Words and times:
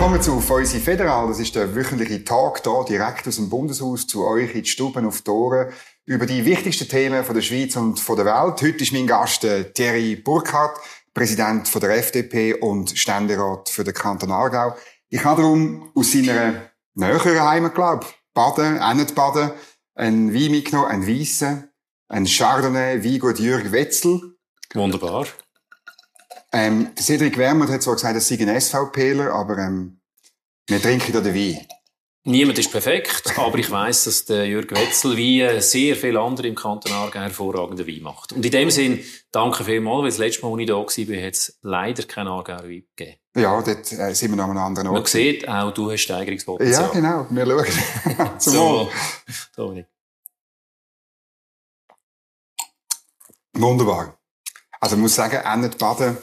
Willkommen 0.00 0.22
zu 0.22 0.40
Feusi 0.40 0.80
Federal. 0.80 1.28
Das 1.28 1.40
ist 1.40 1.54
der 1.54 1.74
wöchentliche 1.74 2.24
Tag 2.24 2.62
hier 2.64 2.84
direkt 2.88 3.28
aus 3.28 3.36
dem 3.36 3.50
Bundeshaus 3.50 4.06
zu 4.06 4.26
euch 4.26 4.54
in 4.54 4.62
die 4.62 4.68
Stuben 4.68 5.04
auf 5.04 5.20
die 5.20 5.30
Ohren 5.30 5.74
über 6.06 6.24
die 6.24 6.42
wichtigsten 6.46 6.88
Themen 6.88 7.22
von 7.22 7.34
der 7.34 7.42
Schweiz 7.42 7.76
und 7.76 8.00
von 8.00 8.16
der 8.16 8.24
Welt. 8.24 8.62
Heute 8.62 8.82
ist 8.82 8.94
mein 8.94 9.06
Gast 9.06 9.44
äh, 9.44 9.70
Thierry 9.70 10.16
Burkhardt, 10.16 10.78
Präsident 11.12 11.68
von 11.68 11.82
der 11.82 11.98
FDP 11.98 12.54
und 12.54 12.98
Ständerat 12.98 13.68
für 13.68 13.84
den 13.84 13.92
Kanton 13.92 14.32
Aargau. 14.32 14.74
Ich 15.10 15.22
habe 15.22 15.42
darum 15.42 15.92
aus 15.94 16.12
seiner 16.12 16.62
näheren 16.94 17.38
Heimat, 17.38 17.74
glaube 17.74 18.06
Baden, 18.32 18.78
auch 18.78 18.94
nicht 18.94 19.14
Baden, 19.14 19.50
ein 19.96 20.32
Wein 20.32 20.50
mitgenommen, 20.50 20.88
ein 20.88 21.06
Weisse, 21.06 21.68
ein 22.08 22.24
Chardonnay, 22.24 23.04
Weingut 23.04 23.38
Jürg 23.38 23.70
Wetzel. 23.70 24.38
Wunderbar. 24.72 25.26
Ähm, 26.52 26.90
Cedric 26.98 27.38
Wermut 27.38 27.68
hat 27.68 27.82
zwar 27.82 27.94
gesagt, 27.94 28.14
er 28.14 28.20
sei 28.20 28.38
ein 28.40 28.60
SVPler, 28.60 29.32
aber 29.32 29.58
ähm, 29.58 29.99
wir 30.70 30.80
trinken 30.80 31.12
da 31.12 31.20
den 31.20 31.34
Wein. 31.34 31.66
Niemand 32.24 32.58
ist 32.58 32.70
perfekt, 32.70 33.32
aber 33.38 33.58
ich 33.58 33.70
weiß, 33.70 34.04
dass 34.04 34.24
der 34.26 34.46
Jürg 34.46 34.70
Wetzel 34.70 35.16
wie 35.16 35.60
sehr 35.60 35.96
viele 35.96 36.20
andere 36.20 36.46
im 36.48 36.54
Kanton 36.54 36.92
Aargau 36.92 37.18
hervorragende 37.18 37.86
Wein 37.86 38.02
macht. 38.02 38.32
Und 38.32 38.44
in 38.44 38.52
dem 38.52 38.70
Sinn, 38.70 39.02
danke 39.32 39.64
vielmals, 39.64 40.02
weil 40.02 40.10
das 40.10 40.18
letzte 40.18 40.46
Mal, 40.46 40.52
als 40.52 40.60
ich 40.98 41.06
da 41.08 41.14
war, 41.14 41.26
hat 41.26 41.34
es 41.34 41.58
leider 41.62 42.02
keinen 42.04 42.28
Aargauer 42.28 42.64
Wein 42.64 42.84
gegeben. 42.94 43.16
Ja, 43.36 43.62
dort 43.62 43.92
äh, 43.92 44.14
sind 44.14 44.30
wir 44.30 44.36
noch 44.36 44.44
an 44.44 44.50
einem 44.50 44.58
anderen 44.58 44.88
Ort. 44.88 44.98
Man 44.98 45.06
sieht, 45.06 45.48
auch 45.48 45.72
du 45.72 45.90
hast 45.90 46.02
Steigerungspotenzial. 46.02 46.82
Ja, 46.82 46.88
genau. 46.88 47.26
Wir 47.30 47.46
schauen. 47.46 48.30
So, 48.38 48.90
Dominik. 49.56 49.86
Wunderbar. 53.54 54.18
Also 54.80 54.96
ich 54.96 55.02
muss 55.02 55.14
sagen, 55.14 55.36
Ennet 55.36 55.78
Baden, 55.78 56.16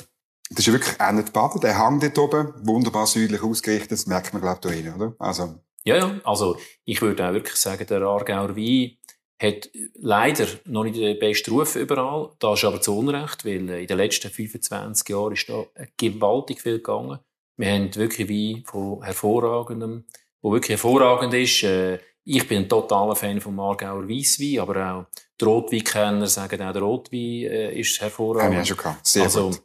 das 0.49 0.67
ist 0.67 0.73
wirklich 0.73 0.99
Ennet 0.99 1.33
Baden, 1.33 1.61
der 1.61 1.77
Hang 1.77 1.99
dort 1.99 2.17
oben, 2.17 2.53
wunderbar 2.65 3.07
südlich 3.07 3.43
ausgerichtet, 3.43 3.91
das 3.91 4.07
merkt 4.07 4.33
man, 4.33 4.41
glaube 4.41 4.59
ich, 4.61 4.83
da 4.83 4.89
rein, 4.89 4.95
oder? 4.95 5.15
Also. 5.19 5.55
Ja, 5.83 5.95
ja, 5.95 6.19
also 6.23 6.57
ich 6.83 7.01
würde 7.01 7.27
auch 7.27 7.33
wirklich 7.33 7.55
sagen, 7.55 7.85
der 7.87 8.01
Aargauer 8.01 8.55
Wein 8.55 8.97
hat 9.41 9.69
leider 9.95 10.47
noch 10.65 10.83
nicht 10.83 10.97
den 10.97 11.19
besten 11.19 11.51
Ruf 11.51 11.75
überall. 11.75 12.31
Das 12.39 12.59
ist 12.59 12.65
aber 12.65 12.81
zu 12.81 12.97
Unrecht, 12.97 13.45
weil 13.45 13.69
in 13.69 13.87
den 13.87 13.97
letzten 13.97 14.31
25 14.31 15.07
Jahren 15.09 15.33
ist 15.33 15.47
da 15.47 15.65
gewaltig 15.95 16.61
viel 16.61 16.77
gegangen. 16.77 17.19
Wir 17.55 17.71
haben 17.71 17.95
wirklich 17.95 18.29
Wein 18.29 18.63
von 18.65 19.03
hervorragendem, 19.03 20.05
wo 20.41 20.51
wirklich 20.51 20.71
hervorragend 20.71 21.33
ist. 21.33 21.63
Äh, 21.63 21.99
ich 22.23 22.47
bin 22.47 22.63
ein 22.63 22.69
totaler 22.69 23.15
Fan 23.15 23.39
vom 23.39 23.59
Aargauer 23.59 24.07
Weisswein, 24.09 24.59
aber 24.59 24.91
auch 24.91 25.05
die 25.39 25.45
Rotweinkenner 25.45 26.27
sagen 26.27 26.61
auch, 26.61 26.73
der 26.73 26.81
Rotwein 26.81 27.19
äh, 27.19 27.79
ist 27.79 28.01
hervorragend. 28.01 28.57
Wir 28.57 28.65
schon 28.65 28.77
gehabt. 28.77 29.07
Sehr 29.07 29.23
also, 29.23 29.49
gut. 29.49 29.61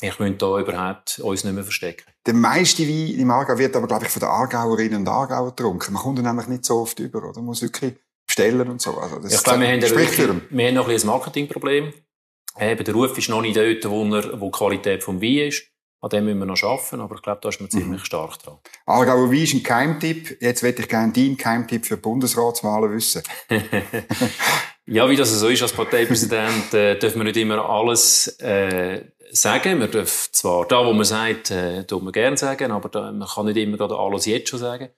Ich 0.00 0.18
möchte 0.18 0.36
da 0.36 0.58
überhaupt 0.58 1.18
uns 1.18 1.44
nicht 1.44 1.54
mehr 1.54 1.64
verstecken. 1.64 2.04
Der 2.26 2.34
meiste 2.34 2.82
Wein 2.86 3.18
im 3.18 3.30
Aargau 3.30 3.58
wird 3.58 3.74
aber, 3.74 3.86
glaube 3.86 4.04
ich, 4.04 4.10
von 4.10 4.20
den 4.20 4.28
Aargauerinnen 4.28 5.00
und 5.00 5.08
Aargauer 5.08 5.54
getrunken. 5.54 5.92
Man 5.92 6.02
kommt 6.02 6.18
ihn 6.18 6.24
nämlich 6.24 6.46
nicht 6.46 6.64
so 6.64 6.80
oft 6.80 6.98
über, 7.00 7.18
oder? 7.18 7.36
Man 7.36 7.46
muss 7.46 7.62
wirklich 7.62 7.94
bestellen 8.26 8.68
und 8.68 8.80
so. 8.80 8.96
Also 8.98 9.18
das 9.18 9.34
ich 9.34 9.42
glaube, 9.42 9.60
wir 9.60 9.68
haben, 9.68 9.82
wirklich, 9.82 10.18
wir 10.50 10.66
haben 10.68 10.74
noch 10.74 10.88
ein, 10.88 11.00
ein 11.00 11.06
Marketingproblem. 11.06 11.92
Eben, 12.60 12.84
der 12.84 12.94
Ruf 12.94 13.16
ist 13.16 13.28
noch 13.28 13.40
nicht 13.40 13.56
dort, 13.56 13.84
wo, 13.90 14.04
er, 14.14 14.40
wo 14.40 14.46
die 14.46 14.58
Qualität 14.58 15.02
vom 15.02 15.20
Wein 15.20 15.48
ist. 15.48 15.64
An 16.00 16.10
dem 16.10 16.26
müssen 16.26 16.38
wir 16.38 16.46
noch 16.46 16.62
arbeiten, 16.62 17.00
aber 17.00 17.16
ich 17.16 17.22
glaube, 17.22 17.40
da 17.42 17.48
ist 17.48 17.60
man 17.60 17.70
ziemlich 17.70 18.02
mhm. 18.02 18.04
stark 18.04 18.38
dran. 18.38 18.58
Aargauer 18.86 19.30
Wein 19.32 19.42
ist 19.42 19.54
ein 19.54 19.62
Keimtipp. 19.64 20.40
Jetzt 20.40 20.62
hätte 20.62 20.82
ich 20.82 20.88
gerne 20.88 21.12
deinen 21.12 21.36
Keimtipp 21.36 21.86
für 21.86 21.96
Bundesratswahlen 21.96 22.92
wissen. 22.92 23.22
ja, 24.86 25.10
wie 25.10 25.16
das 25.16 25.32
so 25.32 25.48
ist 25.48 25.62
als 25.62 25.72
Parteipräsident, 25.72 26.72
äh, 26.72 26.96
dürfen 26.98 27.18
wir 27.18 27.24
nicht 27.24 27.36
immer 27.36 27.68
alles 27.68 28.28
äh, 28.38 29.02
sagen. 29.30 29.78
Man 29.78 29.90
darf 29.90 30.30
zwar 30.32 30.66
da, 30.66 30.84
wo 30.84 30.92
man 30.92 31.04
sagt, 31.04 31.50
äh, 31.50 31.84
tut 31.84 32.02
man 32.02 32.12
gerne 32.12 32.36
sagen, 32.36 32.72
aber 32.72 32.88
da, 32.88 33.12
man 33.12 33.28
kann 33.28 33.46
nicht 33.46 33.56
immer 33.56 33.76
gerade 33.76 33.96
alles 33.96 34.26
jetzt 34.26 34.48
schon 34.48 34.58
sagen. 34.58 34.88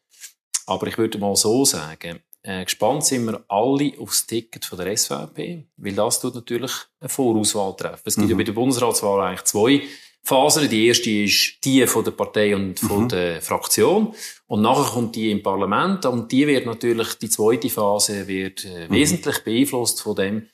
Aber 0.67 0.86
ich 0.86 0.98
würde 0.98 1.19
mal 1.19 1.35
so 1.36 1.64
sagen, 1.64 2.20
äh, 2.42 2.64
gespannt 2.64 3.05
sind 3.05 3.27
wir 3.27 3.45
alle 3.48 3.92
aufs 3.98 4.27
Ticket 4.27 4.64
von 4.64 4.79
der 4.79 4.96
SVP, 4.96 5.67
weil 5.77 5.92
das 5.92 6.20
tut 6.20 6.35
natürlich 6.35 6.73
eine 7.01 7.08
Vorauswahl 7.08 7.77
treffen. 7.77 8.02
Es 8.05 8.14
gibt 8.14 8.27
mhm. 8.27 8.30
ja 8.30 8.36
bei 8.36 8.45
der 8.45 8.52
Bundesratswahl 8.52 9.20
eigentlich 9.20 9.45
zwei 9.45 9.83
Phasen. 10.23 10.68
Die 10.68 10.86
erste 10.86 11.11
ist 11.11 11.64
die 11.64 11.86
von 11.86 12.05
der 12.05 12.12
Partei 12.12 12.55
und 12.55 12.79
von 12.79 13.05
mhm. 13.05 13.08
der 13.08 13.42
Fraktion. 13.42 14.14
Und 14.47 14.62
nachher 14.62 14.91
kommt 14.92 15.17
die 15.17 15.30
im 15.30 15.42
Parlament. 15.42 16.07
Und 16.07 16.30
die 16.33 16.47
wird 16.47 16.67
natürlich, 16.67 17.14
die 17.14 17.29
zweite 17.29 17.68
Phase 17.68 18.27
wird 18.27 18.64
äh, 18.64 18.86
mhm. 18.86 18.92
wesentlich 18.92 19.39
beeinflusst 19.45 20.02
von 20.02 20.17
dem, 20.17 20.48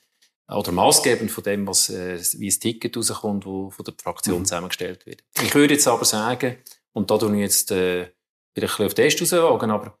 oder 0.49 0.71
maßgebend 0.71 1.29
von 1.29 1.43
dem, 1.43 1.67
was, 1.67 1.89
äh, 1.89 2.19
wie 2.37 2.47
das 2.47 2.59
Ticket 2.59 2.95
rauskommt, 2.95 3.45
wo 3.45 3.69
von 3.69 3.83
der 3.83 3.93
Fraktion 4.01 4.39
mhm. 4.39 4.45
zusammengestellt 4.45 5.05
wird. 5.05 5.23
Ich 5.41 5.53
würde 5.53 5.73
jetzt 5.73 5.87
aber 5.87 6.05
sagen, 6.05 6.57
und 6.93 7.11
da 7.11 7.17
tue 7.17 7.33
ich 7.35 7.41
jetzt 7.41 7.71
äh, 7.71 8.11
vielleicht 8.53 8.79
auf 8.79 8.93
den 8.93 9.09
Test 9.09 9.21
rauswagen, 9.21 9.71
aber 9.71 9.97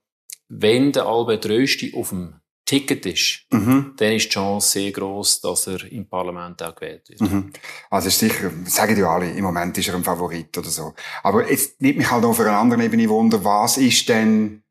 wenn 0.49 0.91
der 0.91 1.05
Albert 1.05 1.45
Rösti 1.47 1.93
auf 1.95 2.09
dem 2.09 2.39
Ticket 2.65 3.05
ist, 3.05 3.45
mhm. 3.51 3.93
dann 3.95 4.11
ist 4.13 4.25
die 4.25 4.29
Chance 4.29 4.71
sehr 4.71 4.91
groß, 4.91 5.41
dass 5.41 5.67
er 5.67 5.89
im 5.89 6.07
Parlament 6.07 6.61
auch 6.61 6.75
gewählt 6.75 7.07
wird. 7.07 7.21
Mhm. 7.21 7.53
Also 7.89 8.09
ist 8.09 8.19
sicher, 8.19 8.51
sagen 8.65 8.97
ja 8.97 9.09
alle, 9.09 9.31
im 9.31 9.43
Moment 9.43 9.77
ist 9.77 9.87
er 9.87 9.95
ein 9.95 10.03
Favorit 10.03 10.57
oder 10.57 10.69
so. 10.69 10.93
Aber 11.23 11.49
jetzt 11.49 11.81
nimmt 11.81 11.97
mich 11.97 12.11
halt 12.11 12.25
auf 12.25 12.39
einer 12.39 12.57
anderen 12.57 12.83
Ebene 12.83 13.07
wunder, 13.07 13.43
was 13.43 13.77
ist 13.77 14.09
denn 14.09 14.63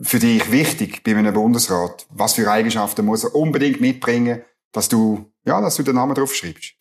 für 0.00 0.20
dich 0.20 0.52
wichtig 0.52 1.02
bei 1.02 1.16
einem 1.16 1.34
Bundesrat? 1.34 2.06
Was 2.10 2.34
für 2.34 2.48
Eigenschaften 2.48 3.04
muss 3.04 3.24
er 3.24 3.34
unbedingt 3.34 3.80
mitbringen, 3.80 4.44
dass 4.72 4.88
du, 4.88 5.32
ja, 5.44 5.60
dass 5.60 5.76
du 5.76 5.82
den 5.82 5.94
Namen 5.94 6.14
drauf 6.14 6.34
schreibst? 6.34 6.74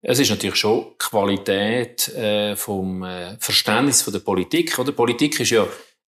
Es 0.00 0.18
ist 0.18 0.30
natürlich 0.30 0.56
schon 0.56 0.96
Qualität 0.98 2.08
äh, 2.08 2.54
vom 2.54 3.02
äh, 3.02 3.36
Verständnis 3.38 4.02
von 4.02 4.12
der 4.12 4.20
Politik. 4.20 4.78
Oder 4.78 4.92
Politik 4.92 5.40
ist 5.40 5.50
ja 5.50 5.66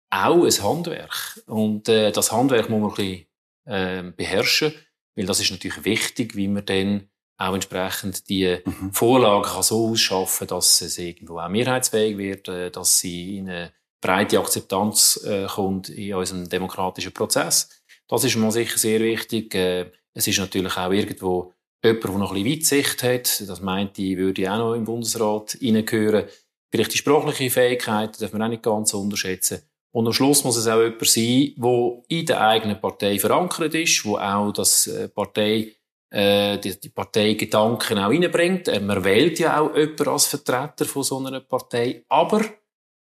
auch 0.10 0.44
ein 0.44 0.64
Handwerk 0.64 1.42
und 1.48 1.88
äh, 1.88 2.12
das 2.12 2.32
Handwerk 2.32 2.70
muss 2.70 2.82
man 2.82 2.90
ein 2.92 2.96
bisschen 2.96 3.26
äh, 3.66 4.12
beherrschen, 4.12 4.74
weil 5.16 5.26
das 5.26 5.40
ist 5.40 5.52
natürlich 5.52 5.84
wichtig, 5.86 6.36
wie 6.36 6.48
man 6.48 6.66
dann 6.66 7.10
auch 7.38 7.54
entsprechend 7.54 8.30
die 8.30 8.58
mhm. 8.66 8.92
Vorlagen 8.94 9.44
kann 9.44 9.64
so 9.64 9.90
ausschaffen, 9.90 10.48
dass 10.48 10.82
es 10.82 10.98
irgendwo 10.98 11.40
auch 11.40 11.50
mehrheitsfähig 11.50 12.18
wird, 12.18 12.48
äh, 12.48 12.72
dass 12.72 13.00
sie 13.00 13.38
in 13.38 13.50
eine 13.50 13.74
breite 14.02 14.40
Akzeptanz 14.40 15.22
äh, 15.26 15.46
kommt 15.48 15.90
in 15.90 16.14
unserem 16.14 16.50
demokratischen 16.50 17.14
Prozess. 17.14 17.70
Das 18.08 18.24
ist 18.24 18.36
mal 18.36 18.52
sicher 18.52 18.78
sehr 18.78 19.00
wichtig. 19.00 19.54
Äh, 19.56 19.92
es 20.18 20.28
ist 20.28 20.40
natürlich 20.40 20.76
auch 20.78 20.92
irgendwo 20.92 21.54
jemand, 21.84 22.04
der 22.04 22.12
noch 22.12 22.34
ein 22.34 22.44
bisschen 22.44 22.82
Weitsicht 22.82 23.04
hat. 23.04 23.48
Das 23.48 23.62
meint, 23.62 23.98
die 23.98 24.18
würde 24.18 24.52
auch 24.52 24.58
noch 24.58 24.74
im 24.74 24.86
Bundesrat 24.86 25.58
reingehören. 25.62 26.26
Vielleicht 26.72 26.94
die 26.94 26.98
sprachliche 26.98 27.52
Fähigkeit 27.52 28.20
darf 28.20 28.34
man 28.34 28.42
auch 28.42 28.48
nicht 28.48 28.64
ganz 28.64 28.94
unterschätzen. 28.94 29.62
Und 29.92 30.08
am 30.08 30.14
Schluss 30.14 30.44
muss 30.44 30.58
es 30.58 30.68
auch 30.68 30.82
jemand 30.82 31.08
sein, 31.08 31.54
der 31.56 32.04
in 32.10 32.26
der 32.26 32.42
eigenen 32.42 32.82
Partei 32.82 33.20
verankert 33.20 33.74
ist, 33.76 34.04
wo 34.06 34.18
auch 34.18 34.52
das 34.52 34.88
äh, 34.88 35.08
Partei, 35.08 35.76
äh, 36.10 36.58
die, 36.58 36.80
die 36.80 36.90
Parteigedanken 36.90 38.00
auch 38.00 38.10
reinbringt. 38.10 38.68
Äh, 38.68 38.80
man 38.80 39.04
wählt 39.04 39.40
ja 39.40 39.60
auch 39.60 39.76
jemanden 39.76 40.10
als 40.10 40.28
Vertreter 40.28 40.86
von 40.86 41.04
so 41.04 41.20
einer 41.20 41.40
Partei. 41.42 42.04
Aber 42.10 42.44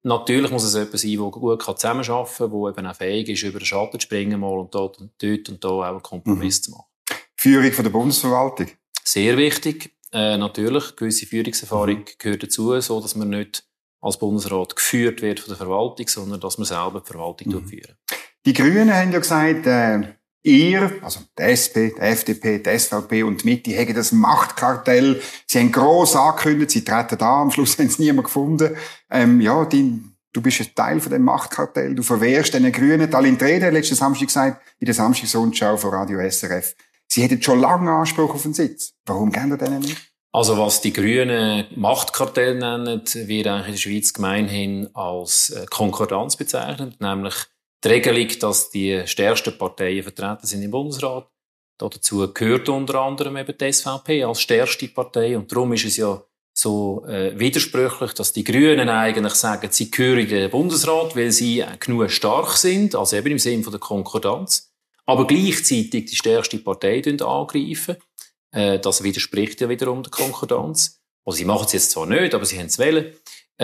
natürlich 0.02 0.50
muss 0.50 0.64
es 0.64 0.74
jemand 0.74 0.98
sein, 0.98 1.10
der 1.10 1.30
gut 1.30 1.62
zusammenarbeiten 1.62 2.50
kann, 2.50 2.50
der 2.50 2.78
eben 2.78 2.86
auch 2.86 2.96
fähig 2.96 3.28
ist, 3.28 3.42
über 3.42 3.58
den 3.58 3.66
Schatten 3.66 4.00
zu 4.00 4.04
springen 4.04 4.40
mal 4.40 4.58
und 4.58 4.74
dort 4.74 4.98
und 4.98 5.12
dort 5.22 5.48
und 5.50 5.62
da 5.62 5.68
auch 5.68 5.82
einen 5.82 6.02
Kompromiss 6.02 6.60
mhm. 6.60 6.62
zu 6.64 6.70
machen. 6.72 6.91
Führung 7.42 7.72
von 7.72 7.82
der 7.82 7.90
Bundesverwaltung? 7.90 8.68
Sehr 9.02 9.36
wichtig. 9.36 9.96
Äh, 10.12 10.36
natürlich, 10.36 10.94
gewisse 10.94 11.26
Führungserfahrung 11.26 11.96
mhm. 11.96 12.04
gehört 12.16 12.44
dazu, 12.44 12.80
so 12.80 13.00
dass 13.00 13.16
man 13.16 13.30
nicht 13.30 13.64
als 14.00 14.16
Bundesrat 14.16 14.76
geführt 14.76 15.22
wird 15.22 15.40
von 15.40 15.48
der 15.48 15.56
Verwaltung, 15.56 16.06
sondern 16.06 16.38
dass 16.38 16.58
man 16.58 16.66
selber 16.66 17.00
die 17.00 17.10
Verwaltung 17.10 17.52
mhm. 17.52 17.66
führen. 17.66 17.96
Die 18.46 18.52
Grünen 18.52 18.94
haben 18.94 19.10
ja 19.10 19.18
gesagt, 19.18 19.66
äh, 19.66 20.02
ihr, 20.44 20.92
also 21.02 21.18
die 21.36 21.42
SP, 21.42 21.90
die 21.90 22.00
FDP, 22.00 22.60
die 22.60 22.78
SVP 22.78 23.24
und 23.24 23.42
die 23.42 23.48
Mitte, 23.48 23.76
haben 23.76 23.92
das 23.92 24.12
Machtkartell. 24.12 25.20
Sie 25.48 25.58
haben 25.58 25.72
gross 25.72 26.14
angekündigt, 26.14 26.70
sie 26.70 26.84
treten 26.84 27.18
da, 27.18 27.42
am 27.42 27.50
Schluss 27.50 27.76
haben 27.78 27.88
sie 27.88 28.02
niemand 28.02 28.26
gefunden. 28.26 28.76
Ähm, 29.10 29.40
ja, 29.40 29.64
die, 29.64 30.00
du 30.32 30.40
bist 30.40 30.60
ein 30.60 30.72
Teil 30.76 31.00
von 31.00 31.10
dem 31.10 31.22
Machtkartell, 31.22 31.96
du 31.96 32.04
verwehrst 32.04 32.54
den 32.54 32.70
Grünen. 32.70 33.10
Talin 33.10 33.36
Trede 33.36 33.66
hat 33.66 33.72
letzten 33.72 33.96
Samstag 33.96 34.28
gesagt, 34.28 34.62
in 34.78 34.86
der 34.86 34.94
Samstagsrundschau 34.94 35.76
von 35.76 35.90
Radio 35.90 36.20
SRF, 36.30 36.76
sie 37.12 37.22
hätten 37.22 37.42
schon 37.42 37.60
lange 37.60 37.90
Anspruch 37.90 38.34
auf 38.34 38.44
einen 38.44 38.54
Sitz. 38.54 38.94
Warum 39.06 39.30
gehen 39.30 39.50
ihr 39.50 39.58
denen 39.58 39.80
nicht? 39.80 40.12
Also 40.34 40.56
was 40.56 40.80
die 40.80 40.94
Grünen 40.94 41.66
Machtkartell 41.76 42.54
nennen, 42.54 43.02
wird 43.04 43.46
eigentlich 43.46 43.66
in 43.66 43.72
der 43.72 43.78
Schweiz 43.78 44.12
gemeinhin 44.14 44.88
als 44.94 45.50
äh, 45.50 45.66
Konkordanz 45.68 46.36
bezeichnet, 46.36 46.98
nämlich 47.00 47.34
die 47.84 47.88
Regelung, 47.88 48.28
dass 48.40 48.70
die 48.70 49.02
stärksten 49.06 49.58
Parteien 49.58 50.02
vertreten 50.02 50.46
sind 50.46 50.62
im 50.62 50.70
Bundesrat. 50.70 51.28
Dazu 51.78 52.32
gehört 52.32 52.68
unter 52.68 53.00
anderem 53.00 53.36
eben 53.36 53.58
die 53.58 53.72
SVP 53.72 54.24
als 54.24 54.40
stärkste 54.40 54.88
Partei 54.88 55.36
und 55.36 55.52
darum 55.52 55.72
ist 55.74 55.84
es 55.84 55.98
ja 55.98 56.22
so 56.54 57.04
äh, 57.06 57.38
widersprüchlich, 57.38 58.14
dass 58.14 58.32
die 58.32 58.44
Grünen 58.44 58.88
eigentlich 58.88 59.34
sagen, 59.34 59.68
sie 59.70 59.90
gehören 59.90 60.20
in 60.20 60.28
den 60.28 60.50
Bundesrat, 60.50 61.14
weil 61.16 61.30
sie 61.30 61.60
äh, 61.60 61.76
genug 61.78 62.10
stark 62.10 62.52
sind, 62.52 62.94
also 62.94 63.16
eben 63.16 63.32
im 63.32 63.38
Sinne 63.38 63.64
der 63.64 63.80
Konkordanz, 63.80 64.71
aber 65.12 65.26
gleichzeitig 65.26 66.06
die 66.06 66.16
stärkste 66.16 66.58
Partei 66.58 67.02
angreifen. 67.04 67.96
Äh, 68.50 68.78
das 68.78 69.02
widerspricht 69.02 69.60
ja 69.60 69.68
wiederum 69.68 70.02
der 70.02 70.10
Konkordanz. 70.10 71.02
Also 71.24 71.36
sie 71.36 71.44
machen 71.44 71.66
es 71.66 71.72
jetzt 71.74 71.90
zwar 71.90 72.06
nicht, 72.06 72.34
aber 72.34 72.46
sie 72.46 72.58
haben 72.58 72.66
es 72.66 72.78
wählen. 72.78 73.12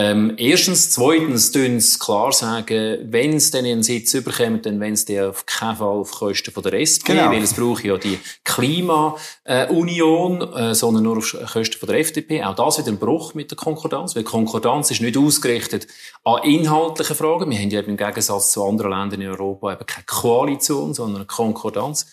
Ähm, 0.00 0.34
erstens, 0.36 0.90
zweitens, 0.90 1.50
tun 1.50 1.80
sie 1.80 1.98
klar 1.98 2.30
sagen, 2.30 2.98
wenn 3.10 3.32
es 3.32 3.50
dann 3.50 3.64
einen 3.64 3.82
Sitz 3.82 4.14
überkommt, 4.14 4.64
dann 4.64 4.78
wenn 4.78 4.92
es 4.92 5.06
der 5.06 5.30
auf 5.30 5.44
keinen 5.44 5.74
Fall 5.74 5.88
auf 5.88 6.12
Kosten 6.12 6.52
von 6.52 6.62
der 6.62 6.74
SP, 6.78 7.10
genau. 7.10 7.32
weil 7.32 7.42
es 7.42 7.52
braucht 7.52 7.82
ja 7.82 7.96
die 7.96 8.16
Klima-Union, 8.44 10.52
äh, 10.52 10.74
sondern 10.76 11.02
nur 11.02 11.16
auf 11.16 11.36
Kosten 11.52 11.80
von 11.80 11.88
der 11.88 11.98
FDP. 11.98 12.44
Auch 12.44 12.54
das 12.54 12.78
wieder 12.78 12.92
ein 12.92 12.98
Bruch 12.98 13.34
mit 13.34 13.50
der 13.50 13.56
Konkordanz, 13.56 14.14
weil 14.14 14.22
Konkordanz 14.22 14.92
ist 14.92 15.00
nicht 15.00 15.16
ausgerichtet 15.16 15.88
an 16.22 16.44
inhaltlichen 16.44 17.16
Fragen. 17.16 17.50
Wir 17.50 17.58
haben 17.58 17.70
ja 17.70 17.80
im 17.80 17.96
Gegensatz 17.96 18.52
zu 18.52 18.64
anderen 18.64 18.92
Ländern 18.92 19.20
in 19.20 19.30
Europa 19.30 19.72
eben 19.72 19.84
keine 19.84 20.06
Koalition, 20.06 20.94
sondern 20.94 21.22
eine 21.22 21.26
Konkordanz. 21.26 22.06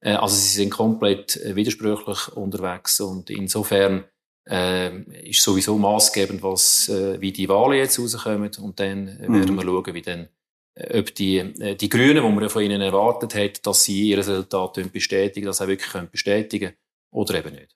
Äh, 0.00 0.14
also 0.14 0.34
sie 0.34 0.56
sind 0.56 0.70
komplett 0.70 1.36
äh, 1.36 1.54
widersprüchlich 1.54 2.34
unterwegs 2.34 3.00
und 3.00 3.30
insofern 3.30 4.06
äh, 4.48 4.98
ist 5.28 5.42
sowieso 5.42 5.76
maßgebend, 5.78 6.42
was, 6.42 6.88
äh, 6.88 7.20
wie 7.20 7.32
die 7.32 7.48
Wahlen 7.48 7.78
jetzt 7.78 7.98
rauskommen. 7.98 8.50
Und 8.60 8.80
dann 8.80 9.04
mhm. 9.04 9.34
werden 9.34 9.54
wir 9.54 9.62
schauen, 9.62 9.94
wie 9.94 10.02
dann, 10.02 10.28
äh, 10.74 10.98
ob 10.98 11.14
die, 11.14 11.38
äh, 11.38 11.76
die 11.76 11.88
Grünen, 11.88 12.24
die 12.24 12.32
man 12.40 12.48
von 12.48 12.62
ihnen 12.62 12.80
erwartet 12.80 13.34
hat, 13.34 13.66
dass 13.66 13.84
sie 13.84 14.10
ihr 14.10 14.18
Resultat 14.18 14.92
bestätigen, 14.92 15.46
dass 15.46 15.58
sie 15.58 15.64
auch 15.64 15.68
wirklich 15.68 15.90
können 15.90 16.10
bestätigen 16.10 16.72
oder 17.10 17.34
eben 17.34 17.54
nicht. 17.54 17.74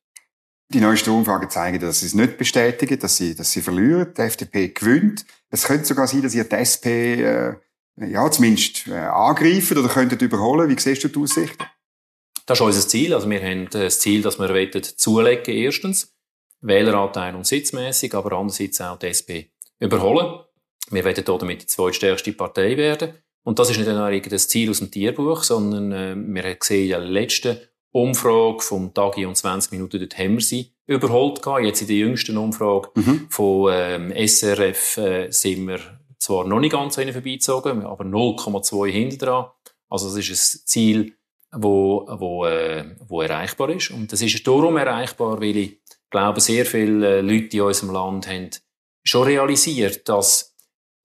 Die 0.73 0.81
neuesten 0.81 1.11
Umfragen 1.11 1.51
zeigen, 1.51 1.81
dass 1.81 2.01
sie 2.01 2.07
es 2.07 2.15
nicht 2.15 2.39
bestätigen, 2.39 2.99
dass 2.99 3.19
sie, 3.19 3.35
dass 3.35 3.53
sie 3.53 3.61
verlieren. 3.61 4.15
Die 4.17 4.23
FDP 4.23 4.69
gewinnt. 4.69 5.27
Es 5.51 5.65
könnte 5.65 5.85
sogar 5.85 6.07
sein, 6.07 6.23
dass 6.23 6.35
ihr 6.35 6.45
die 6.45 6.57
SP, 6.57 6.87
äh, 7.21 7.55
ja, 7.97 8.31
zumindest 8.31 8.89
äh, 8.89 8.95
angreifen 8.95 9.77
oder 9.77 9.89
könntet 9.89 10.23
überholen. 10.23 10.71
Wie 10.71 10.81
siehst 10.81 11.05
du 11.05 11.09
die 11.09 11.19
Aussichten? 11.19 11.65
Das 12.47 12.59
ist 12.59 12.63
unser 12.63 12.89
Ziel. 12.89 13.13
Also 13.13 13.29
wir 13.29 13.43
haben 13.43 13.69
das 13.71 14.01
Ziel, 14.01 14.23
dass 14.23 14.39
wir 14.39 14.83
zulegen, 14.97 15.55
erstens. 15.55 16.12
Wähleranteil 16.63 17.35
und 17.35 17.47
sitzmäßig, 17.47 18.15
aber 18.15 18.33
andererseits 18.33 18.81
auch 18.81 18.99
die 18.99 19.07
SP 19.11 19.51
überholen. 19.79 20.41
Wir 20.91 21.05
werden 21.05 21.25
damit 21.25 21.63
die 21.63 21.67
zweitstärkste 21.67 22.33
Partei 22.33 22.77
werden. 22.77 23.15
Und 23.45 23.59
das 23.59 23.71
ist 23.71 23.79
nicht 23.79 23.89
nur 23.89 24.11
irgendein 24.11 24.39
Ziel 24.39 24.71
aus 24.71 24.79
dem 24.79 24.91
Tierbuch, 24.91 25.43
sondern 25.43 25.93
äh, 25.93 26.15
wir 26.17 26.43
haben 26.45 26.59
gesehen 26.59 26.85
in 26.85 26.91
der 26.91 27.01
letzten 27.01 27.59
Umfrage 27.91 28.61
vom 28.61 28.95
Tagi 28.95 29.27
und 29.27 29.37
20 29.37 29.73
Minuten, 29.73 29.99
dort 29.99 30.17
haben 30.17 30.35
wir 30.35 30.41
sie 30.41 30.73
überholt 30.87 31.43
gehabt. 31.43 31.65
Jetzt 31.65 31.83
in 31.83 31.89
der 31.89 31.97
jüngsten 31.97 32.39
Umfrage 32.39 32.91
mhm. 32.95 33.27
von 33.29 33.73
ähm, 33.73 34.13
SRF 34.27 34.97
äh, 34.97 35.31
sind 35.31 35.67
wir 35.67 35.81
zwar 36.19 36.47
noch 36.47 36.61
nicht 36.61 36.73
ganz 36.73 36.97
an 36.97 37.05
ihnen 37.05 37.13
vorbeizogen, 37.13 37.85
aber 37.85 38.05
0,2 38.05 38.91
hinten 38.91 39.19
dran. 39.19 39.47
Also 39.89 40.09
das 40.09 40.17
ist 40.17 40.31
ein 40.31 40.67
Ziel, 40.67 41.17
wo, 41.51 42.07
wo, 42.09 42.47
äh, 42.47 42.97
wo 43.01 43.21
erreichbar 43.21 43.71
ist. 43.71 43.91
Und 43.91 44.13
das 44.13 44.23
ist 44.23 44.47
darum 44.47 44.77
erreichbar, 44.77 45.41
weil 45.41 45.57
ich 45.57 45.81
glaube, 46.13 46.41
sehr 46.41 46.65
viele 46.65 47.21
Leute 47.21 47.57
in 47.57 47.63
unserem 47.63 47.93
Land 47.93 48.29
haben 48.29 48.51
schon 49.03 49.25
realisiert, 49.25 50.09
dass 50.09 50.55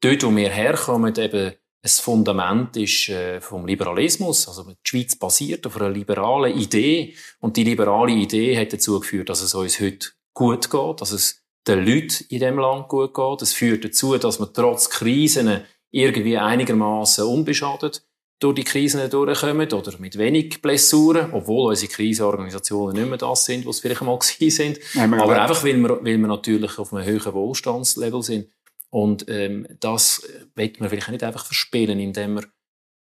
dort, 0.02 0.24
wo 0.24 0.36
wir 0.36 0.50
herkommen, 0.50 1.16
eben 1.16 1.54
ein 1.84 1.90
Fundament 1.90 2.76
ist 2.78 3.10
äh, 3.10 3.40
vom 3.40 3.66
Liberalismus. 3.66 4.48
Also 4.48 4.64
die 4.64 4.76
Schweiz 4.84 5.16
basiert 5.16 5.66
auf 5.66 5.78
einer 5.78 5.90
liberalen 5.90 6.58
Idee. 6.58 7.16
Und 7.40 7.58
die 7.58 7.64
liberale 7.64 8.12
Idee 8.12 8.60
hat 8.60 8.74
dazu 8.74 9.00
geführt, 9.00 9.30
dass 9.30 9.42
es 9.42 9.56
uns 9.56 9.80
heute 9.80 10.10
gut 10.34 10.70
geht, 10.70 11.02
dass 11.02 11.12
es 11.12 11.44
den 11.68 11.86
Leuten 11.86 12.26
in 12.30 12.40
dem 12.40 12.60
Land 12.60 12.88
gut 12.88 13.14
geht. 13.14 13.42
Das 13.42 13.54
führt 13.54 13.86
dazu, 13.86 14.18
dass 14.18 14.40
wir 14.40 14.52
trotz 14.52 14.90
Krisen 14.90 15.62
irgendwie 15.92 16.38
einigermaßen 16.38 17.26
unbeschadet 17.26 18.04
durch 18.40 18.56
die 18.56 18.64
Krisen 18.64 19.10
durchkommen 19.10 19.72
oder 19.72 19.94
mit 20.00 20.18
wenig 20.18 20.62
Blessuren, 20.62 21.34
obwohl 21.34 21.70
unsere 21.70 21.92
Krisenorganisationen 21.92 22.96
nicht 22.96 23.10
mehr 23.10 23.18
das 23.18 23.46
sind, 23.46 23.66
was 23.66 23.78
sie 23.78 23.82
vielleicht 23.84 24.02
mal 24.02 24.18
gewesen 24.20 24.52
sind. 24.52 24.80
Nein, 24.94 25.14
Aber 25.16 25.42
einfach, 25.42 25.64
weil 25.64 25.78
wir, 25.78 25.90
weil 25.90 26.18
wir 26.18 26.28
natürlich 26.28 26.78
auf 26.78 26.94
einem 26.94 27.06
höheren 27.06 27.34
Wohlstandslevel 27.34 28.22
sind. 28.22 28.48
Und 28.90 29.28
ähm, 29.28 29.68
das 29.80 30.28
wird 30.56 30.80
man 30.80 30.90
vielleicht 30.90 31.10
nicht 31.10 31.24
einfach 31.24 31.46
verspielen, 31.46 32.00
indem 32.00 32.36
man 32.36 32.46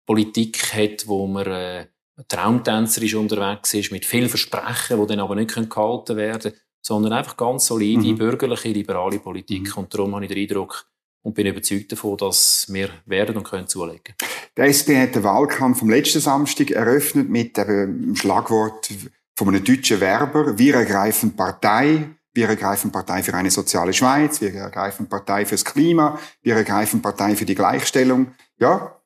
Politik 0.05 0.73
hat, 0.73 1.07
wo 1.07 1.27
man 1.27 1.47
äh, 1.47 1.87
traumtänzerisch 2.27 3.15
unterwegs 3.15 3.73
ist, 3.73 3.91
mit 3.91 4.05
viel 4.05 4.27
Versprechen, 4.27 4.99
die 4.99 5.07
dann 5.07 5.19
aber 5.19 5.35
nicht 5.35 5.53
gehalten 5.53 6.17
werden 6.17 6.51
können, 6.51 6.61
sondern 6.81 7.13
einfach 7.13 7.37
ganz 7.37 7.67
solide, 7.67 8.01
mhm. 8.01 8.17
bürgerliche, 8.17 8.69
liberale 8.69 9.19
Politik. 9.19 9.75
Mhm. 9.75 9.83
Und 9.83 9.93
darum 9.93 10.15
habe 10.15 10.25
ich 10.25 10.31
den 10.31 10.39
Eindruck, 10.39 10.90
und 11.23 11.33
bin 11.33 11.47
überzeugt 11.47 11.91
davon, 11.91 12.17
dass 12.17 12.65
wir 12.69 12.89
werden 13.05 13.37
und 13.37 13.43
können 13.43 13.67
zulegen. 13.67 14.15
Der 14.57 14.65
SP 14.67 14.97
hat 14.97 15.15
den 15.15 15.23
Wahlkampf 15.23 15.79
vom 15.79 15.89
letzten 15.89 16.19
Samstag 16.19 16.71
eröffnet 16.71 17.29
mit 17.29 17.57
dem 17.57 18.15
Schlagwort 18.15 18.89
von 19.35 19.47
einem 19.47 19.63
deutschen 19.63 20.01
Werber. 20.01 20.57
Wir 20.57 20.75
ergreifen 20.75 21.35
Partei. 21.35 22.09
Wir 22.33 22.47
ergreifen 22.47 22.91
Partei 22.91 23.23
für 23.23 23.33
eine 23.33 23.51
soziale 23.51 23.93
Schweiz. 23.93 24.41
Wir 24.41 24.53
ergreifen 24.53 25.09
Partei 25.09 25.45
fürs 25.45 25.65
Klima. 25.65 26.19
Wir 26.41 26.55
ergreifen 26.55 27.01
Partei 27.01 27.35
für 27.35 27.45
die 27.45 27.55
Gleichstellung. 27.55 28.33
Ja. 28.57 29.01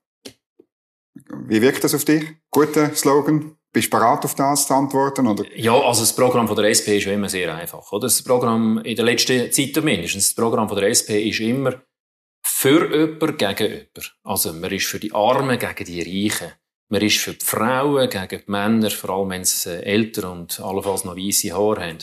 Wie 1.48 1.62
wirkt 1.62 1.84
das 1.84 1.96
auf 1.96 2.06
dich? 2.06 2.24
Guter 2.52 2.94
Slogan? 2.96 3.58
Bist 3.74 3.92
du 3.92 3.98
bereit, 3.98 4.24
auf 4.24 4.36
das 4.36 4.68
zu 4.68 4.74
antworten? 4.74 5.28
Oder? 5.28 5.44
Ja, 5.56 5.74
also 5.74 6.02
das 6.02 6.16
Programm 6.16 6.48
von 6.48 6.56
der 6.56 6.70
SP 6.72 6.96
ist 6.98 7.08
immer 7.08 7.28
sehr 7.28 7.54
einfach. 7.54 7.92
Oder? 7.92 8.08
Das 8.08 8.22
Programm 8.22 8.78
in 8.80 8.96
der 8.96 9.04
letzten 9.04 9.52
Zeit 9.52 9.84
mindestens. 9.84 10.28
Das 10.28 10.36
Programm 10.36 10.70
von 10.70 10.78
der 10.78 10.90
SP 10.96 11.28
ist 11.28 11.42
immer 11.42 11.74
für 12.66 12.92
jemanden 12.92 13.38
gegen 13.38 13.72
jemanden. 13.72 13.88
Also, 14.24 14.54
man 14.54 14.72
ist 14.72 14.88
für 14.88 15.00
die 15.00 15.14
Armen 15.14 15.60
gegen 15.60 15.86
die 15.86 16.02
Reichen. 16.02 16.52
Man 16.90 17.02
ist 17.04 17.18
für 17.18 17.34
die 17.34 17.46
Frauen 17.46 18.10
gegen 18.10 18.42
die 18.42 18.52
Männer, 18.52 18.90
vor 18.90 19.12
allem 19.12 19.30
wenn 19.30 19.46
sie 19.46 19.70
äh, 19.70 19.84
älter 19.84 20.32
und 20.32 20.60
allenfalls 20.60 21.06
noch 21.06 21.16
weisse 21.16 21.54
Haare 21.54 21.90
haben. 21.90 22.00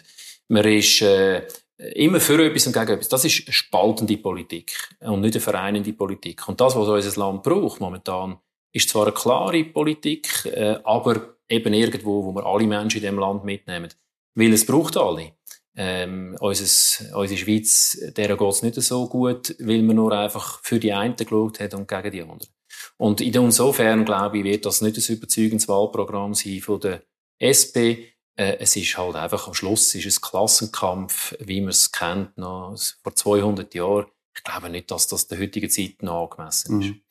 Man 0.46 0.64
ist 0.64 1.02
äh, 1.02 1.48
immer 1.96 2.20
für 2.20 2.44
etwas 2.44 2.68
und 2.68 2.74
gegen 2.74 2.90
etwas. 2.92 3.08
Das 3.08 3.24
ist 3.24 3.44
eine 3.44 3.52
spaltende 3.52 4.16
Politik 4.18 4.72
und 5.00 5.22
nicht 5.22 5.34
eine 5.34 5.40
vereinende 5.40 5.92
Politik. 5.94 6.46
Und 6.46 6.60
das, 6.60 6.76
was 6.76 6.86
unser 6.86 7.20
Land 7.20 7.42
braucht 7.42 7.80
momentan, 7.80 8.38
ist 8.72 8.88
zwar 8.88 9.06
eine 9.06 9.14
klare 9.14 9.64
Politik, 9.64 10.46
äh, 10.46 10.78
aber 10.84 11.38
eben 11.48 11.74
irgendwo, 11.74 12.24
wo 12.24 12.32
wir 12.36 12.46
alle 12.46 12.68
Menschen 12.68 12.98
in 12.98 13.02
diesem 13.02 13.18
Land 13.18 13.44
mitnehmen. 13.44 13.92
Weil 14.36 14.52
es 14.52 14.64
braucht 14.64 14.96
alle. 14.96 15.32
Ähm, 15.74 16.36
unseres, 16.40 17.04
unsere 17.14 17.38
Schweiz, 17.38 17.98
der 18.16 18.36
geht 18.36 18.48
es 18.48 18.62
nicht 18.62 18.74
so 18.74 19.08
gut, 19.08 19.56
weil 19.58 19.82
man 19.82 19.96
nur 19.96 20.12
einfach 20.12 20.60
für 20.62 20.78
die 20.78 20.92
einen 20.92 21.16
geschaut 21.16 21.60
hat 21.60 21.74
und 21.74 21.88
gegen 21.88 22.10
die 22.10 22.22
anderen. 22.22 22.52
Und 22.98 23.20
insofern, 23.20 24.04
glaube 24.04 24.38
ich, 24.38 24.44
wird 24.44 24.66
das 24.66 24.82
nicht 24.82 24.96
ein 24.96 25.16
überzeugendes 25.16 25.68
Wahlprogramm 25.68 26.34
sein 26.34 26.60
von 26.60 26.80
der 26.80 27.02
SP. 27.40 28.12
Äh, 28.36 28.58
es 28.60 28.76
ist 28.76 28.96
halt 28.96 29.16
einfach 29.16 29.46
am 29.46 29.54
Schluss 29.54 29.94
ist 29.94 30.06
es 30.06 30.20
Klassenkampf, 30.20 31.34
wie 31.38 31.60
man 31.60 31.70
es 31.70 31.92
kennt, 31.92 32.36
noch 32.38 32.76
vor 33.02 33.14
200 33.14 33.74
Jahren. 33.74 34.06
Ich 34.34 34.44
glaube 34.44 34.70
nicht, 34.70 34.90
dass 34.90 35.06
das 35.06 35.28
der 35.28 35.38
heutigen 35.38 35.68
Zeit 35.68 36.02
noch 36.02 36.30
angemessen 36.30 36.80
ist. 36.80 36.88
Mhm. 36.88 37.02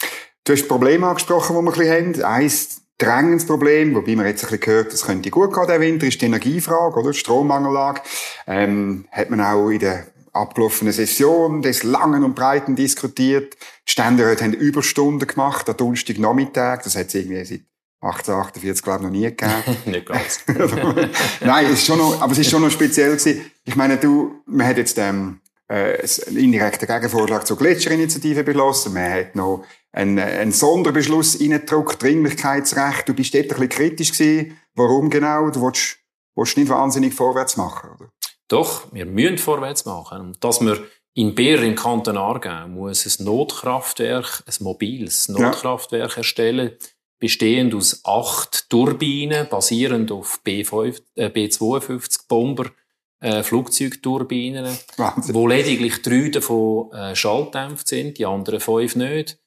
Du 0.44 0.53
hast 0.53 0.68
Probleme 0.68 1.08
angesprochen, 1.08 1.56
die 1.56 1.62
wir 1.62 1.72
ein 1.72 2.12
bisschen 2.12 2.24
haben. 2.24 2.41
Eins 2.41 2.81
drängendes 3.01 3.46
Problem, 3.46 3.96
wobei 3.96 4.15
man 4.15 4.25
jetzt 4.25 4.43
ein 4.43 4.50
bisschen 4.50 4.60
gehört, 4.62 4.93
das 4.93 5.05
könnte 5.05 5.29
gut 5.29 5.53
gehen, 5.53 5.67
der 5.67 5.79
Winter, 5.79 6.08
ist 6.08 6.22
die 6.22 6.25
Energiefrage, 6.25 7.00
oder? 7.00 7.13
Strommangellage. 7.13 8.01
Ähm, 8.48 9.05
hat 9.12 9.29
man 9.29 9.41
auch 9.41 9.70
in 9.70 9.79
der 9.79 10.08
abgelaufenen 10.34 10.93
Session 10.93 11.62
des 11.62 11.84
langen 11.84 12.24
und 12.24 12.36
breiten 12.36 12.75
diskutiert. 12.75 13.55
Die 13.88 13.91
Ständeräte 13.91 14.43
haben 14.43 14.53
Überstunden 14.53 15.27
gemacht, 15.27 15.70
am 15.70 15.77
Donnerstagnachmittag. 15.77 16.84
Das 16.84 16.96
hat 16.96 17.08
es 17.08 17.15
irgendwie 17.15 17.43
seit 17.43 17.62
1848, 18.01 18.84
glaube 18.84 19.00
ich, 19.00 19.03
noch 19.03 19.12
nie 19.12 19.24
gegeben. 19.24 19.77
Nicht 19.86 20.05
ganz. 20.05 20.43
Nein, 21.41 21.65
es 21.65 21.74
ist 21.74 21.86
schon 21.86 22.00
noch, 22.00 22.22
aber 22.22 22.31
es 22.31 22.39
ist 22.39 22.50
schon 22.50 22.62
noch 22.62 22.72
speziell 22.72 23.15
gewesen. 23.15 23.51
Ich 23.65 23.75
meine, 23.75 23.98
du, 23.98 24.41
man 24.46 24.67
hat 24.67 24.77
jetzt, 24.77 24.98
ähm, 24.98 25.41
äh, 25.67 26.05
einen 26.27 26.38
indirekten 26.38 26.88
Gegenvorschlag 26.88 27.46
zur 27.48 27.58
Gletscherinitiative 27.58 28.43
beschlossen. 28.43 28.93
Man 28.93 29.12
hat 29.12 29.36
noch 29.36 29.63
einen, 29.92 30.20
einen 30.20 30.52
Sonderbeschluss 30.52 31.40
reingedruckt, 31.40 32.02
Dringlichkeitsrecht. 32.02 33.08
Du 33.10 33.14
bist 33.14 33.34
dort 33.34 33.44
ein 33.44 33.50
bisschen 33.50 33.70
kritisch 33.70 34.12
gewesen. 34.12 34.58
Warum 34.76 35.10
genau? 35.10 35.50
Du 35.50 35.62
willst, 35.62 35.98
willst 36.36 36.58
nicht 36.58 36.70
wahnsinnig 36.70 37.14
vorwärts 37.14 37.58
machen, 37.58 37.92
oder? 37.96 38.12
Doch, 38.48 38.92
wir 38.92 39.06
müssen 39.06 39.38
vorwärts 39.38 39.86
machen. 39.86 40.20
Und 40.20 40.44
dass 40.44 40.62
wir 40.62 40.84
in 41.14 41.36
Beer 41.36 41.62
im 41.62 41.76
Kanton 41.76 42.18
Aargau 42.18 42.68
muss 42.68 43.06
ein 43.06 43.26
Notkraftwerk, 43.26 44.44
ein 44.46 44.64
mobiles 44.64 45.30
Notkraftwerk 45.30 46.12
ja. 46.12 46.18
erstellen, 46.18 46.72
bestehend 47.20 47.74
aus 47.76 48.02
acht 48.04 48.70
Turbinen, 48.70 49.48
basierend 49.50 50.12
auf 50.12 50.42
B5, 50.46 51.02
äh, 51.16 51.28
B52 51.28 52.28
Bomber, 52.28 52.72
äh, 53.20 53.44
Flugzeugturbinen, 53.44 54.78
Wahnsinn. 54.98 55.36
wo 55.36 55.48
lediglich 55.48 56.02
drei 56.02 56.30
davon 56.30 56.92
äh, 56.92 57.16
schalldämpft 57.16 57.88
sind, 57.88 58.18
die 58.18 58.26
anderen 58.26 58.60
fünf 58.60 58.96
nicht. 58.96 59.38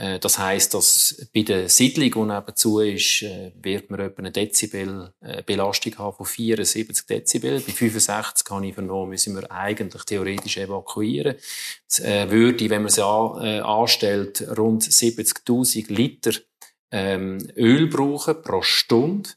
Äh, 0.00 0.18
das 0.18 0.38
heißt, 0.38 0.72
dass 0.72 1.26
bei 1.34 1.42
der 1.42 1.68
Siedlung, 1.68 2.10
die 2.10 2.34
nebenzu 2.34 2.80
ist, 2.80 3.22
äh, 3.22 3.52
wird 3.60 3.90
man 3.90 4.00
etwa 4.00 4.20
eine 4.20 4.32
Dezibel-Belastung 4.32 5.92
äh, 5.92 5.96
haben 5.96 6.16
von 6.16 6.26
74 6.26 7.06
Dezibel. 7.06 7.60
Bei 7.60 7.72
65 7.72 8.50
habe 8.50 8.66
ich 8.66 8.74
vernommen, 8.74 9.10
müssen 9.10 9.34
wir 9.36 9.50
eigentlich 9.52 10.04
theoretisch 10.04 10.56
evakuieren. 10.56 11.36
Das 11.86 12.02
würde, 12.02 12.70
wenn 12.70 12.82
man 12.82 12.90
sie 12.90 13.04
anstellt, 13.04 14.46
rund 14.56 14.84
70.000 14.84 15.92
Liter 15.92 16.32
ähm, 16.92 17.38
Öl 17.56 17.88
brauchen 17.88 18.42
pro 18.42 18.62
Stunde. 18.62 19.30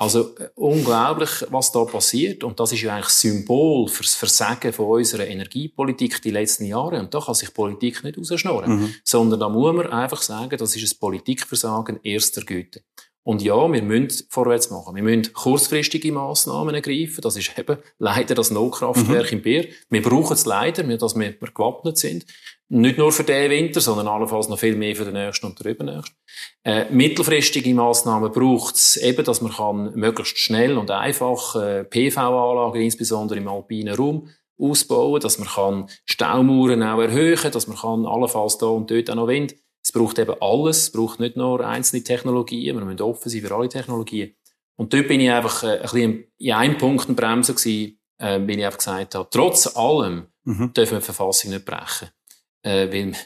Also 0.00 0.34
äh, 0.38 0.48
unglaublich, 0.54 1.28
was 1.50 1.72
da 1.72 1.84
passiert. 1.84 2.42
Und 2.42 2.58
das 2.58 2.72
ist 2.72 2.80
ja 2.80 2.94
eigentlich 2.94 3.10
Symbol 3.10 3.86
fürs 3.86 4.14
Versagen 4.14 4.72
von 4.72 4.86
unserer 4.86 5.26
Energiepolitik 5.26 6.22
die 6.22 6.30
letzten 6.30 6.64
Jahre. 6.64 6.98
Und 6.98 7.12
da 7.12 7.20
kann 7.20 7.34
sich 7.34 7.52
Politik 7.52 8.02
nicht 8.02 8.16
rausschnorren. 8.16 8.80
Mhm. 8.80 8.94
Sondern 9.04 9.40
da 9.40 9.50
muss 9.50 9.74
man 9.74 9.88
einfach 9.88 10.22
sagen, 10.22 10.56
das 10.56 10.74
ist 10.74 10.94
ein 10.94 10.98
Politikversagen 10.98 12.00
erster 12.02 12.40
Güte. 12.40 12.82
Und 13.30 13.42
ja, 13.42 13.72
wir 13.72 13.82
müssen 13.82 14.26
vorwärts 14.28 14.70
machen. 14.70 14.96
Wir 14.96 15.04
müssen 15.04 15.32
kurzfristige 15.32 16.10
Massnahmen 16.10 16.74
ergreifen. 16.74 17.20
Das 17.20 17.36
ist 17.36 17.56
eben 17.56 17.78
leider 18.00 18.34
das 18.34 18.50
Notkraftwerk 18.50 19.30
mhm. 19.30 19.38
im 19.38 19.42
Bier. 19.42 19.68
Wir 19.88 20.02
brauchen 20.02 20.32
es 20.32 20.46
leider, 20.46 20.82
dass 20.82 21.14
wir 21.14 21.34
gewappnet 21.34 21.96
sind. 21.96 22.26
Nicht 22.68 22.98
nur 22.98 23.12
für 23.12 23.22
den 23.22 23.48
Winter, 23.52 23.80
sondern 23.80 24.08
allenfalls 24.08 24.48
noch 24.48 24.58
viel 24.58 24.74
mehr 24.74 24.96
für 24.96 25.04
den 25.04 25.12
nächsten 25.12 25.46
und 25.46 25.60
den 25.60 25.70
übernächsten. 25.70 26.16
Äh, 26.64 26.86
mittelfristige 26.90 27.72
Massnahmen 27.72 28.32
braucht 28.32 28.74
es 28.74 28.96
eben, 28.96 29.24
dass 29.24 29.40
man 29.40 29.52
kann 29.52 29.94
möglichst 29.94 30.38
schnell 30.38 30.76
und 30.76 30.90
einfach 30.90 31.54
äh, 31.54 31.84
PV-Anlagen, 31.84 32.82
insbesondere 32.82 33.38
im 33.38 33.46
alpinen 33.46 33.94
Raum, 33.94 34.28
ausbauen, 34.58 35.20
dass 35.20 35.38
man 35.38 35.46
kann 35.46 35.88
Staumauern 36.04 36.82
auch 36.82 37.00
erhöhen, 37.00 37.52
dass 37.52 37.68
man 37.68 37.76
kann 37.76 38.06
allenfalls 38.06 38.58
da 38.58 38.66
und 38.66 38.90
dort 38.90 39.08
auch 39.08 39.14
noch 39.14 39.28
Wind 39.28 39.54
es 39.82 39.92
braucht 39.92 40.18
eben 40.18 40.34
alles. 40.40 40.78
Es 40.78 40.92
braucht 40.92 41.20
nicht 41.20 41.36
nur 41.36 41.66
einzelne 41.66 42.02
Technologien. 42.02 42.76
Wir 42.76 42.84
müssen 42.84 43.00
offen 43.00 43.28
sein 43.28 43.40
für 43.40 43.54
alle 43.54 43.68
Technologien. 43.68 44.34
Und 44.76 44.92
dort 44.92 45.08
bin 45.08 45.20
ich 45.20 45.30
einfach 45.30 45.62
äh, 45.62 45.76
ein 45.76 45.82
bisschen 45.82 46.24
in 46.38 46.52
einem 46.52 46.78
Punkt 46.78 47.08
ein 47.08 47.16
Bremser 47.16 47.54
gewesen, 47.54 47.98
äh, 48.18 48.38
bin 48.38 48.58
ich 48.58 48.64
einfach 48.64 48.78
gesagt 48.78 49.14
habe, 49.14 49.28
trotz 49.30 49.76
allem 49.76 50.26
mhm. 50.44 50.72
dürfen 50.72 50.92
wir 50.92 50.98
die 51.00 51.04
Verfassung 51.04 51.50
nicht 51.50 51.64
brechen. 51.64 52.08
Äh, 52.62 52.88
weil, 52.92 53.16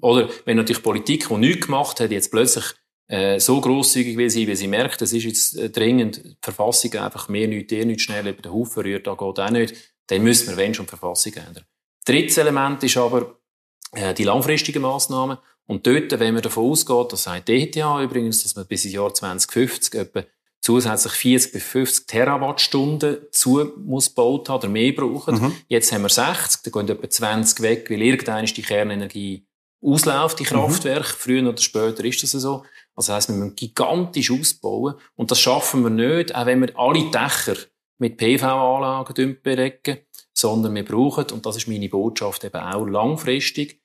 oder 0.00 0.28
wenn 0.44 0.56
natürlich 0.56 0.82
Politik, 0.82 1.28
die 1.28 1.36
nichts 1.36 1.66
gemacht 1.66 2.00
hat, 2.00 2.10
jetzt 2.10 2.30
plötzlich 2.30 2.64
äh, 3.08 3.40
so 3.40 3.60
grosszügig 3.60 4.16
will 4.16 4.30
sein, 4.30 4.46
weil 4.48 4.56
sie 4.56 4.68
merkt, 4.68 5.02
es 5.02 5.12
ist 5.12 5.24
jetzt 5.24 5.56
äh, 5.56 5.70
dringend, 5.70 6.24
die 6.24 6.36
Verfassung 6.42 6.92
einfach 6.94 7.28
mehr 7.28 7.48
nicht, 7.48 7.70
der 7.70 7.84
nicht 7.84 8.00
schnell 8.00 8.26
über 8.26 8.42
den 8.42 8.52
Haufen 8.52 8.82
rührt, 8.82 9.06
da 9.06 9.14
geht 9.14 9.40
auch 9.40 9.50
nicht, 9.50 9.74
dann 10.06 10.22
müssen 10.22 10.48
wir 10.48 10.56
wenn 10.56 10.74
schon 10.74 10.86
die 10.86 10.90
Verfassung 10.90 11.32
ändern. 11.34 11.64
Drittes 12.04 12.38
Element 12.38 12.82
ist 12.82 12.96
aber 12.96 13.40
äh, 13.92 14.14
die 14.14 14.24
langfristigen 14.24 14.82
Massnahmen. 14.82 15.38
Und 15.70 15.86
dort, 15.86 16.18
wenn 16.18 16.34
man 16.34 16.42
davon 16.42 16.68
ausgeht, 16.68 17.12
das 17.12 17.22
sagt 17.22 17.46
die 17.46 17.62
ETH 17.62 17.76
übrigens, 17.76 18.42
dass 18.42 18.56
man 18.56 18.66
bis 18.66 18.84
ins 18.86 18.94
Jahr 18.94 19.14
2050 19.14 19.94
etwa 19.94 20.24
zusätzlich 20.60 21.12
40 21.12 21.52
bis 21.52 21.62
50 21.62 22.06
Terawattstunden 22.08 23.18
zu 23.30 23.70
muss 23.76 24.08
gebaut 24.08 24.48
haben 24.48 24.58
oder 24.58 24.68
mehr 24.68 24.92
brauchen. 24.92 25.36
Mhm. 25.36 25.52
Jetzt 25.68 25.92
haben 25.92 26.02
wir 26.02 26.08
60, 26.08 26.62
da 26.64 26.70
gehen 26.72 26.88
etwa 26.88 27.08
20 27.08 27.60
weg, 27.60 27.88
weil 27.88 28.02
irgendwann 28.02 28.42
ist 28.42 28.56
die 28.56 28.62
Kernenergie 28.62 29.46
ausläuft, 29.80 30.40
die 30.40 30.44
Kraftwerke. 30.44 31.12
Mhm. 31.12 31.16
Früher 31.16 31.48
oder 31.48 31.62
später 31.62 32.04
ist 32.04 32.20
das 32.24 32.32
so. 32.32 32.64
Also 32.96 33.14
heisst, 33.14 33.28
wir 33.28 33.36
müssen 33.36 33.54
gigantisch 33.54 34.32
ausbauen. 34.32 34.96
Und 35.14 35.30
das 35.30 35.38
schaffen 35.38 35.84
wir 35.84 35.90
nicht, 35.90 36.34
auch 36.34 36.46
wenn 36.46 36.62
wir 36.62 36.76
alle 36.76 37.08
Dächer 37.12 37.54
mit 37.98 38.16
PV-Anlagen 38.16 39.38
bedecken, 39.40 39.98
sondern 40.32 40.74
wir 40.74 40.84
brauchen, 40.84 41.26
und 41.30 41.46
das 41.46 41.58
ist 41.58 41.68
meine 41.68 41.88
Botschaft 41.88 42.42
eben 42.42 42.60
auch 42.60 42.86
langfristig, 42.86 43.79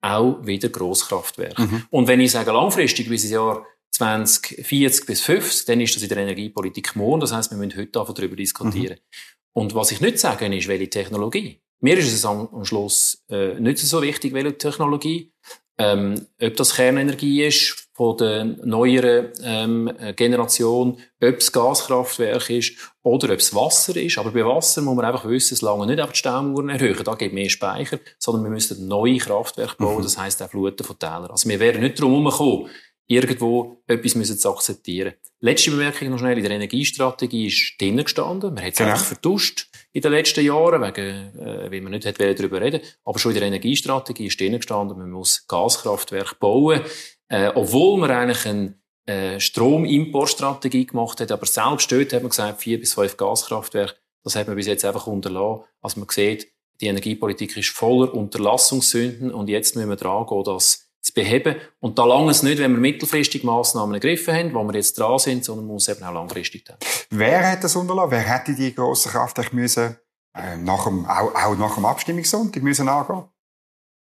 auch 0.00 0.44
wieder 0.44 0.68
Grosskraftwerke. 0.68 1.62
Mhm. 1.62 1.82
Und 1.90 2.08
wenn 2.08 2.20
ich 2.20 2.32
sage 2.32 2.52
langfristig, 2.52 3.08
bis 3.08 3.24
ins 3.24 3.32
Jahr 3.32 3.66
2040 3.90 5.06
bis 5.06 5.20
50, 5.22 5.66
dann 5.66 5.80
ist 5.80 5.96
das 5.96 6.02
in 6.02 6.08
der 6.08 6.18
Energiepolitik 6.18 6.94
morgen. 6.94 7.20
Das 7.20 7.32
heißt, 7.32 7.50
wir 7.50 7.58
müssen 7.58 7.76
heute 7.76 7.90
darüber 7.92 8.36
diskutieren. 8.36 8.98
Mhm. 8.98 9.62
Und 9.62 9.74
was 9.74 9.90
ich 9.90 10.00
nicht 10.00 10.18
sage, 10.18 10.54
ist, 10.54 10.68
welche 10.68 10.88
Technologie. 10.88 11.60
Mir 11.80 11.98
ist 11.98 12.12
es 12.12 12.24
am, 12.24 12.48
am 12.52 12.64
Schluss 12.64 13.24
äh, 13.28 13.58
nicht 13.58 13.78
so 13.78 14.02
wichtig, 14.02 14.32
welche 14.32 14.56
Technologie. 14.56 15.32
Ähm, 15.80 16.26
ob 16.40 16.56
das 16.56 16.74
Kernenergie 16.74 17.44
ist 17.44 17.88
von 17.92 18.16
der 18.16 18.44
neueren 18.44 19.28
ähm, 19.42 19.90
Generation, 20.16 20.98
ob 21.22 21.36
es 21.36 21.52
Gaskraftwerk 21.52 22.50
ist 22.50 22.74
oder 23.02 23.32
ob 23.32 23.38
es 23.38 23.54
Wasser 23.54 23.96
ist. 23.96 24.18
Aber 24.18 24.32
bei 24.32 24.44
Wasser 24.44 24.82
muss 24.82 24.96
man 24.96 25.04
einfach 25.04 25.28
wissen, 25.28 25.54
es 25.54 25.62
lange 25.62 25.86
nicht 25.86 25.98
einfach 25.98 26.12
die 26.12 26.18
Staumauern 26.18 26.68
erhöhen, 26.68 27.02
da 27.04 27.14
gibt 27.14 27.34
mehr 27.34 27.48
Speicher, 27.48 27.98
sondern 28.18 28.44
wir 28.44 28.50
müssen 28.50 28.86
neue 28.86 29.18
Kraftwerke 29.18 29.76
bauen, 29.78 29.98
mhm. 29.98 30.02
das 30.02 30.18
heisst 30.18 30.42
auch 30.42 30.50
Fluten 30.50 30.84
von 30.84 30.98
Tälern. 30.98 31.30
Also 31.30 31.48
wir 31.48 31.60
werden 31.60 31.80
nicht 31.80 32.00
drum 32.00 32.12
herumkommen, 32.28 32.70
irgendwo 33.08 33.82
etwas 33.86 34.14
müssen 34.14 34.38
zu 34.38 34.50
akzeptieren. 34.50 35.14
Letzte 35.40 35.70
Bemerkung 35.70 36.10
noch 36.10 36.18
schnell, 36.18 36.36
in 36.36 36.44
der 36.44 36.52
Energiestrategie 36.52 37.46
ist 37.46 37.80
drinnen 37.80 38.04
gestanden, 38.04 38.54
man 38.54 38.62
hat 38.62 38.72
es 38.72 38.78
genau. 38.78 38.90
einfach 38.90 39.04
vertuscht 39.04 39.68
in 39.92 40.02
den 40.02 40.12
letzten 40.12 40.44
Jahren, 40.44 40.82
wegen, 40.82 41.38
äh, 41.38 41.70
weil 41.70 41.80
man 41.80 41.92
nicht 41.92 42.06
hat 42.06 42.20
darüber 42.20 42.60
reden 42.60 42.80
aber 43.04 43.18
schon 43.18 43.32
in 43.32 43.38
der 43.38 43.48
Energiestrategie 43.48 44.26
ist 44.26 44.38
drinnen 44.38 44.58
gestanden, 44.58 44.98
man 44.98 45.10
muss 45.10 45.46
Gaskraftwerke 45.48 46.36
bauen, 46.38 46.82
äh, 47.28 47.50
obwohl 47.54 47.98
man 47.98 48.10
eigentlich 48.10 48.46
eine 48.46 48.74
äh, 49.06 49.40
Stromimportstrategie 49.40 50.86
gemacht 50.86 51.20
hat, 51.20 51.32
aber 51.32 51.46
selbst 51.46 51.90
dort 51.90 52.12
hat 52.12 52.22
man 52.22 52.30
gesagt, 52.30 52.60
vier 52.60 52.78
bis 52.78 52.92
fünf 52.92 53.16
Gaskraftwerke, 53.16 53.94
das 54.22 54.36
hat 54.36 54.48
man 54.48 54.56
bis 54.56 54.66
jetzt 54.66 54.84
einfach 54.84 55.06
unterlassen. 55.06 55.64
Also 55.80 56.00
man 56.00 56.08
sieht, 56.10 56.48
die 56.80 56.86
Energiepolitik 56.86 57.56
ist 57.56 57.70
voller 57.70 58.12
Unterlassungssünden 58.12 59.32
und 59.32 59.48
jetzt 59.48 59.76
müssen 59.76 59.88
wir 59.88 59.96
dran 59.96 60.26
gehen, 60.26 60.44
das 60.44 60.80
zu 60.80 60.87
beheben. 61.18 61.56
Und 61.80 61.98
da 61.98 62.04
lange 62.04 62.30
es 62.30 62.42
nicht, 62.42 62.58
wenn 62.58 62.72
wir 62.72 62.80
mittelfristig 62.80 63.44
Massnahmen 63.44 63.94
ergriffen 63.94 64.34
haben, 64.34 64.54
wo 64.54 64.62
wir 64.64 64.74
jetzt 64.74 64.98
dran 64.98 65.18
sind, 65.18 65.44
sondern 65.44 65.66
man 65.66 65.74
muss 65.74 65.88
eben 65.88 66.02
auch 66.02 66.12
langfristig 66.12 66.64
tun. 66.64 66.76
Wer 67.10 67.52
hat 67.52 67.64
das 67.64 67.76
unterlassen? 67.76 68.10
Wer 68.10 68.20
hätte 68.20 68.54
die 68.54 68.74
grossen 68.74 69.12
Kraftwerke 69.12 69.54
müssen, 69.54 69.96
äh, 70.36 70.56
nach 70.56 70.84
dem, 70.84 71.06
auch, 71.06 71.34
auch 71.34 71.56
nach 71.56 71.74
dem 71.74 71.84
Abstimmungssonntag 71.84 72.62
müssen 72.62 72.88
angehen? 72.88 73.24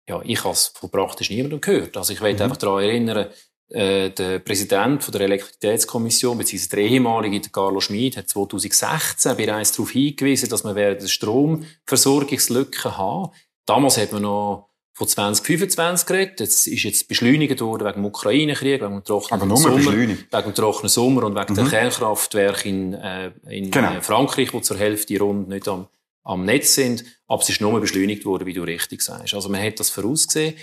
Ja, 0.09 0.21
ich 0.23 0.43
habe 0.43 0.53
es 0.53 0.67
von 0.67 0.89
praktisch 0.89 1.29
niemandem 1.29 1.61
gehört. 1.61 1.97
Also 1.97 2.13
ich 2.13 2.21
will 2.21 2.33
mhm. 2.33 2.41
einfach 2.41 2.57
daran 2.57 2.83
erinnern, 2.83 3.27
äh, 3.69 4.09
der 4.11 4.39
Präsident 4.39 5.03
von 5.03 5.11
der 5.11 5.21
Elektrizitätskommission, 5.21 6.37
beziehungsweise 6.37 6.69
der 6.69 6.79
ehemalige 6.85 7.41
der 7.41 7.51
Carlo 7.51 7.81
Schmid, 7.81 8.15
hat 8.15 8.29
2016 8.29 9.35
bereits 9.35 9.73
darauf 9.73 9.91
hingewiesen, 9.91 10.49
dass 10.49 10.63
wir 10.63 10.75
während 10.75 11.09
Stromversorgungslücken 11.09 12.97
haben. 12.97 13.31
Damals 13.65 13.97
hat 13.97 14.13
man 14.13 14.21
noch 14.21 14.66
von 14.97 15.07
2025 15.07 16.07
geredet. 16.07 16.39
Jetzt 16.39 16.65
ist 16.65 16.81
jetzt 16.81 17.07
beschleunigt 17.07 17.61
worden 17.61 17.85
wegen 17.85 18.01
dem 18.01 18.05
Ukraine-Krieg, 18.05 18.81
wegen 18.81 18.93
dem 18.93 19.03
trockenen 19.03 19.55
Sommer, 19.55 19.93
wegen 19.93 20.17
dem 20.31 20.55
trockenen 20.55 20.89
Sommer 20.89 21.23
und 21.23 21.35
wegen 21.35 21.53
mhm. 21.53 21.55
der 21.55 21.65
Kernkraftwerke 21.65 22.67
in, 22.67 22.93
äh, 22.95 23.31
in 23.47 23.69
genau. 23.69 23.93
Äh, 23.93 24.01
Frankreich, 24.01 24.51
wo 24.55 24.59
zur 24.59 24.77
Hälfte 24.77 25.19
rund 25.19 25.49
nicht 25.49 25.67
am, 25.67 25.85
am 26.23 26.45
Netz 26.45 26.73
sind. 26.73 27.05
Aber 27.27 27.43
es 27.43 27.49
ist 27.49 27.61
nur 27.61 27.79
beschleunigt 27.79 28.25
worden, 28.25 28.47
wie 28.47 28.53
du 28.53 28.63
richtig 28.63 29.03
sagst. 29.03 29.35
Also 29.35 29.49
man 29.49 29.61
hat 29.61 29.79
das 29.79 29.91
vorausgesehen. 29.91 30.55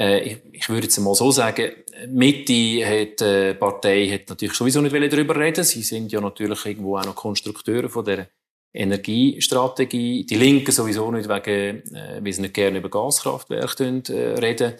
Äh, 0.00 0.20
ich, 0.20 0.38
ich 0.52 0.68
würde 0.70 0.84
jetzt 0.84 0.98
mal 0.98 1.14
so 1.14 1.30
sagen, 1.30 1.72
Mitte 2.08 2.86
hat, 2.86 3.20
äh, 3.20 3.54
Partei 3.54 4.08
hat 4.08 4.30
natürlich 4.30 4.54
sowieso 4.54 4.80
nicht 4.80 4.94
darüber 4.94 5.36
reden. 5.36 5.64
Sie 5.64 5.82
sind 5.82 6.10
ja 6.10 6.22
natürlich 6.22 6.64
irgendwo 6.64 6.96
auch 6.96 7.04
noch 7.04 7.14
Konstrukteure 7.14 7.90
von 7.90 8.06
der 8.06 8.28
Energiestrategie. 8.74 10.24
Die 10.24 10.34
Linken 10.34 10.72
sowieso 10.72 11.10
nicht, 11.10 11.28
wegen, 11.28 11.94
äh, 11.94 12.20
weil 12.22 12.32
sie 12.32 12.42
nicht 12.42 12.54
gerne 12.54 12.78
über 12.78 12.88
Gaskraftwerke 12.88 14.02
äh, 14.08 14.38
reden. 14.38 14.74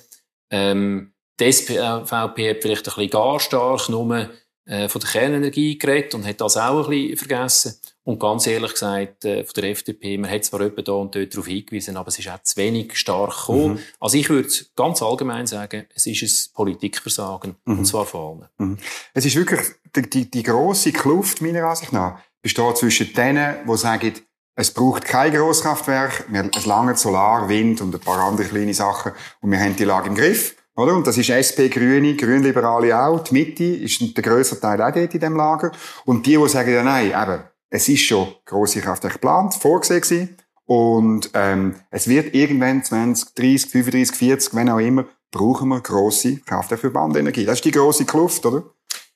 Ähm, 0.50 1.12
die 1.40 1.52
SVP 1.52 2.50
hat 2.50 2.62
vielleicht 2.62 2.88
ein 2.88 2.94
bisschen 2.94 3.10
gar 3.10 3.40
stark 3.40 3.88
nur 3.88 4.30
äh, 4.64 4.88
von 4.88 5.00
der 5.00 5.10
Kernenergie 5.10 5.76
geredet 5.76 6.14
und 6.14 6.24
hat 6.24 6.40
das 6.40 6.56
auch 6.56 6.84
ein 6.84 6.90
bisschen 6.90 7.16
vergessen. 7.16 7.74
Und 8.04 8.18
ganz 8.18 8.46
ehrlich 8.46 8.72
gesagt, 8.72 9.24
äh, 9.24 9.44
von 9.44 9.52
der 9.56 9.70
FDP, 9.70 10.18
man 10.18 10.30
hat 10.30 10.44
zwar 10.44 10.60
etwa 10.60 10.82
da 10.82 10.92
und 10.92 11.14
dort 11.14 11.32
darauf 11.32 11.46
hingewiesen, 11.46 11.96
aber 11.96 12.08
es 12.08 12.18
ist 12.18 12.28
auch 12.28 12.42
zu 12.42 12.56
wenig 12.56 12.96
stark 12.96 13.36
gekommen. 13.36 13.74
Mhm. 13.74 13.78
Also 14.00 14.18
ich 14.18 14.28
würde 14.28 14.48
ganz 14.74 15.02
allgemein 15.02 15.46
sagen, 15.46 15.86
es 15.94 16.06
ist 16.06 16.22
ein 16.22 16.54
Politikversagen, 16.54 17.56
mhm. 17.64 17.78
und 17.78 17.84
zwar 17.84 18.06
vor 18.06 18.30
allem. 18.30 18.68
Mhm. 18.70 18.78
Es 19.14 19.24
ist 19.24 19.36
wirklich 19.36 19.60
die, 19.94 20.10
die, 20.10 20.30
die 20.30 20.42
grosse 20.42 20.92
Kluft, 20.92 21.42
meiner 21.42 21.64
Ansicht 21.64 21.92
nach, 21.92 22.20
besteht 22.42 22.76
zwischen 22.76 23.12
denen, 23.14 23.56
die 23.66 23.76
sagen, 23.76 24.12
es 24.54 24.70
braucht 24.70 25.04
kein 25.04 25.32
Grosskraftwerk, 25.32 26.26
es 26.54 26.66
lange 26.66 26.96
Solar, 26.96 27.48
Wind 27.48 27.80
und 27.80 27.94
ein 27.94 28.00
paar 28.00 28.18
andere 28.18 28.46
kleine 28.46 28.74
Sachen 28.74 29.12
und 29.40 29.50
wir 29.50 29.58
haben 29.58 29.76
die 29.76 29.84
Lage 29.84 30.08
im 30.08 30.14
Griff. 30.14 30.56
Oder? 30.74 30.94
Und 30.94 31.06
das 31.06 31.18
ist 31.18 31.30
SP, 31.30 31.68
Grüne, 31.68 32.16
Grünliberale 32.16 32.98
auch. 32.98 33.22
Die 33.24 33.34
Mitte 33.34 33.64
ist 33.64 34.16
der 34.16 34.22
grösste 34.22 34.58
Teil 34.58 34.80
auch 34.80 34.92
dort 34.92 35.14
in 35.14 35.20
diesem 35.20 35.36
Lager. 35.36 35.70
Und 36.06 36.26
die, 36.26 36.36
die 36.36 36.48
sagen, 36.48 36.72
ja 36.72 36.82
nein, 36.82 37.08
eben, 37.08 37.42
es 37.68 37.88
ist 37.88 38.02
schon 38.02 38.34
grosse 38.46 38.80
Kraftwerke 38.80 39.14
geplant, 39.14 39.54
vorgesehen 39.54 40.00
gewesen. 40.00 40.36
Und 40.64 41.30
ähm, 41.34 41.74
es 41.90 42.08
wird 42.08 42.34
irgendwann 42.34 42.82
20, 42.82 43.34
30, 43.34 43.70
35, 43.70 44.16
40, 44.16 44.54
wenn 44.54 44.70
auch 44.70 44.78
immer, 44.78 45.04
brauchen 45.30 45.68
wir 45.68 45.80
grosse 45.80 46.38
Kraftwerke 46.38 46.82
für 46.82 46.90
Bandenergie. 46.90 47.44
Das 47.44 47.56
ist 47.56 47.64
die 47.64 47.70
grosse 47.70 48.04
Kluft, 48.04 48.44
oder? 48.46 48.58
Und 48.58 48.74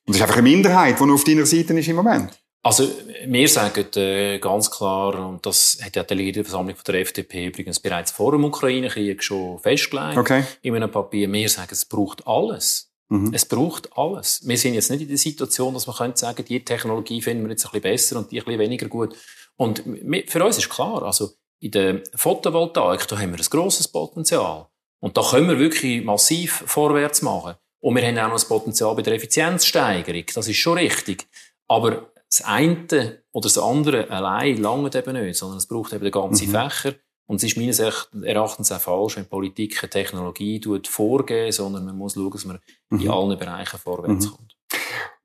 das 0.08 0.16
ist 0.16 0.22
einfach 0.22 0.36
eine 0.36 0.48
Minderheit, 0.48 1.00
die 1.00 1.10
auf 1.10 1.24
deiner 1.24 1.46
Seite 1.46 1.78
ist 1.78 1.88
im 1.88 1.96
Moment. 1.96 2.38
Also, 2.66 2.90
wir 3.26 3.48
sagen 3.48 3.86
äh, 3.94 4.40
ganz 4.40 4.68
klar, 4.72 5.28
und 5.28 5.46
das 5.46 5.78
hat 5.80 5.94
ja 5.94 6.02
die 6.02 6.08
Delegiertenversammlung 6.08 6.74
von 6.74 6.82
der 6.84 7.00
FDP 7.00 7.46
übrigens 7.46 7.78
bereits 7.78 8.10
vor 8.10 8.32
dem 8.32 8.42
Ukraine-Krieg 8.42 9.22
schon 9.22 9.60
festgelegt, 9.60 10.18
okay. 10.18 10.42
in 10.62 10.74
einem 10.74 10.90
Papier, 10.90 11.32
wir 11.32 11.48
sagen, 11.48 11.68
es 11.70 11.84
braucht 11.84 12.26
alles. 12.26 12.90
Mhm. 13.08 13.32
Es 13.32 13.44
braucht 13.44 13.96
alles. 13.96 14.40
Wir 14.44 14.58
sind 14.58 14.74
jetzt 14.74 14.90
nicht 14.90 15.02
in 15.02 15.06
der 15.06 15.16
Situation, 15.16 15.74
dass 15.74 15.86
man 15.86 15.94
könnte 15.94 16.18
sagen, 16.18 16.44
die 16.44 16.64
Technologie 16.64 17.22
finden 17.22 17.44
wir 17.44 17.50
jetzt 17.50 17.66
ein 17.66 17.70
bisschen 17.70 17.82
besser 17.82 18.18
und 18.18 18.32
die 18.32 18.40
ein 18.40 18.44
bisschen 18.44 18.58
weniger 18.58 18.88
gut. 18.88 19.14
Und 19.54 19.84
für 20.26 20.44
uns 20.44 20.58
ist 20.58 20.68
klar, 20.68 21.04
also 21.04 21.34
in 21.60 21.70
der 21.70 22.02
Photovoltaik, 22.16 23.06
da 23.06 23.16
haben 23.16 23.30
wir 23.30 23.38
ein 23.38 23.48
grosses 23.48 23.86
Potenzial. 23.86 24.66
Und 24.98 25.16
da 25.16 25.22
können 25.22 25.48
wir 25.48 25.60
wirklich 25.60 26.04
massiv 26.04 26.64
vorwärts 26.66 27.22
machen. 27.22 27.54
Und 27.78 27.94
wir 27.94 28.04
haben 28.04 28.18
auch 28.18 28.30
noch 28.30 28.42
ein 28.42 28.48
Potenzial 28.48 28.92
bei 28.96 29.02
der 29.02 29.14
Effizienzsteigerung. 29.14 30.24
Das 30.34 30.48
ist 30.48 30.56
schon 30.56 30.78
richtig. 30.78 31.28
Aber 31.68 32.10
das 32.38 32.46
eine 32.46 33.22
oder 33.32 33.44
das 33.44 33.58
andere 33.58 34.10
allein 34.10 34.56
lange 34.58 34.90
eben 34.94 35.12
nicht, 35.12 35.38
sondern 35.38 35.58
es 35.58 35.66
braucht 35.66 35.92
eben 35.92 36.04
den 36.04 36.12
ganzen 36.12 36.48
mhm. 36.48 36.52
Fächer. 36.52 36.94
Und 37.28 37.36
es 37.36 37.44
ist 37.44 37.56
meines 37.56 37.80
Erachtens 37.80 38.70
auch 38.70 38.80
falsch, 38.80 39.16
wenn 39.16 39.26
Politik 39.26 39.82
eine 39.82 39.90
Technologie 39.90 40.60
vorgeben, 40.88 41.50
sondern 41.50 41.84
man 41.84 41.96
muss 41.96 42.14
schauen, 42.14 42.30
dass 42.30 42.44
man 42.44 42.60
mhm. 42.90 43.00
in 43.00 43.10
allen 43.10 43.38
Bereichen 43.38 43.78
vorwärts 43.78 44.26
mhm. 44.26 44.30
kommt. 44.30 44.56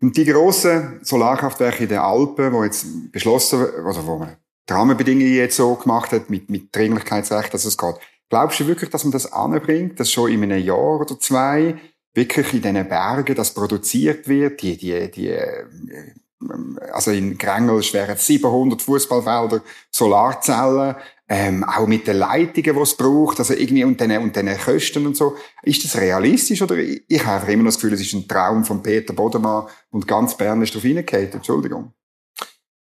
Und 0.01 0.17
die 0.17 0.25
grossen 0.25 0.99
Solarkraftwerke 1.03 1.83
in 1.83 1.89
den 1.89 1.99
Alpen, 1.99 2.51
die 2.51 2.65
jetzt 2.65 3.11
beschlossen, 3.11 3.61
oder 3.61 4.05
wo 4.05 4.17
man 4.17 4.37
die 4.67 4.73
Rahmenbedingungen 4.73 5.35
jetzt 5.35 5.57
so 5.57 5.75
gemacht 5.75 6.11
hat, 6.11 6.29
mit, 6.29 6.49
mit 6.49 6.75
Dringlichkeitsrecht, 6.75 7.53
dass 7.53 7.65
es 7.65 7.77
geht. 7.77 7.95
Glaubst 8.29 8.59
du 8.59 8.67
wirklich, 8.67 8.89
dass 8.89 9.03
man 9.03 9.11
das 9.11 9.31
anbringt, 9.31 9.99
dass 9.99 10.11
schon 10.11 10.31
in 10.31 10.41
einem 10.41 10.63
Jahr 10.63 11.01
oder 11.01 11.19
zwei 11.19 11.79
wirklich 12.13 12.53
in 12.53 12.61
diesen 12.61 12.89
Bergen 12.89 13.35
das 13.35 13.53
produziert 13.53 14.27
wird, 14.27 14.61
die, 14.61 14.77
die, 14.77 15.11
die, 15.11 15.29
äh, 15.29 15.65
also 16.93 17.11
in 17.11 17.37
Grengels 17.37 17.93
wären 17.93 18.17
700 18.17 18.81
Fußballfelder, 18.81 19.61
Solarzellen, 19.89 20.95
ähm, 21.29 21.63
auch 21.63 21.87
mit 21.87 22.07
den 22.07 22.17
Leitungen, 22.17 22.75
die 22.75 22.81
es 22.81 22.97
braucht, 22.97 23.39
also 23.39 23.53
irgendwie 23.53 23.85
und 23.85 23.99
den, 24.01 24.17
und 24.17 24.35
den 24.35 24.57
Kosten 24.57 25.07
und 25.07 25.15
so. 25.15 25.37
Ist 25.63 25.85
das 25.85 25.95
realistisch 25.95 26.61
oder 26.61 26.75
ich, 26.77 27.25
habe 27.25 27.51
immer 27.51 27.63
noch 27.63 27.69
das 27.69 27.75
Gefühl, 27.75 27.93
es 27.93 28.01
ist 28.01 28.13
ein 28.13 28.27
Traum 28.27 28.65
von 28.65 28.83
Peter 28.83 29.13
Bodemann 29.13 29.67
und 29.91 30.07
ganz 30.07 30.35
Bern 30.35 30.61
ist 30.61 30.73
darauf 30.73 30.83
hingekommen. 30.83 31.31
Entschuldigung. 31.31 31.93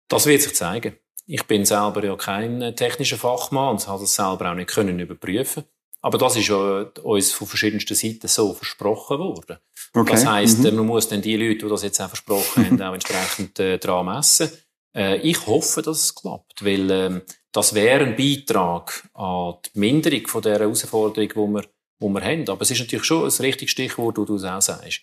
Das 0.09 0.25
wird 0.25 0.41
sich 0.41 0.55
zeigen. 0.55 0.95
Ich 1.27 1.47
bin 1.47 1.67
selber 1.67 2.03
ja 2.03 2.17
kein 2.17 2.75
technischer 2.75 3.19
Fachmann 3.19 3.73
und 3.73 3.87
habe 3.87 4.01
das 4.01 4.15
selber 4.15 4.51
auch 4.51 4.55
nicht 4.55 4.71
können 4.71 4.99
überprüfen. 4.99 5.65
Aber 6.01 6.19
das 6.19 6.37
ist 6.37 6.49
ja 6.49 6.83
uns 7.03 7.33
von 7.33 7.47
verschiedensten 7.47 7.95
Seiten 7.95 8.29
so 8.29 8.55
versprochen 8.55 9.19
worden. 9.19 9.59
Okay. 9.95 10.13
Das 10.13 10.27
heisst, 10.27 10.59
mhm. 10.61 10.77
man 10.77 10.87
muss 10.87 11.09
dann 11.09 11.23
die 11.23 11.37
Leute, 11.37 11.65
die 11.65 11.69
das 11.69 11.83
jetzt 11.83 12.01
auch 12.01 12.09
versprochen 12.09 12.65
haben, 12.65 12.83
auch 12.83 12.95
entsprechend 12.95 13.59
äh, 13.59 13.79
dran 13.79 14.07
messen. 14.07 14.51
Äh, 14.95 15.19
ich 15.19 15.47
hoffe, 15.47 15.83
dass 15.83 16.05
es 16.05 16.15
klappt, 16.15 16.65
weil 16.65 16.91
ähm, 16.91 17.23
das 17.53 17.75
wäre 17.75 18.05
ein 18.05 18.17
Beitrag 18.17 19.09
an 19.15 19.55
die 19.65 19.79
Minderung 19.79 20.27
von 20.27 20.43
der 20.43 20.59
Herausforderung, 20.59 21.29
die 21.29 21.35
wir, 21.35 21.63
die 22.01 22.07
wir 22.07 22.25
haben. 22.25 22.49
Aber 22.49 22.63
es 22.63 22.71
ist 22.71 22.81
natürlich 22.81 23.05
schon 23.05 23.25
ein 23.25 23.43
richtiges 23.43 23.73
Stichwort, 23.73 24.19
wo 24.19 24.25
du 24.25 24.37
es 24.37 24.45
auch 24.45 24.63
sagst. 24.63 25.01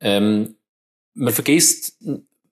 Ähm, 0.00 0.56
man 1.14 1.34
vergisst 1.34 1.98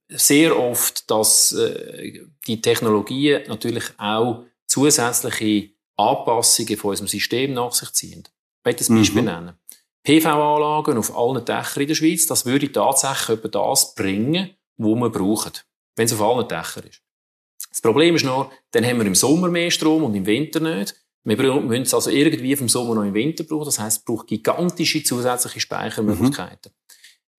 sehr 0.09 0.59
oft, 0.59 1.11
dass 1.11 1.52
äh, 1.52 2.26
die 2.47 2.61
Technologien 2.61 3.42
natürlich 3.49 3.85
auch 3.99 4.45
zusätzliche 4.66 5.71
Anpassungen 5.99 6.76
von 6.76 6.90
unserem 6.90 7.09
System 7.09 7.52
nach 7.52 7.73
sich 7.73 7.93
ziehen. 7.93 8.25
Ich 8.26 8.64
möchte 8.64 8.93
ein 8.93 8.99
Beispiel 8.99 9.23
mhm. 9.23 9.28
nennen. 9.28 9.59
PV-Anlagen 10.05 10.97
auf 10.97 11.17
allen 11.17 11.45
Dächern 11.45 11.83
in 11.83 11.88
der 11.88 11.95
Schweiz, 11.95 12.26
das 12.26 12.47
würde 12.47 12.73
tatsächlich 12.73 13.38
etwa 13.38 13.49
das 13.49 13.95
bringen, 13.95 14.57
was 14.76 14.95
wir 14.95 15.11
brauchen, 15.11 15.52
wenn 15.97 16.07
es 16.07 16.12
auf 16.14 16.23
allen 16.23 16.49
Dächern 16.49 16.85
ist. 16.85 17.02
Das 17.69 17.83
Problem 17.83 18.14
ist 18.14 18.25
nur, 18.25 18.50
dann 18.71 18.87
haben 18.87 18.99
wir 18.99 19.07
im 19.07 19.14
Sommer 19.14 19.49
mehr 19.49 19.71
Strom 19.71 20.05
und 20.05 20.14
im 20.14 20.25
Winter 20.25 20.61
nicht. 20.61 20.95
Wir 21.25 21.37
müssen 21.37 21.83
es 21.83 21.93
also 21.93 22.11
irgendwie 22.11 22.57
vom 22.57 22.69
Sommer 22.69 22.95
noch 22.95 23.02
im 23.02 23.12
Winter 23.12 23.45
brauchen. 23.45 23.67
Das 23.67 23.78
heißt, 23.78 23.99
es 23.99 24.05
braucht 24.05 24.28
gigantische 24.28 25.02
zusätzliche 25.02 25.61
Speichermöglichkeiten. 25.61 26.73
Mhm. 26.73 26.77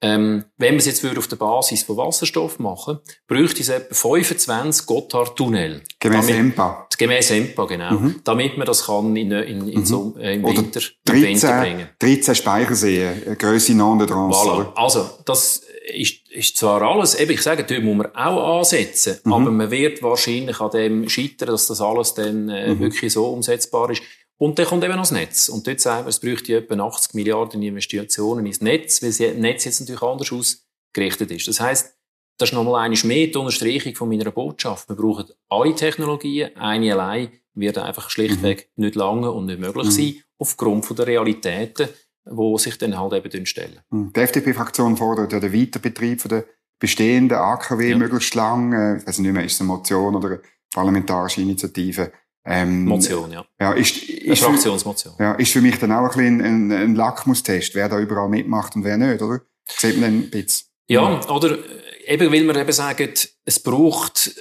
Ähm, 0.01 0.45
wenn 0.57 0.75
wir 0.75 0.79
es 0.79 0.85
jetzt 0.85 1.05
auf 1.17 1.27
der 1.27 1.35
Basis 1.35 1.83
von 1.83 1.97
Wasserstoff 1.97 2.57
machen, 2.59 2.99
bräuchte 3.27 3.61
es 3.61 3.69
etwa 3.69 3.93
25 3.93 4.85
Gotthard-Tunnel. 4.85 5.81
Gemäß 5.99 6.27
damit, 6.27 6.39
EMPA. 6.39 6.87
Gemäß 6.97 7.31
EMPA, 7.31 7.65
genau. 7.65 7.91
Mhm. 7.91 8.21
Damit 8.23 8.57
man 8.57 8.65
das 8.65 8.85
kann 8.85 9.15
in, 9.15 9.31
in, 9.31 9.67
in 9.67 9.79
mhm. 9.79 9.85
so, 9.85 10.15
äh, 10.17 10.35
im, 10.35 10.43
Winter, 10.43 10.79
13, 11.05 11.15
im 11.15 11.21
Winter 11.23 11.61
bringen. 11.61 11.89
13 11.99 12.35
Speicherseen, 12.35 13.37
Grösse 13.37 13.73
non 13.73 13.99
de 13.99 14.07
voilà. 14.07 14.71
Also, 14.75 15.09
das 15.25 15.63
ist, 15.93 16.29
ist 16.29 16.57
zwar 16.57 16.81
alles, 16.81 17.15
eben, 17.15 17.31
ich 17.31 17.41
sage, 17.41 17.63
dort 17.63 17.83
muss 17.83 17.97
man 17.97 18.15
auch 18.15 18.59
ansetzen, 18.59 19.17
mhm. 19.23 19.33
aber 19.33 19.51
man 19.51 19.71
wird 19.71 20.01
wahrscheinlich 20.01 20.59
an 20.59 20.71
dem 20.71 21.09
scheitern, 21.09 21.49
dass 21.49 21.67
das 21.67 21.81
alles 21.81 22.13
dann 22.13 22.49
äh, 22.49 22.73
mhm. 22.73 22.79
wirklich 22.79 23.11
so 23.13 23.25
umsetzbar 23.27 23.89
ist. 23.89 24.01
Und 24.39 24.57
dann 24.57 24.65
kommt 24.65 24.83
eben 24.85 24.93
noch 24.93 25.01
das 25.01 25.11
Netz. 25.11 25.49
Und 25.49 25.67
dort 25.67 25.81
sagen 25.81 26.05
wir, 26.05 26.09
es 26.09 26.19
bräuchte 26.19 26.55
etwa 26.55 26.81
80 26.87 27.13
Milliarden 27.13 27.61
Investitionen 27.61 28.45
ins 28.45 28.61
Netz, 28.61 29.03
weil 29.03 29.09
das 29.09 29.19
Netz 29.19 29.65
jetzt 29.65 29.81
natürlich 29.81 30.01
anders 30.01 30.31
ausgerichtet 30.31 31.31
ist. 31.31 31.47
Das 31.49 31.59
heisst, 31.59 31.93
das 32.37 32.49
ist 32.49 32.55
nochmal 32.55 32.85
eine 32.85 32.95
mehr 33.03 33.27
die 33.27 33.37
Unterstreichung 33.37 33.95
von 33.95 34.07
meiner 34.07 34.31
Botschaft. 34.31 34.87
Wir 34.87 34.95
brauchen 34.95 35.25
alle 35.49 35.75
Technologien. 35.75 36.55
Eine 36.55 36.93
allein 36.93 37.31
wird 37.53 37.77
einfach 37.77 38.09
schlichtweg 38.09 38.69
mhm. 38.75 38.85
nicht 38.85 38.95
lange 38.95 39.29
und 39.29 39.45
nicht 39.45 39.59
möglich 39.59 39.87
mhm. 39.87 39.91
sein, 39.91 40.15
aufgrund 40.37 40.85
von 40.85 40.95
der 40.95 41.07
Realitäten, 41.07 41.89
die 42.25 42.57
sich 42.59 42.77
dann 42.77 42.97
halt 42.97 43.25
eben 43.25 43.45
stellen. 43.45 43.81
Mhm. 43.89 44.13
Die 44.13 44.21
FDP-Fraktion 44.21 44.95
fordert 44.95 45.33
ja 45.33 45.41
den 45.41 45.51
Weiterbetrieb 45.51 46.21
von 46.21 46.29
der 46.29 46.45
bestehenden 46.79 47.37
AKW 47.37 47.89
ja. 47.89 47.97
möglichst 47.97 48.33
lang. 48.35 48.71
Äh, 48.71 48.97
ich 48.99 49.07
weiß 49.07 49.19
nicht 49.19 49.33
mehr, 49.33 49.43
ist 49.43 49.55
es 49.55 49.59
eine 49.59 49.67
Motion 49.67 50.15
oder 50.15 50.27
eine 50.27 50.41
parlamentarische 50.73 51.41
Initiative? 51.41 52.13
Ähm, 52.51 52.85
Motion, 52.85 53.31
ja. 53.31 53.45
ja 53.61 53.73
ist, 53.73 53.95
ist 54.03 54.41
Fraktionsmotion. 54.41 55.13
Ja, 55.19 55.33
ist 55.33 55.51
für 55.51 55.61
mich 55.61 55.77
dann 55.77 55.91
auch 55.91 56.03
ein 56.03 56.07
bisschen 56.07 56.41
ein, 56.41 56.71
ein 56.71 56.95
Lackmustest, 56.95 57.75
wer 57.75 57.87
da 57.87 57.99
überall 57.99 58.27
mitmacht 58.27 58.75
und 58.75 58.83
wer 58.83 58.97
nicht, 58.97 59.21
oder? 59.21 59.41
Sieht 59.67 59.99
man 59.99 60.01
dann 60.01 60.19
ein 60.23 60.29
bisschen. 60.31 60.67
Ja, 60.87 61.21
oder 61.29 61.59
eben, 62.07 62.31
weil 62.31 62.43
wir 62.43 62.55
eben 62.55 62.71
sagen, 62.71 63.13
es 63.45 63.59
braucht 63.59 64.31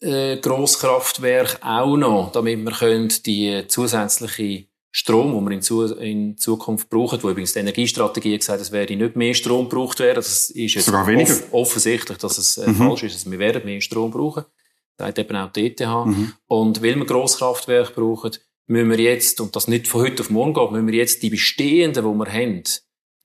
äh, 0.00 0.36
Grosskraftwerk 0.38 1.60
auch 1.62 1.96
noch, 1.96 2.32
damit 2.32 2.58
wir 2.58 2.72
können 2.72 3.12
die 3.24 3.64
zusätzliche 3.68 4.66
Strom, 4.90 5.32
den 5.32 5.44
wir 5.44 5.52
in, 5.52 5.62
Zu 5.62 5.84
in 5.94 6.36
Zukunft 6.36 6.90
brauchen, 6.90 7.22
wo 7.22 7.30
übrigens 7.30 7.52
die 7.52 7.60
Energiestrategie 7.60 8.36
gesagt 8.36 8.58
hat, 8.58 8.66
es 8.66 8.72
werde 8.72 8.96
nicht 8.96 9.14
mehr 9.14 9.34
Strom 9.34 9.68
gebraucht 9.68 10.00
werden. 10.00 10.16
Das 10.16 10.50
ist 10.50 10.74
jetzt 10.74 10.88
off 10.88 11.52
offensichtlich, 11.52 12.18
dass 12.18 12.38
es 12.38 12.58
äh, 12.58 12.68
mhm. 12.68 12.74
falsch 12.74 13.04
ist, 13.04 13.14
dass 13.14 13.30
wir 13.30 13.38
werden 13.38 13.64
mehr 13.64 13.80
Strom 13.80 14.10
brauchen 14.10 14.44
sagt 14.98 15.18
eben 15.18 15.36
auch 15.36 15.52
die 15.52 15.66
ETH. 15.66 15.80
Mhm. 15.80 16.32
Und 16.46 16.82
weil 16.82 16.96
wir 16.96 17.06
Grosskraftwerke 17.06 17.92
brauchen, 17.92 18.32
müssen 18.66 18.90
wir 18.90 19.00
jetzt, 19.00 19.40
und 19.40 19.54
das 19.56 19.68
nicht 19.68 19.88
von 19.88 20.02
heute 20.02 20.22
auf 20.22 20.30
morgen 20.30 20.54
geht, 20.54 20.70
müssen 20.70 20.86
wir 20.86 20.94
jetzt 20.94 21.22
die 21.22 21.30
bestehenden, 21.30 22.04
die 22.04 22.18
wir 22.18 22.32
haben, 22.32 22.62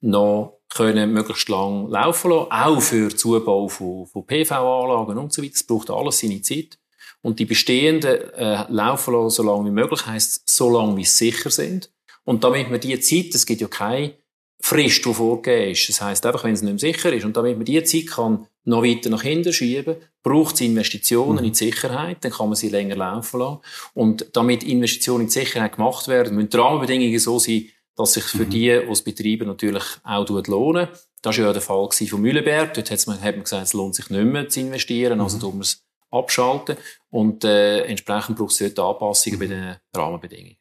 noch 0.02 0.60
können 0.70 1.12
möglichst 1.12 1.48
lang 1.48 1.88
laufen 1.88 2.30
lassen, 2.30 2.50
auch 2.50 2.80
für 2.80 3.14
Zubau 3.14 3.68
von, 3.68 4.06
von 4.06 4.26
PV-Anlagen 4.26 5.18
und 5.18 5.32
so 5.32 5.42
weiter. 5.42 5.52
Das 5.52 5.64
braucht 5.64 5.90
alles 5.90 6.20
seine 6.20 6.42
Zeit. 6.42 6.78
Und 7.22 7.38
die 7.38 7.44
bestehenden 7.44 8.30
äh, 8.32 8.64
laufen 8.68 9.12
lassen, 9.12 9.30
so 9.30 9.42
lange 9.42 9.66
wie 9.66 9.74
möglich, 9.74 10.06
heisst, 10.06 10.48
so 10.48 10.70
lange 10.70 10.96
wie 10.96 11.04
sie 11.04 11.30
sicher 11.30 11.50
sind. 11.50 11.92
Und 12.24 12.44
damit 12.44 12.70
wir 12.70 12.78
die 12.78 12.98
Zeit, 13.00 13.34
es 13.34 13.44
gibt 13.44 13.60
ja 13.60 13.68
keine 13.68 14.14
Frist, 14.62 15.04
die 15.04 15.14
vorgegeben 15.14 15.72
ist. 15.72 15.88
Das 15.88 16.00
heisst 16.00 16.26
einfach, 16.26 16.44
wenn 16.44 16.52
es 16.52 16.62
nicht 16.62 16.82
mehr 16.82 16.92
sicher 16.92 17.12
ist. 17.12 17.24
Und 17.24 17.36
damit 17.36 17.56
man 17.56 17.64
die 17.64 17.82
Zeit 17.82 18.06
kann 18.08 18.46
noch 18.64 18.82
weiter 18.82 19.10
nach 19.10 19.22
hinten 19.22 19.52
schieben, 19.52 19.96
braucht 20.22 20.54
es 20.56 20.60
Investitionen 20.60 21.38
mhm. 21.38 21.46
in 21.46 21.54
Sicherheit, 21.54 22.18
dann 22.20 22.32
kann 22.32 22.48
man 22.48 22.56
sie 22.56 22.68
länger 22.68 22.96
laufen 22.96 23.40
lassen. 23.40 23.60
Und 23.94 24.26
damit 24.34 24.62
Investitionen 24.62 25.22
in 25.22 25.26
die 25.28 25.32
Sicherheit 25.32 25.76
gemacht 25.76 26.08
werden, 26.08 26.34
müssen 26.36 26.50
die 26.50 26.56
Rahmenbedingungen 26.56 27.18
so 27.18 27.38
sein, 27.38 27.66
dass 27.96 28.14
sich 28.14 28.24
für 28.24 28.44
mhm. 28.44 28.50
die, 28.50 28.80
die 28.86 28.90
es 28.90 29.02
betreiben, 29.02 29.46
natürlich 29.46 29.84
auch 30.04 30.28
lohnen. 30.28 30.88
Das 31.22 31.36
war 31.36 31.46
ja 31.46 31.52
der 31.52 31.62
Fall 31.62 31.88
von 31.90 32.20
Mühlenberg. 32.20 32.74
Dort 32.74 32.90
hat 32.90 33.06
man, 33.06 33.20
hat 33.20 33.34
man 33.34 33.44
gesagt, 33.44 33.64
es 33.64 33.72
lohnt 33.72 33.94
sich 33.94 34.08
nicht 34.10 34.24
mehr 34.24 34.48
zu 34.48 34.60
investieren, 34.60 35.20
also 35.20 35.36
mhm. 35.36 35.40
tun 35.40 35.54
wir 35.54 35.62
es 35.62 35.84
abschalten. 36.10 36.76
Und 37.10 37.44
äh, 37.44 37.82
entsprechend 37.84 38.38
braucht 38.38 38.58
es 38.60 38.74
dort 38.74 38.94
Anpassungen 38.94 39.38
bei 39.38 39.46
den 39.46 39.76
Rahmenbedingungen. 39.94 40.56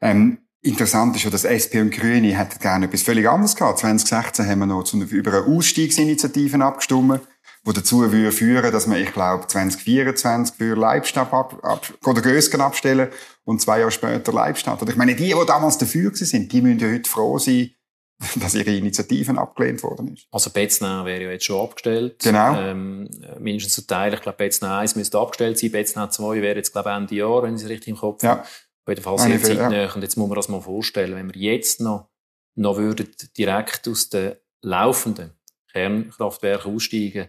Ähm 0.00 0.38
Interessant 0.64 1.16
ist 1.16 1.24
ja, 1.24 1.30
dass 1.30 1.42
SP 1.42 1.82
und 1.82 1.90
Grüne 1.90 2.38
hätten 2.38 2.60
gerne 2.60 2.86
etwas 2.86 3.02
völlig 3.02 3.28
anderes 3.28 3.56
gehabt. 3.56 3.80
2016 3.80 4.46
haben 4.46 4.60
wir 4.60 4.66
noch 4.66 4.84
zu, 4.84 4.96
über 5.02 5.32
eine 5.32 5.46
Ausstiegsinitiative 5.46 6.64
abgestimmt, 6.64 7.20
die 7.66 7.72
dazu 7.72 8.12
würde 8.12 8.30
führen, 8.30 8.70
dass 8.70 8.86
man, 8.86 8.98
ich 8.98 9.12
glaube, 9.12 9.48
2024 9.48 10.56
für 10.56 10.76
Leibstadt 10.76 11.32
ab, 11.32 11.58
ab, 11.64 11.92
oder 12.06 12.22
Gösgen 12.22 12.60
abstellen 12.60 13.08
und 13.42 13.60
zwei 13.60 13.80
Jahre 13.80 13.90
später 13.90 14.32
Leibstadt. 14.32 14.80
Oder 14.80 14.92
ich 14.92 14.96
meine, 14.96 15.16
die, 15.16 15.34
die 15.34 15.46
damals 15.46 15.78
dafür 15.78 16.14
sind, 16.14 16.52
die 16.52 16.62
müssen 16.62 16.78
ja 16.78 16.92
heute 16.92 17.10
froh 17.10 17.38
sein, 17.38 17.70
dass 18.36 18.54
ihre 18.54 18.70
Initiativen 18.70 19.38
abgelehnt 19.38 19.82
worden 19.82 20.14
ist. 20.14 20.28
Also 20.30 20.50
Betznau 20.50 21.04
wäre 21.04 21.24
ja 21.24 21.30
jetzt 21.32 21.44
schon 21.44 21.60
abgestellt. 21.60 22.20
Genau. 22.22 22.56
Ähm, 22.56 23.10
mindestens 23.40 23.74
zu 23.74 23.86
Teil. 23.88 24.14
Ich 24.14 24.20
glaube, 24.20 24.38
Betznau 24.38 24.78
1 24.78 24.94
müsste 24.94 25.18
abgestellt 25.18 25.58
sein. 25.58 25.72
Betznau 25.72 26.06
2 26.06 26.40
wäre 26.40 26.58
jetzt, 26.58 26.70
glaube 26.70 26.90
ich, 26.90 26.96
Ende 26.96 27.14
Jahr, 27.16 27.42
wenn 27.42 27.56
ich 27.56 27.62
es 27.62 27.68
richtig 27.68 27.88
im 27.88 27.96
Kopf 27.96 28.22
habe. 28.22 28.44
Auf 28.84 28.88
jeden 28.88 29.02
Fall 29.02 29.18
sehr 29.18 29.42
zeitnah. 29.42 29.82
Ja. 29.82 29.94
Und 29.94 30.02
jetzt 30.02 30.16
muss 30.16 30.28
man 30.28 30.36
das 30.36 30.48
mal 30.48 30.60
vorstellen, 30.60 31.14
wenn 31.14 31.34
wir 31.34 31.40
jetzt 31.40 31.80
noch, 31.80 32.08
noch 32.56 32.76
würden 32.76 33.08
direkt 33.36 33.86
aus 33.88 34.08
den 34.08 34.34
laufenden 34.62 35.32
Kernkraftwerken 35.72 36.74
aussteigen, 36.74 37.28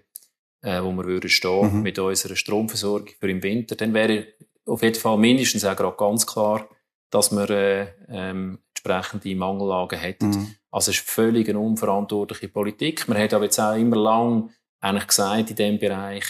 äh, 0.61 0.81
wo 0.81 0.91
wir 0.93 1.05
würden 1.05 1.29
stehen 1.29 1.77
mhm. 1.77 1.81
mit 1.81 1.99
unserer 1.99 2.35
Stromversorgung 2.35 3.09
für 3.19 3.29
im 3.29 3.43
Winter, 3.43 3.75
dann 3.75 3.93
wäre 3.93 4.27
auf 4.65 4.81
jeden 4.81 4.99
Fall 4.99 5.17
mindestens 5.17 5.65
auch 5.65 5.75
gerade 5.75 5.97
ganz 5.97 6.25
klar, 6.25 6.67
dass 7.09 7.31
wir 7.31 7.49
äh, 7.49 7.87
ähm, 8.09 8.59
entsprechende 8.69 9.35
Mangellagen 9.35 9.99
hätten. 9.99 10.29
Mhm. 10.29 10.55
Also 10.71 10.91
es 10.91 10.97
ist 10.97 11.09
völlig 11.09 11.47
eine 11.49 11.59
unverantwortliche 11.59 12.47
Politik. 12.47 13.07
Man 13.07 13.17
hat 13.17 13.33
aber 13.33 13.45
jetzt 13.45 13.59
auch 13.59 13.75
immer 13.75 13.97
lang 13.97 14.49
eigentlich 14.79 15.07
gesagt 15.07 15.51
in 15.51 15.55
diesem 15.55 15.79
Bereich, 15.79 16.25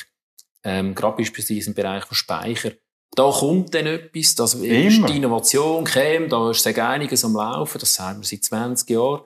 ähm, 0.63 0.93
gerade 0.93 1.17
beispielsweise 1.17 1.69
im 1.69 1.75
Bereich 1.75 2.03
von 2.03 2.15
Speicher, 2.15 2.71
da 3.15 3.29
kommt 3.29 3.73
dann 3.75 3.85
etwas, 3.85 4.35
das 4.35 4.55
ist 4.55 5.07
die 5.07 5.17
Innovation 5.17 5.83
käme, 5.85 6.27
da 6.27 6.51
ist 6.51 6.63
sehr 6.63 6.89
einiges 6.89 7.23
am 7.23 7.35
Laufen, 7.35 7.79
das 7.79 7.93
sagen 7.93 8.21
wir 8.21 8.25
seit 8.25 8.43
20 8.43 8.89
Jahren. 8.89 9.21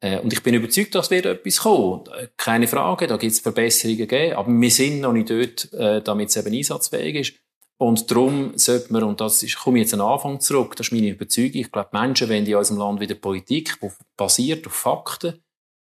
Äh, 0.00 0.18
und 0.20 0.32
ich 0.32 0.42
bin 0.42 0.54
überzeugt, 0.54 0.94
dass 0.94 1.10
wird 1.10 1.26
etwas 1.26 1.58
kommen. 1.58 2.04
Keine 2.36 2.66
Frage, 2.66 3.06
da 3.06 3.16
gibt 3.16 3.32
es 3.32 3.40
Verbesserungen 3.40 4.08
geben, 4.08 4.36
aber 4.36 4.50
wir 4.50 4.70
sind 4.70 5.00
noch 5.00 5.12
nicht 5.12 5.30
dort, 5.30 5.72
äh, 5.74 6.02
damit 6.02 6.30
es 6.30 6.36
eben 6.36 6.54
einsatzfähig 6.54 7.14
ist. 7.16 7.34
Und 7.78 8.10
darum 8.10 8.52
sollte 8.56 8.92
man, 8.92 9.04
und 9.04 9.20
das 9.20 9.42
ist, 9.42 9.58
komme 9.58 9.78
ich 9.78 9.84
jetzt 9.84 9.94
an 9.94 10.02
Anfang 10.02 10.40
zurück, 10.40 10.76
das 10.76 10.88
ist 10.88 10.92
meine 10.92 11.08
Überzeugung, 11.08 11.60
ich 11.60 11.72
glaube, 11.72 11.88
Menschen 11.92 12.28
wollen 12.28 12.44
in 12.44 12.54
unserem 12.54 12.78
Land 12.78 13.00
wieder 13.00 13.14
Politik, 13.14 13.78
die 13.80 13.88
basiert 14.16 14.66
auf 14.66 14.74
Fakten, 14.74 15.42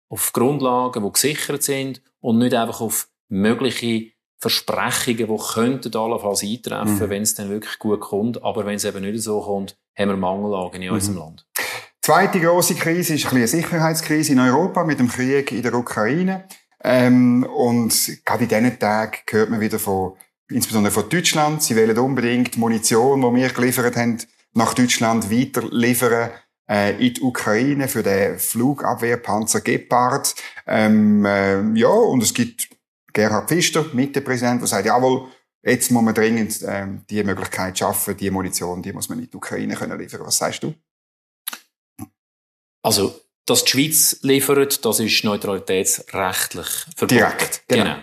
auf 0.10 0.34
Grundlagen, 0.34 1.04
die 1.04 1.12
gesichert 1.12 1.62
sind 1.62 2.02
und 2.20 2.40
nicht 2.40 2.56
einfach 2.56 2.82
auf 2.82 3.10
mögliche 3.30 4.13
Versprechungen, 4.44 5.28
die 5.28 5.54
könnten 5.54 5.96
allenfalls 5.96 6.44
eintreffen, 6.44 6.96
mhm. 6.96 7.10
wenn 7.10 7.22
es 7.24 7.36
dann 7.36 7.50
wirklich 7.50 7.80
gut 7.80 8.02
kommt. 8.02 8.44
Aber 8.44 8.66
wenn 8.66 8.76
es 8.76 8.86
eben 8.86 9.02
nicht 9.02 9.24
so 9.24 9.42
kommt, 9.42 9.78
haben 9.98 10.10
wir 10.10 10.18
Mangellagen 10.18 10.82
in 10.82 10.90
mhm. 10.90 10.96
unserem 10.96 11.18
Land. 11.18 11.46
Zweite 12.02 12.42
große 12.42 12.76
Krise 12.76 13.14
ist 13.14 13.26
ein 13.26 13.38
eine 13.38 13.48
Sicherheitskrise 13.48 14.34
in 14.34 14.40
Europa 14.40 14.84
mit 14.84 15.00
dem 15.00 15.08
Krieg 15.08 15.52
in 15.52 15.64
der 15.64 15.74
Ukraine. 15.74 16.48
Ähm, 16.84 17.44
und 17.44 17.94
gerade 18.26 18.44
in 18.44 18.50
diesen 18.50 18.78
Tagen 18.78 19.20
hört 19.30 19.50
man 19.50 19.62
wieder 19.62 19.80
von, 19.80 20.18
insbesondere 20.50 20.92
von 20.92 21.08
Deutschland, 21.08 21.64
sie 21.64 21.78
wollen 21.78 21.98
unbedingt 21.98 22.58
Munition, 22.58 23.22
die 23.22 23.42
wir 23.42 23.50
geliefert 23.50 23.96
haben, 23.96 24.18
nach 24.54 24.74
Deutschland 24.74 25.32
weiter 25.32 25.64
liefern 25.72 26.32
äh, 26.70 26.92
in 27.06 27.14
die 27.14 27.22
Ukraine 27.22 27.88
für 27.88 28.04
den 28.04 28.38
Flugabwehrpanzer 28.38 29.62
Gepard. 29.62 30.36
Ähm, 30.68 31.24
äh, 31.26 31.62
ja, 31.80 31.88
und 31.88 32.22
es 32.22 32.34
gibt 32.34 32.68
Gerhard 33.14 33.48
Pfister, 33.48 33.86
Mittepräsident, 33.94 34.62
der 34.62 34.68
sagt, 34.68 34.86
jawohl, 34.86 35.28
jetzt 35.62 35.92
muss 35.92 36.04
man 36.04 36.14
dringend 36.14 36.60
ähm, 36.68 37.06
die 37.10 37.24
Möglichkeit 37.24 37.78
schaffen, 37.78 38.18
die 38.18 38.32
Munition, 38.32 38.82
die 38.82 38.92
muss 38.92 39.08
man 39.08 39.20
in 39.20 39.30
die 39.30 39.38
Ukraine 39.38 39.76
können 39.76 40.00
liefern. 40.00 40.22
Was 40.22 40.38
sagst 40.38 40.64
du? 40.64 40.74
Also, 42.82 43.20
dass 43.46 43.64
die 43.64 43.72
Schweiz 43.72 44.20
liefert, 44.22 44.84
das 44.84 45.00
ist 45.00 45.24
neutralitätsrechtlich 45.24 46.68
verboten. 46.96 47.08
Direkt, 47.08 47.64
genau. 47.68 47.84
genau. 47.84 47.98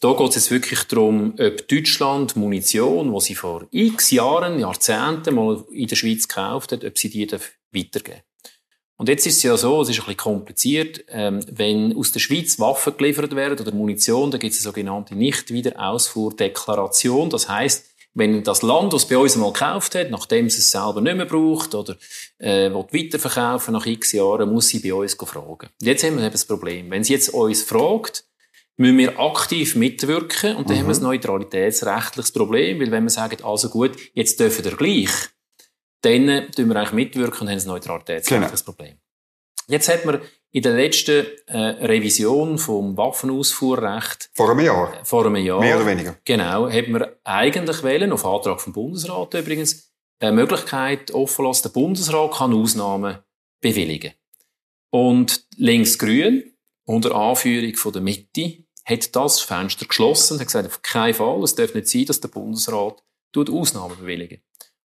Da 0.00 0.12
geht 0.14 0.30
es 0.30 0.34
jetzt 0.34 0.50
wirklich 0.50 0.82
darum, 0.84 1.34
ob 1.38 1.68
Deutschland 1.68 2.34
Munition, 2.34 3.12
die 3.12 3.20
sie 3.20 3.34
vor 3.36 3.68
x 3.70 4.10
Jahren, 4.10 4.58
Jahrzehnten 4.58 5.34
mal 5.34 5.64
in 5.70 5.86
der 5.86 5.94
Schweiz 5.94 6.26
gekauft 6.26 6.72
hat, 6.72 6.84
ob 6.84 6.98
sie 6.98 7.08
die 7.08 7.30
weitergeben 7.30 8.22
und 8.96 9.08
jetzt 9.08 9.26
ist 9.26 9.38
es 9.38 9.42
ja 9.42 9.56
so, 9.56 9.82
es 9.82 9.88
ist 9.88 9.98
ein 9.98 10.04
bisschen 10.04 10.18
kompliziert, 10.18 11.04
ähm, 11.08 11.44
wenn 11.50 11.96
aus 11.96 12.12
der 12.12 12.20
Schweiz 12.20 12.60
Waffen 12.60 12.96
geliefert 12.96 13.34
werden 13.34 13.58
oder 13.58 13.72
Munition, 13.72 14.30
da 14.30 14.38
gibt 14.38 14.52
es 14.52 14.60
eine 14.60 14.64
sogenannte 14.64 15.16
Nicht-Wiederausfuhrdeklaration. 15.16 17.30
Das 17.30 17.48
heißt, 17.48 17.86
wenn 18.14 18.44
das 18.44 18.62
Land, 18.62 18.92
das 18.92 19.08
bei 19.08 19.16
uns 19.16 19.36
mal 19.36 19.52
gekauft 19.52 19.94
hat, 19.94 20.10
nachdem 20.10 20.46
es 20.46 20.58
es 20.58 20.70
selber 20.70 21.00
nicht 21.00 21.16
mehr 21.16 21.26
braucht 21.26 21.74
oder 21.74 21.96
äh, 22.38 22.70
weiterverkaufen 22.70 23.72
nach 23.72 23.86
x 23.86 24.12
Jahren, 24.12 24.52
muss 24.52 24.68
sie 24.68 24.80
bei 24.80 24.92
uns 24.92 25.14
fragen. 25.14 25.68
Jetzt 25.80 26.04
haben 26.04 26.16
wir 26.16 26.24
eben 26.24 26.32
das 26.32 26.44
Problem. 26.44 26.90
Wenn 26.90 27.04
sie 27.04 27.14
jetzt 27.14 27.30
uns 27.30 27.62
fragt, 27.62 28.24
müssen 28.76 28.98
wir 28.98 29.18
aktiv 29.18 29.76
mitwirken 29.76 30.56
und 30.56 30.68
dann 30.68 30.76
mhm. 30.76 30.80
haben 30.80 30.88
wir 30.88 30.96
ein 30.96 31.02
neutralitätsrechtliches 31.02 32.32
Problem, 32.32 32.80
weil 32.80 32.90
wenn 32.90 33.04
wir 33.04 33.10
sagen, 33.10 33.42
also 33.42 33.68
gut, 33.68 33.92
jetzt 34.14 34.40
dürfen 34.40 34.64
wir 34.64 34.76
gleich, 34.76 35.10
dann 36.02 36.50
tun 36.52 36.68
wir 36.68 36.76
eigentlich 36.76 36.92
mitwirken 36.92 37.42
und 37.42 37.48
haben 37.48 37.58
ein 37.58 37.66
neutralitätsrechtliches 37.66 38.64
genau. 38.64 38.76
Problem. 38.76 38.96
Jetzt 39.68 39.88
hat 39.88 40.04
man 40.04 40.20
in 40.50 40.62
der 40.62 40.74
letzten 40.74 41.26
äh, 41.46 41.58
Revision 41.58 42.58
vom 42.58 42.96
Waffenausfuhrrecht 42.96 44.30
vor 44.34 44.50
einem 44.50 44.66
Jahr, 44.66 45.00
äh, 45.00 45.04
vor 45.04 45.24
einem 45.24 45.36
Jahr, 45.36 45.60
mehr 45.60 45.76
oder 45.76 45.86
weniger, 45.86 46.16
genau, 46.24 46.68
hat 46.68 46.88
man 46.88 47.06
eigentlich 47.24 47.82
wählen 47.82 48.12
auf 48.12 48.26
Antrag 48.26 48.60
vom 48.60 48.72
Bundesrat 48.72 49.34
übrigens 49.34 49.92
eine 50.20 50.32
Möglichkeit 50.32 51.10
offen 51.12 51.46
lassen, 51.46 51.62
der 51.64 51.70
Bundesrat 51.70 52.34
kann 52.34 52.54
Ausnahmen 52.54 53.18
bewilligen. 53.60 54.12
Und 54.90 55.46
links-grün 55.56 56.52
unter 56.84 57.14
Anführung 57.14 57.74
von 57.74 57.92
der 57.92 58.02
Mitte 58.02 58.64
hat 58.84 59.14
das 59.16 59.40
Fenster 59.40 59.86
geschlossen 59.86 60.34
und 60.34 60.40
hat 60.40 60.48
gesagt, 60.48 60.66
auf 60.66 60.82
keinen 60.82 61.14
Fall, 61.14 61.42
es 61.42 61.54
darf 61.54 61.74
nicht 61.74 61.88
sein, 61.88 62.04
dass 62.04 62.20
der 62.20 62.28
Bundesrat 62.28 63.02
Ausnahmen 63.34 63.96
bewilligen. 63.96 64.42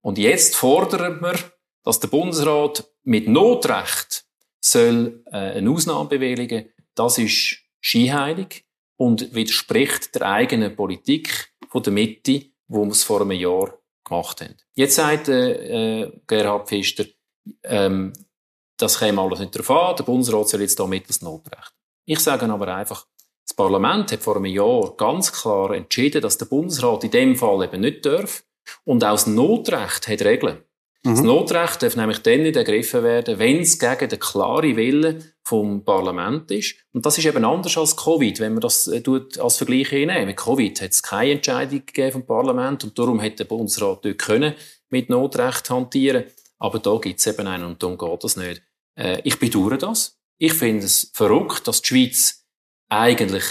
Und 0.02 0.18
jetzt 0.18 0.56
fordern 0.56 1.20
wir, 1.20 1.38
dass 1.84 2.00
der 2.00 2.08
Bundesrat 2.08 2.84
mit 3.04 3.28
Notrecht 3.28 4.24
soll 4.60 5.24
äh, 5.26 5.36
eine 5.36 5.70
Ausnahme 5.70 6.08
bewilligen. 6.08 6.68
Das 6.94 7.18
ist 7.18 7.58
scheinheilig 7.80 8.64
und 8.96 9.34
widerspricht 9.34 10.14
der 10.14 10.22
eigenen 10.22 10.76
Politik 10.76 11.52
von 11.68 11.82
der 11.82 11.92
Mitte, 11.92 12.32
die 12.32 12.52
wir 12.68 12.86
es 12.88 13.02
vor 13.04 13.22
einem 13.22 13.32
Jahr 13.32 13.78
gemacht 14.04 14.40
haben. 14.40 14.56
Jetzt 14.74 14.96
sagt 14.96 15.28
äh, 15.28 16.02
äh, 16.02 16.12
Gerhard 16.26 16.68
Pfister, 16.68 17.04
ähm, 17.64 18.12
das 18.76 18.98
käme 18.98 19.20
alles 19.20 19.40
nicht 19.40 19.54
darauf 19.54 19.70
an, 19.70 19.96
der 19.96 20.04
Bundesrat 20.04 20.48
soll 20.48 20.60
jetzt 20.60 20.78
da 20.78 20.86
mittels 20.86 21.22
Notrecht. 21.22 21.72
Ich 22.04 22.20
sage 22.20 22.46
aber 22.46 22.74
einfach, 22.74 23.06
das 23.46 23.54
Parlament 23.54 24.12
hat 24.12 24.22
vor 24.22 24.36
einem 24.36 24.46
Jahr 24.46 24.96
ganz 24.96 25.32
klar 25.32 25.72
entschieden, 25.72 26.22
dass 26.22 26.38
der 26.38 26.46
Bundesrat 26.46 27.04
in 27.04 27.10
dem 27.10 27.36
Fall 27.36 27.64
eben 27.64 27.80
nicht 27.80 28.04
darf. 28.06 28.44
Und 28.84 29.04
auch 29.04 29.12
das 29.12 29.26
Notrecht 29.26 30.08
hat 30.08 30.22
Regeln. 30.22 30.58
Mhm. 31.04 31.10
Das 31.10 31.22
Notrecht 31.22 31.82
darf 31.82 31.96
nämlich 31.96 32.18
dann 32.18 32.42
nicht 32.42 32.56
ergriffen 32.56 33.02
werden, 33.02 33.38
wenn 33.38 33.60
es 33.60 33.78
gegen 33.78 34.08
den 34.08 34.20
klaren 34.20 34.76
Willen 34.76 35.24
vom 35.42 35.84
Parlament 35.84 36.50
ist. 36.50 36.76
Und 36.92 37.04
das 37.04 37.18
ist 37.18 37.24
eben 37.24 37.44
anders 37.44 37.76
als 37.76 37.96
Covid, 37.96 38.38
wenn 38.38 38.52
man 38.52 38.60
das 38.60 38.86
äh, 38.86 39.00
tut, 39.00 39.38
als 39.38 39.56
Vergleich 39.56 39.88
hinnehmen. 39.88 40.26
Mit 40.26 40.36
Covid 40.36 40.80
hat 40.80 40.90
es 40.90 41.02
keine 41.02 41.32
Entscheidung 41.32 41.84
gegeben 41.84 42.12
vom 42.12 42.26
Parlament 42.26 42.84
und 42.84 42.96
darum 42.98 43.18
hätte 43.18 43.38
der 43.38 43.44
Bundesrat 43.46 44.04
dort 44.04 44.18
können 44.18 44.54
mit 44.90 45.10
Notrecht 45.10 45.68
hantieren. 45.70 46.24
Aber 46.58 46.78
da 46.78 46.96
gibt 46.98 47.18
es 47.18 47.26
eben 47.26 47.46
einen 47.48 47.64
und 47.64 47.82
darum 47.82 47.98
geht 47.98 48.22
das 48.22 48.36
nicht. 48.36 48.62
Äh, 48.96 49.20
ich 49.24 49.38
bedauere 49.38 49.78
das. 49.78 50.20
Ich 50.38 50.52
finde 50.52 50.86
es 50.86 51.10
verrückt, 51.14 51.66
dass 51.66 51.82
die 51.82 51.88
Schweiz 51.88 52.46
eigentlich 52.88 53.44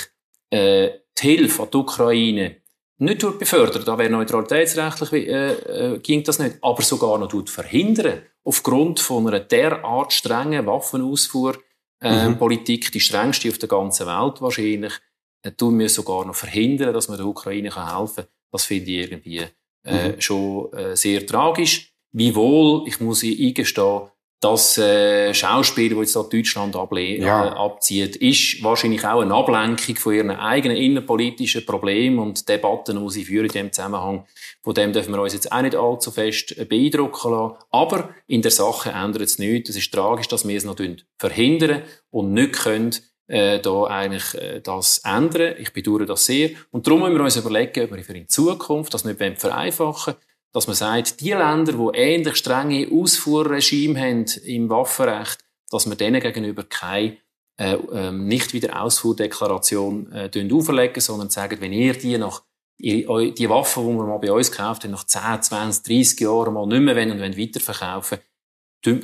äh, 0.52 0.91
die 1.17 1.21
Hilfe 1.21 1.63
an 1.63 1.69
die 1.71 1.78
Ukraine 1.78 2.61
nicht 3.02 3.40
befördern, 3.40 3.84
da 3.84 3.98
wäre 3.98 4.12
neutralitätsrechtlich, 4.12 5.28
äh, 5.28 5.54
äh, 5.54 5.98
ging 6.00 6.24
das 6.24 6.40
nicht, 6.40 6.58
aber 6.62 6.84
sogar 6.84 7.18
noch 7.18 7.34
verhindern, 7.50 8.22
aufgrund 8.44 9.00
von 9.00 9.28
einer 9.28 9.40
derart 9.40 10.14
strengen 10.14 10.68
Waffenausfuhrpolitik, 10.68 12.86
äh, 12.86 12.88
mhm. 12.88 12.92
Die 12.94 13.00
strengste 13.00 13.50
auf 13.50 13.58
der 13.58 13.70
ganzen 13.70 14.06
Welt 14.06 14.40
wahrscheinlich, 14.42 14.94
äh, 15.42 15.52
tun 15.52 15.80
wir 15.80 15.90
sogar 15.90 16.26
noch 16.26 16.36
verhindern, 16.36 16.94
dass 16.94 17.10
man 17.10 17.18
der 17.18 17.26
Ukraine 17.26 17.70
kann 17.70 17.98
helfen 17.98 18.18
kann. 18.18 18.28
Das 18.52 18.66
finde 18.66 18.92
ich 18.92 19.12
irgendwie 19.12 19.48
äh, 19.84 20.10
mhm. 20.10 20.22
schon 20.22 20.72
äh, 20.74 20.96
sehr 20.96 21.26
tragisch. 21.26 21.92
Wiewohl, 22.12 22.88
ich 22.88 23.00
muss 23.00 23.24
eingestehen, 23.24 24.11
das 24.42 24.76
äh, 24.80 25.36
Schauspiel, 25.36 25.92
das 25.92 26.00
jetzt 26.00 26.16
da 26.16 26.24
Deutschland 26.24 26.76
ja. 26.76 27.46
äh, 27.46 27.50
abzieht, 27.50 28.16
ist 28.16 28.64
wahrscheinlich 28.64 29.06
auch 29.06 29.22
eine 29.22 29.36
Ablenkung 29.36 29.96
von 29.98 30.14
ihren 30.16 30.32
eigenen 30.32 30.78
innenpolitischen 30.78 31.64
Problemen 31.64 32.18
und 32.18 32.50
Debatten, 32.50 33.00
die 33.00 33.14
sie 33.14 33.24
führen 33.24 33.46
in 33.46 33.52
diesem 33.52 33.72
Zusammenhang. 33.72 34.26
Von 34.64 34.74
dem 34.74 34.94
dürfen 34.94 35.14
wir 35.14 35.22
uns 35.22 35.34
jetzt 35.34 35.52
auch 35.52 35.62
nicht 35.62 35.76
allzu 35.76 36.10
fest 36.10 36.56
beeindrucken 36.68 37.32
lassen. 37.32 37.56
Aber 37.70 38.10
in 38.26 38.42
der 38.42 38.50
Sache 38.52 38.90
ändert 38.90 39.22
es 39.22 39.38
nichts. 39.38 39.70
Es 39.70 39.76
ist 39.76 39.94
tragisch, 39.94 40.28
dass 40.28 40.48
wir 40.48 40.58
es 40.58 40.66
noch 40.66 40.78
verhindern 41.20 41.84
und 42.10 42.34
nicht 42.34 42.54
können, 42.54 42.96
äh, 43.28 43.60
da 43.60 43.84
eigentlich 43.84 44.34
äh, 44.42 44.60
das 44.60 45.04
ändern. 45.06 45.54
Ich 45.60 45.72
bedauere 45.72 46.08
das 46.08 46.26
sehr. 46.26 46.50
Und 46.72 46.88
darum 46.88 47.02
müssen 47.02 47.16
wir 47.16 47.24
uns 47.24 47.38
überlegen, 47.38 47.84
ob 47.84 47.96
wir 47.96 48.04
für 48.04 48.18
in 48.18 48.28
Zukunft 48.28 48.92
das 48.94 49.06
nicht 49.06 49.20
vereinfachen 49.20 50.16
wollen 50.16 50.31
dass 50.54 50.68
man 50.68 50.76
sagt, 50.76 51.22
die 51.22 51.32
Länder, 51.32 51.74
die 51.74 51.98
ähnlich 51.98 52.36
strenge 52.36 52.88
Ausfuhrregime 52.92 54.00
haben 54.00 54.26
im 54.44 54.70
Waffenrecht, 54.70 55.40
dass 55.70 55.86
man 55.86 55.98
denen 55.98 56.22
gegenüber 56.22 56.64
keine 56.64 57.18
äh, 57.58 57.74
äh, 57.74 58.12
nicht 58.12 58.54
wieder 58.54 58.82
Ausfuhrdeklaration 58.82 60.12
äh, 60.12 60.54
auferlegen, 60.54 61.02
sondern 61.02 61.30
sagen, 61.30 61.58
wenn 61.60 61.74
ihr 61.74 61.94
die 61.94 62.18
nach 62.18 62.42
die 62.84 63.06
Waffen, 63.48 63.86
die 63.86 63.94
wir 63.94 64.08
mal 64.08 64.18
bei 64.18 64.32
uns 64.32 64.50
gekauft 64.50 64.84
haben, 64.84 64.92
nach 64.92 65.04
10, 65.04 65.44
20, 65.44 65.84
30 65.84 66.20
Jahren 66.22 66.56
mal 66.56 66.66
nicht 66.66 66.82
mehr 66.82 66.96
wollen 66.96 67.12
und 67.12 67.20
wollen 67.20 67.38
weiterverkaufen, 67.38 68.18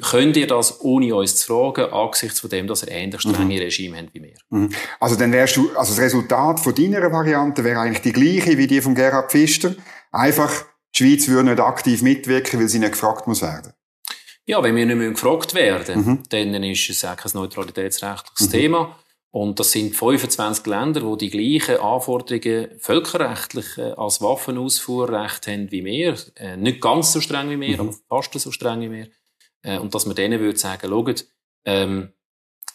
könnt 0.02 0.36
ihr 0.36 0.48
das 0.48 0.82
ohne 0.82 1.14
uns 1.14 1.36
zu 1.36 1.48
fragen, 1.48 1.94
angesichts 1.94 2.40
von 2.40 2.50
dem, 2.50 2.66
dass 2.66 2.82
ihr 2.82 2.92
ähnlich 2.92 3.22
strenge 3.22 3.54
mhm. 3.54 3.62
Regime 3.62 3.98
habt 3.98 4.14
wie 4.16 4.24
wir. 4.24 4.38
Mhm. 4.50 4.70
Also 5.00 5.16
dann 5.16 5.32
wärst 5.32 5.58
du, 5.58 5.70
also 5.76 5.94
das 5.94 6.00
Resultat 6.00 6.60
von 6.60 6.74
deiner 6.74 7.12
Variante 7.12 7.64
wäre 7.64 7.80
eigentlich 7.80 8.02
die 8.02 8.14
gleiche 8.14 8.58
wie 8.58 8.66
die 8.66 8.82
von 8.82 8.96
Gerhard 8.96 9.32
Pfister. 9.32 9.76
Einfach 10.12 10.66
die 10.98 11.04
Schweiz 11.04 11.28
würde 11.28 11.50
nicht 11.50 11.60
aktiv 11.60 12.02
mitwirken, 12.02 12.60
weil 12.60 12.68
sie 12.68 12.80
nicht 12.80 12.94
gefragt 12.94 13.28
muss 13.28 13.42
werden. 13.42 13.74
Ja, 14.46 14.64
wenn 14.64 14.76
wir 14.76 14.86
nicht 14.86 15.16
gefragt 15.16 15.54
werden, 15.54 16.06
mhm. 16.06 16.24
dann 16.30 16.64
ist 16.64 16.90
es 16.90 17.04
auch 17.04 17.18
ein 17.18 17.32
neutralitätsrechtliches 17.34 18.48
mhm. 18.48 18.52
Thema. 18.52 19.00
Und 19.30 19.60
das 19.60 19.72
sind 19.74 19.94
25 19.94 20.66
Länder, 20.66 21.02
die 21.02 21.30
die 21.30 21.60
gleichen 21.60 21.82
Anforderungen 21.82 22.70
völkerrechtlich 22.80 23.78
äh, 23.78 23.92
als 23.92 24.22
Waffenausfuhrrecht 24.22 25.48
haben 25.48 25.70
wie 25.70 25.84
wir. 25.84 26.18
Äh, 26.36 26.56
nicht 26.56 26.82
ganz 26.82 27.12
so 27.12 27.20
streng 27.20 27.50
wie 27.50 27.60
wir, 27.60 27.84
mhm. 27.84 27.90
aber 27.90 28.24
fast 28.24 28.40
so 28.40 28.52
streng 28.52 28.82
wie 28.82 28.92
wir. 28.92 29.08
Äh, 29.64 29.80
und 29.80 29.94
dass 29.94 30.06
man 30.06 30.16
denen 30.16 30.40
würde 30.40 30.58
sagen, 30.58 30.90
schaut, 30.90 31.26
ähm, 31.66 32.14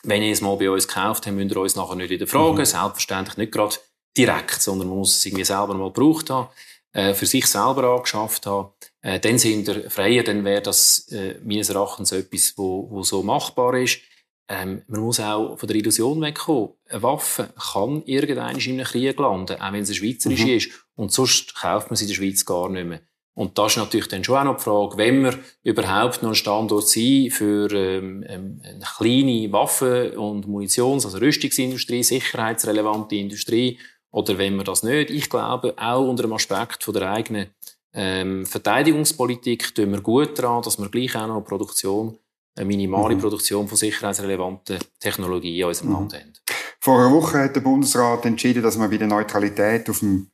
wenn 0.05 0.23
ihr 0.23 0.33
es 0.33 0.43
mal 0.43 0.57
bei 0.57 0.71
uns 0.71 0.87
gekauft 0.87 1.27
habt, 1.27 1.35
müsst 1.35 1.51
ihr 1.51 1.57
uns 1.57 1.75
nachher 1.75 1.97
nicht 1.97 2.11
wieder 2.11 2.27
fragen. 2.27 2.59
Mhm. 2.59 2.65
Selbstverständlich 2.67 3.39
nicht 3.39 3.53
gerade 3.53 3.77
direkt, 4.17 4.61
sondern 4.61 4.89
man 4.89 4.99
muss 4.99 5.17
es 5.17 5.25
irgendwie 5.25 5.45
selber 5.45 5.73
mal 5.73 5.91
gebraucht 5.91 6.29
haben 6.29 6.49
äh, 6.93 7.15
für 7.15 7.27
sich 7.27 7.47
selber 7.47 7.85
angeschafft 7.95 8.47
haben, 8.47 8.71
äh, 9.03 9.19
dann 9.19 9.39
sind 9.39 9.67
wir 9.67 9.91
freier, 9.91 10.23
dann 10.23 10.45
wäre 10.45 10.63
das 10.63 11.09
äh, 11.11 11.37
meines 11.43 11.71
Erachtens 11.71 12.13
etwas, 12.13 12.55
wo, 12.57 12.89
wo 12.91 13.03
so 13.03 13.23
machbar 13.23 13.75
ist. 13.75 14.01
ähm, 14.49 14.83
man 14.87 15.01
muss 15.01 15.21
auch 15.21 15.59
von 15.59 15.67
der 15.67 15.77
Illusion 15.77 16.21
wegkommen. 16.21 16.71
Eine 16.89 17.03
Waffe 17.03 17.49
kann 17.73 18.03
irgendein 18.05 18.59
in 18.59 18.73
einem 18.73 18.85
Krieg 18.85 19.19
landen, 19.19 19.61
auch 19.61 19.73
wenn 19.73 19.83
es 19.83 19.89
eine 19.89 19.97
schweizerische 19.97 20.45
mhm. 20.45 20.57
ist. 20.57 20.71
Und 20.95 21.13
sonst 21.13 21.55
kauft 21.55 21.91
man 21.91 21.97
sie 21.97 22.05
in 22.05 22.09
der 22.09 22.15
Schweiz 22.17 22.45
gar 22.45 22.69
nicht 22.69 22.87
mehr. 22.87 23.01
Und 23.35 23.57
das 23.57 23.73
ist 23.73 23.79
natürlich 23.79 24.09
dann 24.09 24.25
schon 24.25 24.37
auch 24.37 24.45
noch 24.45 24.57
die 24.59 24.63
Frage, 24.63 24.99
wenn 24.99 25.23
wir 25.25 25.39
überhaupt 25.63 26.23
noch 26.23 26.31
ein 26.31 26.35
Standort 26.35 26.87
sein 26.87 27.29
für 27.31 27.71
ähm, 27.73 28.25
ähm, 28.29 28.61
eine 28.63 28.85
kleine 28.99 29.51
Waffen- 29.53 30.19
und 30.19 30.47
Munitions-, 30.47 31.07
also 31.07 31.17
Rüstungsindustrie, 31.17 32.03
sicherheitsrelevante 32.03 33.17
Industrie, 33.17 33.79
oder 34.13 34.39
wenn 34.39 34.57
wir 34.57 34.65
das 34.65 34.83
nicht. 34.83 35.11
Ich 35.11 35.29
glaube, 35.29 35.75
auch 35.77 36.09
unter 36.09 36.23
dem 36.23 36.33
Aspekt 36.33 36.85
von 36.85 36.95
der 36.95 37.11
eigenen 37.11 37.49
ähm, 37.95 38.47
Verteidigungspolitik 38.47 39.75
tun 39.75 39.93
wir 39.93 40.01
gut 40.01 40.39
daran, 40.39 40.63
dass 40.63 40.79
wir 40.79 40.89
gleich 40.89 41.17
auch 41.17 41.27
noch 41.27 41.37
eine 41.37 41.45
Produktion, 41.45 42.19
eine 42.55 42.67
minimale 42.67 43.17
mhm. 43.17 43.21
Produktion 43.21 43.69
von 43.69 43.77
sicherheitsrelevanten 43.77 44.79
Technologien 45.01 45.61
in 45.61 45.65
unserem 45.65 45.89
mhm. 45.89 45.95
Land 45.95 46.15
haben. 46.15 46.33
Vor 46.81 47.01
einer 47.01 47.13
Woche 47.15 47.39
hat 47.39 47.57
der 47.57 47.61
Bundesrat 47.61 48.25
entschieden, 48.25 48.63
dass 48.63 48.77
man 48.77 48.91
bei 48.91 48.99
der 48.99 49.09
Neutralität 49.09 49.89
auf 49.91 49.99
dem 50.01 50.29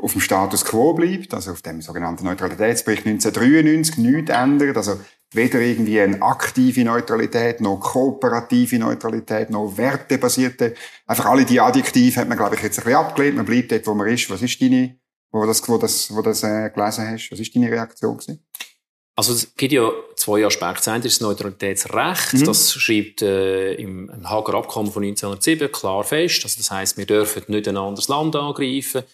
auf 0.00 0.12
dem 0.12 0.20
Status 0.20 0.64
quo 0.64 0.94
bleibt, 0.94 1.34
also 1.34 1.52
auf 1.52 1.60
dem 1.60 1.82
sogenannten 1.82 2.24
Neutralitätsbericht 2.24 3.06
1993 3.06 3.98
nichts 3.98 4.30
ändert, 4.30 4.76
also 4.76 4.98
weder 5.32 5.60
irgendwie 5.60 6.00
eine 6.00 6.22
aktive 6.22 6.84
Neutralität, 6.84 7.60
noch 7.60 7.78
kooperative 7.80 8.78
Neutralität, 8.78 9.50
noch 9.50 9.76
wertebasierte, 9.76 10.74
einfach 11.06 11.26
alle 11.26 11.44
die 11.44 11.60
Adjektive 11.60 12.20
hat 12.20 12.28
man, 12.28 12.38
glaube 12.38 12.54
ich, 12.56 12.62
jetzt 12.62 12.78
ein 12.78 12.84
bisschen 12.84 12.98
abgelehnt, 12.98 13.36
man 13.36 13.46
bleibt 13.46 13.72
dort, 13.72 13.86
wo 13.86 13.94
man 13.94 14.08
ist. 14.08 14.30
Was 14.30 14.42
ist 14.42 14.60
deine, 14.60 14.98
wo 15.32 15.44
das, 15.44 15.68
wo 15.68 15.78
das, 15.78 16.14
wo 16.14 16.22
das 16.22 16.42
äh, 16.42 16.70
gelesen 16.70 17.08
hast, 17.08 17.30
was 17.30 17.40
ist 17.40 17.54
deine 17.54 17.70
Reaktion 17.70 18.16
gewesen? 18.16 18.46
Also 19.18 19.32
es 19.32 19.54
gibt 19.54 19.72
ja 19.72 19.90
zwei 20.14 20.44
Aspekte. 20.44 20.76
Das 20.76 20.88
eine 20.88 21.04
ist 21.06 21.20
das 21.20 21.20
Neutralitätsrecht. 21.22 22.34
Mhm. 22.34 22.44
Das 22.44 22.74
schreibt 22.74 23.22
äh, 23.22 23.72
im, 23.74 24.10
im 24.10 24.30
Hager 24.30 24.54
Abkommen 24.54 24.92
von 24.92 25.02
1907 25.02 25.72
klar 25.72 26.04
fest. 26.04 26.44
Also 26.44 26.58
das 26.58 26.70
heißt, 26.70 26.98
wir 26.98 27.06
dürfen 27.06 27.42
nicht 27.48 27.66
ein 27.66 27.78
anderes 27.78 28.08
Land 28.08 28.36
angreifen. 28.36 29.04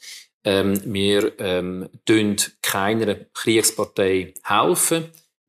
Ähm, 0.44 0.80
wir 0.84 1.38
ähm, 1.38 1.88
tun 2.04 2.34
keiner 2.62 3.14
Kriegspartei 3.32 4.34
helfen. 4.42 5.04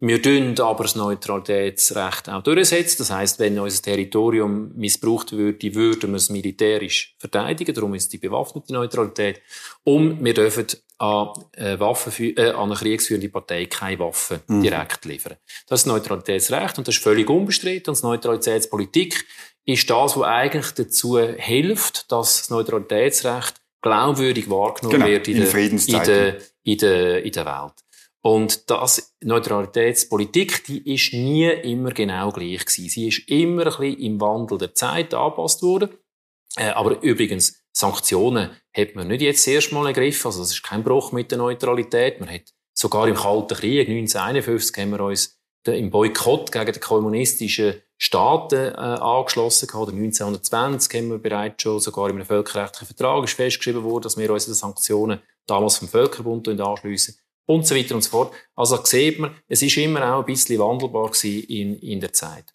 Wir 0.06 0.22
tun 0.22 0.54
aber 0.60 0.84
das 0.84 0.96
Neutralitätsrecht 0.96 2.28
auch 2.28 2.44
durchsetzen. 2.44 2.98
Das 2.98 3.10
heißt, 3.10 3.40
wenn 3.40 3.58
unser 3.58 3.82
Territorium 3.82 4.74
missbraucht 4.76 5.32
würde, 5.32 5.74
würden 5.76 6.12
wir 6.12 6.18
es 6.18 6.30
militärisch 6.30 7.16
verteidigen. 7.20 7.74
Darum 7.74 7.94
ist 7.94 8.12
die 8.12 8.18
bewaffnete 8.18 8.74
Neutralität. 8.74 9.42
Und 9.86 10.22
wir 10.22 10.34
dürfen 10.34 10.68
an, 10.98 11.30
äh, 11.54 11.80
Waffen, 11.80 12.36
äh, 12.36 12.50
an 12.50 12.70
eine 12.70 12.76
kriegsführende 12.76 13.30
Partei 13.30 13.66
keine 13.68 14.00
Waffen 14.00 14.42
mhm. 14.48 14.62
direkt 14.62 15.06
liefern. 15.06 15.38
Das 15.70 15.80
ist 15.80 15.86
das 15.88 15.94
Neutralitätsrecht 15.94 16.78
und 16.78 16.86
das 16.86 16.96
ist 16.96 17.04
völlig 17.04 17.30
unbestritten. 17.30 17.92
Und 17.92 17.98
das 17.98 18.04
Neutralitätspolitik 18.04 19.26
ist 19.64 19.90
das, 19.90 20.18
was 20.18 20.24
eigentlich 20.24 20.72
dazu 20.72 21.18
hilft, 21.18 22.12
dass 22.12 22.40
das 22.40 22.50
Neutralitätsrecht 22.50 23.56
glaubwürdig 23.82 24.50
wahrgenommen 24.50 25.00
genau, 25.00 25.08
wird 25.08 25.30
in, 25.30 25.38
in, 25.38 25.50
der, 25.50 25.60
in, 25.62 25.78
der, 25.88 26.38
in, 26.64 26.78
der, 26.78 27.24
in 27.24 27.32
der 27.32 27.46
Welt. 27.46 27.74
Und 28.26 28.70
das 28.70 29.14
Neutralitätspolitik, 29.22 30.64
die 30.66 30.94
ist 30.94 31.12
nie 31.14 31.50
immer 31.50 31.92
genau 31.92 32.32
gleich 32.32 32.66
gewesen. 32.66 32.90
Sie 32.90 33.08
ist 33.10 33.30
immer 33.30 33.64
ein 33.64 33.68
bisschen 33.68 34.00
im 34.00 34.22
Wandel 34.22 34.58
der 34.58 34.74
Zeit 34.74 35.14
angepasst 35.14 35.62
worden. 35.62 35.90
Äh, 36.56 36.70
aber 36.70 37.02
übrigens, 37.04 37.62
Sanktionen 37.74 38.52
hat 38.76 38.96
man 38.96 39.10
nicht 39.10 39.22
jetzt 39.22 39.46
erst 39.46 39.74
mal 39.74 39.88
ergriffen. 39.88 40.28
Also, 40.28 40.40
das 40.40 40.52
ist 40.52 40.64
kein 40.64 40.84
Bruch 40.84 41.12
mit 41.12 41.32
der 41.32 41.38
Neutralität. 41.38 42.22
Man 42.22 42.30
hat 42.30 42.54
sogar 42.74 43.10
im 43.10 43.16
Kalten 43.16 43.58
Krieg 43.58 43.90
1951 43.90 44.78
haben 44.78 44.92
wir 44.92 45.02
uns 45.02 45.38
im 45.66 45.92
Boykott 45.92 46.52
gegen 46.52 46.74
die 46.74 46.80
kommunistischen 46.80 47.82
Staaten 47.98 48.56
äh, 48.56 48.78
angeschlossen 48.78 49.68
gehabt. 49.68 49.92
1920 49.92 50.94
haben 50.98 51.10
wir 51.10 51.20
bereits 51.20 51.62
schon 51.62 51.80
sogar 51.80 52.10
in 52.10 52.16
einem 52.16 52.26
völkerrechtlichen 52.26 52.88
Vertrag 52.88 53.24
ist 53.26 53.34
festgeschrieben 53.34 53.84
worden, 53.84 54.04
dass 54.04 54.18
wir 54.18 54.30
uns 54.32 54.46
den 54.46 54.54
Sanktionen 54.54 55.20
damals 55.46 55.78
vom 55.78 55.90
Völkerbund 55.90 56.48
anschliessen 56.48 57.16
und 57.46 57.68
so 57.68 57.76
weiter 57.76 57.96
und 57.96 58.04
so 58.04 58.10
fort. 58.10 58.34
Also 58.56 58.84
sieht 58.84 59.20
man, 59.20 59.36
es 59.48 59.62
ist 59.62 59.78
immer 59.78 60.16
auch 60.16 60.20
ein 60.20 60.26
bisschen 60.26 60.60
wandelbar 60.60 61.12
in, 61.24 61.78
in 61.80 62.00
der 62.00 62.14
Zeit. 62.14 62.46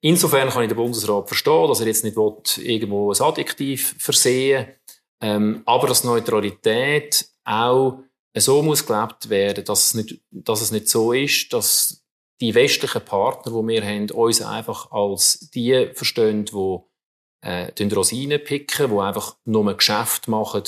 Insofern 0.00 0.48
kann 0.48 0.62
ich 0.62 0.68
den 0.68 0.76
Bundesrat 0.76 1.28
verstehen, 1.28 1.68
dass 1.68 1.80
er 1.80 1.86
jetzt 1.86 2.04
nicht 2.04 2.16
will, 2.16 2.34
irgendwo 2.58 3.12
ein 3.12 3.20
Adjektiv 3.20 3.94
versehen 3.98 4.68
ähm, 5.20 5.62
aber 5.66 5.88
dass 5.88 6.04
Neutralität 6.04 7.28
auch 7.44 8.00
so 8.36 8.62
muss 8.62 8.86
gelebt 8.86 9.30
werden, 9.30 9.64
dass 9.64 9.86
es 9.86 9.94
nicht, 9.94 10.20
dass 10.30 10.60
es 10.60 10.70
nicht 10.70 10.88
so 10.88 11.12
ist, 11.12 11.52
dass 11.52 12.04
die 12.40 12.54
westlichen 12.54 13.04
Partner, 13.04 13.52
die 13.52 13.68
wir 13.68 13.84
haben, 13.84 14.10
uns 14.10 14.40
einfach 14.40 14.92
als 14.92 15.50
die 15.50 15.90
verstehen, 15.92 16.44
die 16.44 16.78
äh, 17.40 17.94
Rosinen 17.94 18.42
picken, 18.42 18.90
die 18.90 18.98
einfach 18.98 19.36
nur 19.44 19.68
ein 19.68 19.76
Geschäft 19.76 20.28
machen 20.28 20.62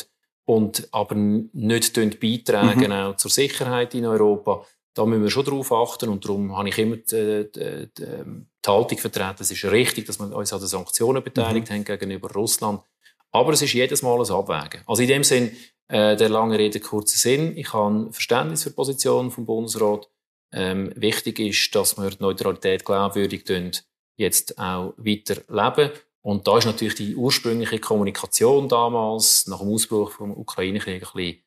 und 0.45 0.89
aber 0.93 1.15
nicht 1.15 2.21
beitragen 2.21 2.87
mhm. 2.87 2.93
auch 2.93 3.17
zur 3.17 3.31
Sicherheit 3.31 3.95
in 3.95 4.07
Europa. 4.07 4.65
Da 4.95 5.07
müssen 5.07 5.23
wir 5.23 5.31
schon 5.31 5.45
drauf 5.45 5.73
achten 5.73 6.09
und 6.09 6.25
darum 6.25 6.57
habe 6.57 6.69
ich 6.69 6.79
immer 6.79 6.97
die, 6.97 7.49
die, 7.55 7.89
die, 7.97 8.05
die 8.05 8.69
Haltung 8.71 8.99
vertreten. 8.99 9.37
Es 9.41 9.51
ist 9.51 9.65
richtig, 9.65 10.07
dass 10.07 10.19
wir 10.19 10.35
uns 10.35 10.53
an 10.53 10.59
den 10.59 10.69
Sanktionen 10.69 11.23
beteiligt 11.23 11.71
mhm. 11.71 11.75
haben 11.75 11.85
gegenüber 11.85 12.31
Russland. 12.33 12.81
Aber 13.33 13.53
es 13.53 13.63
ist 13.63 13.73
jedes 13.73 14.03
Mal 14.03 14.21
ein 14.21 14.31
Abwägen. 14.31 14.83
Also 14.87 15.03
in 15.03 15.09
dem 15.09 15.25
Sinn, 15.25 15.57
äh, 15.89 16.17
der 16.17 16.29
lange 16.29 16.59
Rede, 16.59 16.81
kurzer 16.81 17.17
Sinn. 17.17 17.57
Ich 17.57 17.73
habe 17.73 18.13
Verständnis 18.13 18.65
für 18.65 18.71
die 18.71 18.77
Position 18.77 19.31
vom 19.31 19.47
Bundesrat. 19.47 20.09
Ähm, 20.53 20.93
wichtig 20.97 21.39
ist, 21.39 21.75
dass 21.75 21.97
wir 21.97 22.11
die 22.11 22.21
Neutralität 22.21 22.85
glaubwürdig 22.85 23.45
jetzt 24.17 24.59
auch 24.59 24.95
weiter 24.97 25.37
leben. 25.49 25.93
Und 26.23 26.47
da 26.47 26.59
ist 26.59 26.67
natürlich 26.67 26.95
die 26.95 27.17
ursprüngliche 27.17 27.79
Kommunikation 27.79 28.69
damals, 28.69 29.47
nach 29.47 29.61
dem 29.61 29.69
Ausbruch 29.69 30.13
vom 30.13 30.37
Ukraine-Krieg, 30.37 30.95
ein 30.95 31.01
bisschen, 31.01 31.43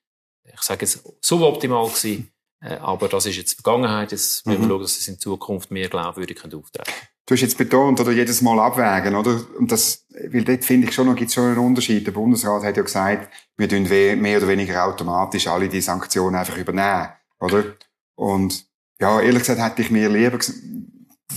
ich 0.52 0.62
sage 0.62 0.86
jetzt, 0.86 1.04
suboptimal 1.22 1.88
gewesen. 1.88 2.32
Äh, 2.62 2.78
aber 2.78 3.08
das 3.08 3.26
ist 3.26 3.36
jetzt 3.36 3.54
Vergangenheit. 3.54 4.12
Jetzt 4.12 4.46
müssen 4.46 4.62
wir 4.62 4.66
mhm. 4.66 4.72
schauen, 4.72 4.82
dass 4.82 4.98
es 4.98 5.08
in 5.08 5.20
Zukunft 5.20 5.70
mehr 5.70 5.90
glaubwürdig 5.90 6.38
auftreten 6.44 6.72
können. 6.72 7.08
Du 7.26 7.36
hast 7.36 7.42
jetzt 7.42 7.58
betont, 7.58 8.02
oder 8.02 8.12
jedes 8.12 8.42
Mal 8.42 8.60
abwägen, 8.60 9.16
oder? 9.16 9.40
Und 9.58 9.72
das, 9.72 10.06
weil 10.10 10.44
dort 10.44 10.66
finde 10.66 10.88
ich 10.88 10.94
schon 10.94 11.08
noch, 11.08 11.16
gibt 11.16 11.30
es 11.30 11.36
schon 11.36 11.46
einen 11.46 11.58
Unterschied. 11.58 12.06
Der 12.06 12.12
Bundesrat 12.12 12.64
hat 12.64 12.76
ja 12.76 12.84
gesagt, 12.84 13.32
wir 13.56 13.70
tun 13.70 13.84
mehr 13.84 14.38
oder 14.38 14.48
weniger 14.48 14.86
automatisch 14.86 15.48
alle 15.48 15.70
die 15.70 15.80
Sanktionen 15.80 16.36
einfach 16.36 16.58
übernehmen, 16.58 17.10
oder? 17.40 17.64
Und, 18.16 18.66
ja, 19.00 19.22
ehrlich 19.22 19.40
gesagt 19.40 19.62
hätte 19.62 19.82
ich 19.82 19.90
mir 19.90 20.10
lieber, 20.10 20.38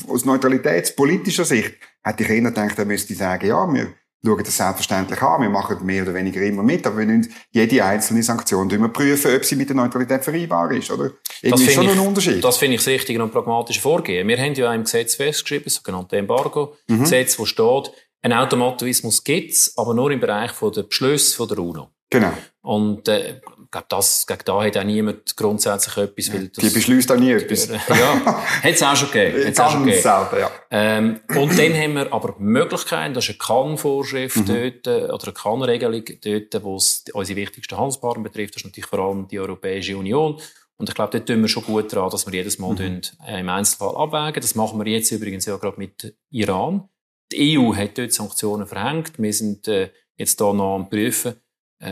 aus 0.08 0.24
neutralitätspolitischer 0.24 1.44
Sicht, 1.44 1.76
hätte 2.06 2.22
ich 2.22 2.30
eher 2.30 2.40
gedacht, 2.42 2.78
er 2.78 2.84
müsste 2.84 3.14
sagen, 3.14 3.46
ja, 3.46 3.66
wir 3.66 3.94
schauen 4.24 4.42
das 4.44 4.56
selbstverständlich 4.56 5.20
an, 5.22 5.42
wir 5.42 5.50
machen 5.50 5.84
mehr 5.84 6.02
oder 6.02 6.14
weniger 6.14 6.40
immer 6.42 6.62
mit, 6.62 6.86
aber 6.86 6.98
wir 6.98 7.06
müssen 7.06 7.32
jede 7.50 7.84
einzelne 7.84 8.22
Sanktion 8.22 8.68
prüfen, 8.92 9.36
ob 9.36 9.44
sie 9.44 9.56
mit 9.56 9.68
der 9.68 9.76
Neutralität 9.76 10.24
vereinbar 10.24 10.70
ist, 10.72 10.90
oder? 10.90 11.12
Irgendwie 11.42 11.50
das 11.50 11.60
ist 11.62 11.74
schon 11.74 11.84
ich, 11.84 11.92
ein 11.92 11.98
Unterschied. 11.98 12.44
Das 12.44 12.58
finde 12.58 12.76
ich 12.76 12.80
das 12.80 12.88
richtige 12.88 13.22
und 13.22 13.32
pragmatische 13.32 13.80
Vorgehen. 13.80 14.26
Wir 14.26 14.38
haben 14.38 14.54
ja 14.54 14.72
im 14.72 14.84
Gesetz 14.84 15.16
festgeschrieben, 15.16 15.64
das 15.64 15.74
sogenannte 15.74 16.16
Embargo-Gesetz, 16.16 17.36
mhm. 17.36 17.42
wo 17.42 17.46
steht, 17.46 17.92
ein 18.22 18.32
Automatismus 18.32 19.22
gibt's, 19.22 19.76
aber 19.76 19.94
nur 19.94 20.10
im 20.10 20.20
Bereich 20.20 20.52
der 20.52 20.82
Beschlüsse 20.82 21.46
der 21.46 21.58
UNO. 21.58 21.90
Genau. 22.10 22.32
Und 22.62 23.08
äh, 23.08 23.40
glaube, 23.70 23.86
das, 23.88 24.26
gegen 24.26 24.40
da 24.44 24.62
hat 24.62 24.76
auch 24.76 24.84
niemand 24.84 25.36
grundsätzlich 25.36 25.96
etwas. 25.96 26.32
Weil 26.32 26.48
das, 26.48 26.64
die 26.64 26.70
beschließt 26.70 27.10
auch 27.12 27.16
nie 27.16 27.32
etwas. 27.32 27.68
ja, 27.88 28.24
hat 28.24 28.64
es 28.64 28.82
auch 28.82 28.96
schon 28.96 29.10
gegeben. 29.10 29.46
Hat's 29.46 29.60
auch 29.60 29.70
schon 29.70 29.84
gegeben. 29.84 30.02
Selten, 30.02 30.36
ja. 30.38 30.50
Ähm, 30.70 31.20
und 31.36 31.58
dann 31.58 31.74
haben 31.74 31.94
wir 31.94 32.12
aber 32.12 32.34
Möglichkeiten, 32.38 33.14
das 33.14 33.28
ist 33.28 33.30
eine 33.30 33.38
Kann-Vorschrift 33.38 34.36
mhm. 34.36 34.46
dort, 34.46 34.86
äh, 34.86 35.12
oder 35.12 35.24
eine 35.24 35.32
Kann-Regelung 35.32 36.04
dort, 36.22 36.64
wo 36.64 36.76
es 36.76 37.04
unsere 37.12 37.36
wichtigsten 37.38 37.76
Handelspartner 37.76 38.22
betrifft. 38.22 38.54
Das 38.54 38.62
ist 38.62 38.66
natürlich 38.66 38.86
vor 38.90 38.98
allem 38.98 39.28
die 39.28 39.38
Europäische 39.38 39.96
Union. 39.96 40.40
Und 40.78 40.88
ich 40.88 40.94
glaube, 40.94 41.12
dort 41.12 41.26
tun 41.26 41.40
wir 41.40 41.48
schon 41.48 41.64
gut 41.64 41.92
daran, 41.92 42.10
dass 42.10 42.26
wir 42.26 42.34
jedes 42.34 42.58
Mal 42.58 42.74
mhm. 42.74 43.00
äh, 43.26 43.40
im 43.40 43.48
Einzelfall 43.48 43.96
abwägen. 43.96 44.42
Das 44.42 44.54
machen 44.54 44.78
wir 44.78 44.90
jetzt 44.90 45.10
übrigens 45.10 45.46
ja 45.46 45.56
gerade 45.56 45.78
mit 45.78 46.14
Iran. 46.30 46.88
Die 47.32 47.58
EU 47.58 47.74
hat 47.74 47.98
dort 47.98 48.12
Sanktionen 48.12 48.66
verhängt. 48.66 49.18
Wir 49.18 49.32
sind 49.32 49.66
äh, 49.68 49.90
jetzt 50.16 50.40
da 50.40 50.52
noch 50.52 50.76
am 50.76 50.88
Prüfen, 50.88 51.34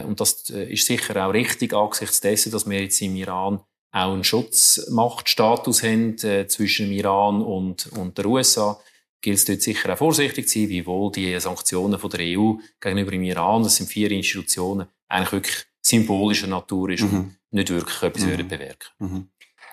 und 0.05 0.21
das 0.21 0.51
äh, 0.51 0.73
ist 0.73 0.87
sicher 0.87 1.27
auch 1.27 1.33
richtig 1.33 1.75
angesichts 1.75 2.21
dessen, 2.21 2.53
dass 2.53 2.69
wir 2.69 2.81
jetzt 2.81 3.01
im 3.03 3.17
Iran 3.17 3.61
auch 3.93 4.13
einen 4.13 4.25
Schutzmachtstatus 4.25 5.83
haben 5.83 6.17
äh, 6.25 6.47
zwischen 6.49 6.87
dem 6.87 6.93
Iran 6.93 7.43
und, 7.43 7.87
und 7.93 8.19
der 8.19 8.27
USA. 8.27 8.79
Gilt 9.21 9.39
es 9.39 9.45
dort 9.45 9.63
sicher 9.63 9.93
auch 9.93 9.99
vorsichtig 9.99 10.49
zu 10.49 10.59
sein, 10.59 10.69
wiewohl 10.69 11.13
die 11.13 11.39
Sanktionen 11.41 11.99
von 11.99 12.11
der 12.11 12.21
EU 12.21 12.55
gegenüber 12.81 13.11
dem 13.13 13.23
Iran, 13.23 13.63
das 13.63 13.77
sind 13.77 13.89
vier 13.89 14.11
Institutionen, 14.11 14.87
eigentlich 15.09 15.33
wirklich 15.33 15.65
symbolischer 15.81 16.47
Natur 16.47 16.91
ist 16.91 17.03
mhm. 17.03 17.17
und 17.17 17.37
nicht 17.51 17.71
wirklich 17.71 18.03
etwas 18.03 18.27
mhm. 18.27 18.49
bewirken. 18.49 18.89
Mhm. 18.99 19.29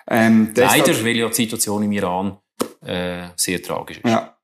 Ähm, 0.08 0.52
Leider, 0.54 1.04
weil 1.04 1.16
ja 1.16 1.28
die 1.28 1.34
Situation 1.34 1.82
im 1.82 1.92
Iran 1.92 2.38
äh, 2.84 3.28
sehr 3.36 3.62
tragisch 3.62 3.98
ist. 3.98 4.10
Ja. 4.10 4.36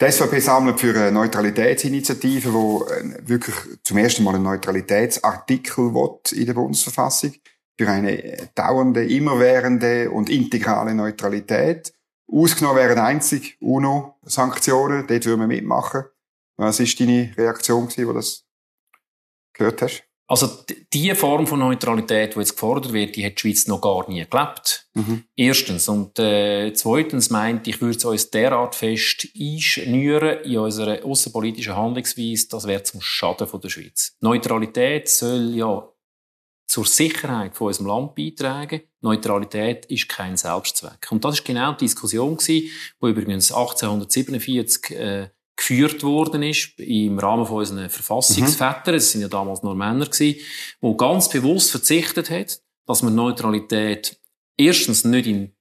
Die 0.00 0.10
SVP 0.10 0.40
sammelt 0.40 0.80
für 0.80 0.98
eine 0.98 1.12
Neutralitätsinitiative, 1.12 2.54
wo 2.54 2.86
äh, 2.86 3.28
wirklich 3.28 3.54
zum 3.84 3.98
ersten 3.98 4.24
Mal 4.24 4.34
einen 4.34 4.44
Neutralitätsartikel 4.44 5.92
will 5.92 6.18
in 6.32 6.46
der 6.46 6.54
Bundesverfassung 6.54 7.34
für 7.78 7.88
eine 7.88 8.48
dauernde, 8.54 9.04
immerwährende 9.04 10.10
und 10.10 10.30
integrale 10.30 10.94
Neutralität. 10.94 11.92
Ausgenommen 12.32 12.78
wären 12.78 12.98
einzig 12.98 13.58
UNO-Sanktionen, 13.60 15.06
dort 15.06 15.26
würden 15.26 15.40
wir 15.40 15.46
mitmachen. 15.46 16.04
Was 16.56 16.80
ist 16.80 16.98
deine 16.98 17.34
Reaktion 17.36 17.88
wo 17.88 18.04
du 18.04 18.12
das 18.14 18.46
gehört 19.52 19.82
hast? 19.82 20.09
Also 20.30 20.48
die 20.92 21.12
Form 21.16 21.44
von 21.44 21.58
Neutralität, 21.58 22.36
die 22.36 22.38
jetzt 22.38 22.52
gefordert 22.52 22.92
wird, 22.92 23.16
die 23.16 23.26
hat 23.26 23.32
die 23.32 23.40
Schweiz 23.40 23.66
noch 23.66 23.80
gar 23.80 24.08
nie 24.08 24.24
gelebt. 24.24 24.86
Mhm. 24.94 25.24
Erstens. 25.34 25.88
Und 25.88 26.20
äh, 26.20 26.72
zweitens 26.72 27.30
meint, 27.30 27.66
ich 27.66 27.80
würde 27.80 27.96
es 27.96 28.04
uns 28.04 28.30
derart 28.30 28.76
fest 28.76 29.26
einschnüren 29.36 30.44
in 30.44 30.58
unserer 30.58 31.04
außenpolitischen 31.04 31.74
Handlungsweise, 31.74 32.48
das 32.48 32.68
wäre 32.68 32.84
zum 32.84 33.00
Schaden 33.00 33.48
von 33.48 33.60
der 33.60 33.70
Schweiz. 33.70 34.16
Neutralität 34.20 35.08
soll 35.08 35.50
ja 35.52 35.88
zur 36.68 36.86
Sicherheit 36.86 37.56
von 37.56 37.66
unserem 37.66 37.88
Land 37.88 38.14
beitragen. 38.14 38.82
Neutralität 39.00 39.86
ist 39.86 40.08
kein 40.08 40.36
Selbstzweck. 40.36 41.08
Und 41.10 41.24
das 41.24 41.40
ist 41.40 41.44
genau 41.44 41.72
die 41.72 41.86
Diskussion 41.86 42.36
gewesen, 42.36 42.70
die 43.02 43.06
übrigens 43.08 43.50
1847 43.50 44.90
äh, 44.92 45.30
geführt 45.60 46.02
worden 46.02 46.42
ist 46.42 46.80
im 46.80 47.18
Rahmen 47.18 47.44
von 47.44 47.58
unseren 47.58 47.90
Verfassungsvätern. 47.90 48.94
Es 48.94 49.12
sind 49.12 49.20
ja 49.20 49.28
damals 49.28 49.62
nur 49.62 49.74
Männer 49.74 50.06
gewesen, 50.06 50.40
die 50.82 50.96
ganz 50.96 51.28
bewusst 51.28 51.70
verzichtet 51.70 52.30
hat, 52.30 52.62
dass 52.86 53.02
man 53.02 53.14
Neutralität 53.14 54.18
erstens 54.56 55.04
nicht 55.04 55.26
in 55.26 55.52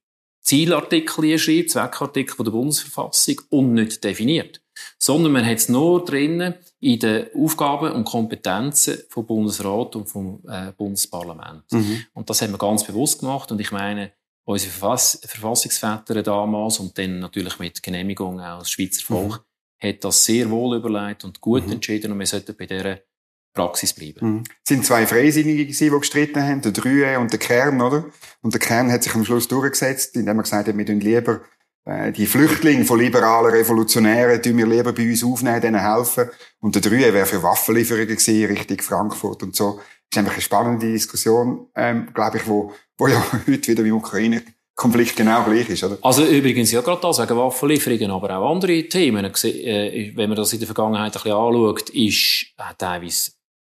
Zielartikel 0.41 1.37
schreibt, 1.37 1.71
Zweckartikel 1.71 2.45
der 2.45 2.51
Bundesverfassung 2.51 3.41
und 3.49 3.73
nicht 3.73 4.01
definiert, 4.03 4.61
sondern 4.97 5.33
man 5.33 5.45
hat 5.45 5.57
es 5.57 5.67
nur 5.67 6.05
drinnen 6.05 6.55
in 6.79 6.99
den 6.99 7.27
Aufgaben 7.35 7.91
und 7.91 8.05
Kompetenzen 8.05 8.99
vom 9.09 9.25
Bundesrat 9.25 9.97
und 9.97 10.07
vom 10.07 10.41
äh, 10.47 10.71
Bundesparlament. 10.77 11.69
Mhm. 11.71 12.05
Und 12.13 12.29
das 12.29 12.41
haben 12.41 12.51
wir 12.51 12.57
ganz 12.57 12.85
bewusst 12.85 13.19
gemacht 13.19 13.51
und 13.51 13.59
ich 13.59 13.71
meine, 13.73 14.13
unsere 14.45 14.71
Verfass 14.71 15.19
Verfassungsväter 15.23 16.23
damals 16.23 16.79
und 16.79 16.97
dann 16.97 17.19
natürlich 17.19 17.59
mit 17.59 17.83
Genehmigung 17.83 18.39
auch 18.39 18.59
das 18.59 18.71
Schweizer 18.71 19.03
Volk 19.03 19.33
mhm 19.33 19.48
hat 19.81 20.03
das 20.03 20.25
sehr 20.25 20.49
wohl 20.49 20.77
überlegt 20.77 21.23
und 21.23 21.41
gut 21.41 21.65
mhm. 21.65 21.73
entschieden 21.73 22.11
und 22.11 22.19
wir 22.19 22.25
sollten 22.25 22.55
bei 22.57 22.65
dieser 22.65 22.99
Praxis 23.53 23.93
bleiben. 23.93 24.35
Mhm. 24.35 24.43
Es 24.63 24.69
sind 24.69 24.85
zwei 24.85 25.05
Freisinnige 25.07 25.65
gewesen, 25.65 25.91
die 25.91 25.99
gestritten 25.99 26.43
haben, 26.43 26.61
der 26.61 26.71
Drühe 26.71 27.19
und 27.19 27.31
der 27.31 27.39
Kern, 27.39 27.81
oder? 27.81 28.05
Und 28.41 28.53
der 28.53 28.61
Kern 28.61 28.91
hat 28.91 29.03
sich 29.03 29.15
am 29.15 29.25
Schluss 29.25 29.47
durchgesetzt, 29.47 30.15
indem 30.15 30.37
er 30.37 30.43
gesagt 30.43 30.67
hat, 30.67 30.77
wir 30.77 30.85
tun 30.85 30.99
lieber 30.99 31.41
äh, 31.85 32.11
die 32.11 32.27
Flüchtlinge 32.27 32.85
von 32.85 32.99
liberalen 32.99 33.51
Revolutionären 33.51 34.41
tun 34.41 34.57
wir 34.57 34.67
lieber 34.67 34.93
bei 34.93 35.09
uns 35.09 35.23
aufnehmen, 35.23 35.61
denen 35.61 35.81
helfen. 35.81 36.29
Und 36.59 36.75
der 36.75 36.81
Drühe 36.81 37.13
wäre 37.13 37.25
für 37.25 37.41
Waffenlieferungen 37.41 38.07
gewesen, 38.07 38.45
Richtung 38.45 38.79
Frankfurt 38.79 39.43
und 39.43 39.55
so. 39.55 39.77
Das 39.77 39.83
ist 40.11 40.17
einfach 40.17 40.33
eine 40.33 40.41
spannende 40.41 40.91
Diskussion, 40.91 41.67
ähm, 41.75 42.09
glaube 42.13 42.37
ich, 42.37 42.47
wo, 42.47 42.73
wo 42.97 43.07
ja 43.07 43.23
heute 43.47 43.67
wieder 43.71 43.83
im 43.83 43.95
Ukraine 43.95 44.43
Konflikt 44.79 45.17
genau 45.17 45.43
gleich 45.43 45.67
ist, 45.67 45.83
oder? 45.83 45.97
Also 46.01 46.23
übrigens 46.23 46.71
ja 46.71 46.79
gerade 46.79 47.01
das, 47.01 47.19
wegen 47.19 47.35
Waffenlieferungen, 47.35 48.11
aber 48.11 48.37
auch 48.37 48.53
andere 48.53 48.87
Themen. 48.87 49.25
Äh, 49.25 50.11
wenn 50.15 50.29
man 50.29 50.37
das 50.37 50.53
in 50.53 50.59
der 50.59 50.67
Vergangenheit 50.67 51.17
ein 51.17 51.21
bisschen 51.21 51.33
anschaut, 51.33 51.89
ist 51.89 52.45
äh, 52.57 52.73
teilweise 52.77 53.31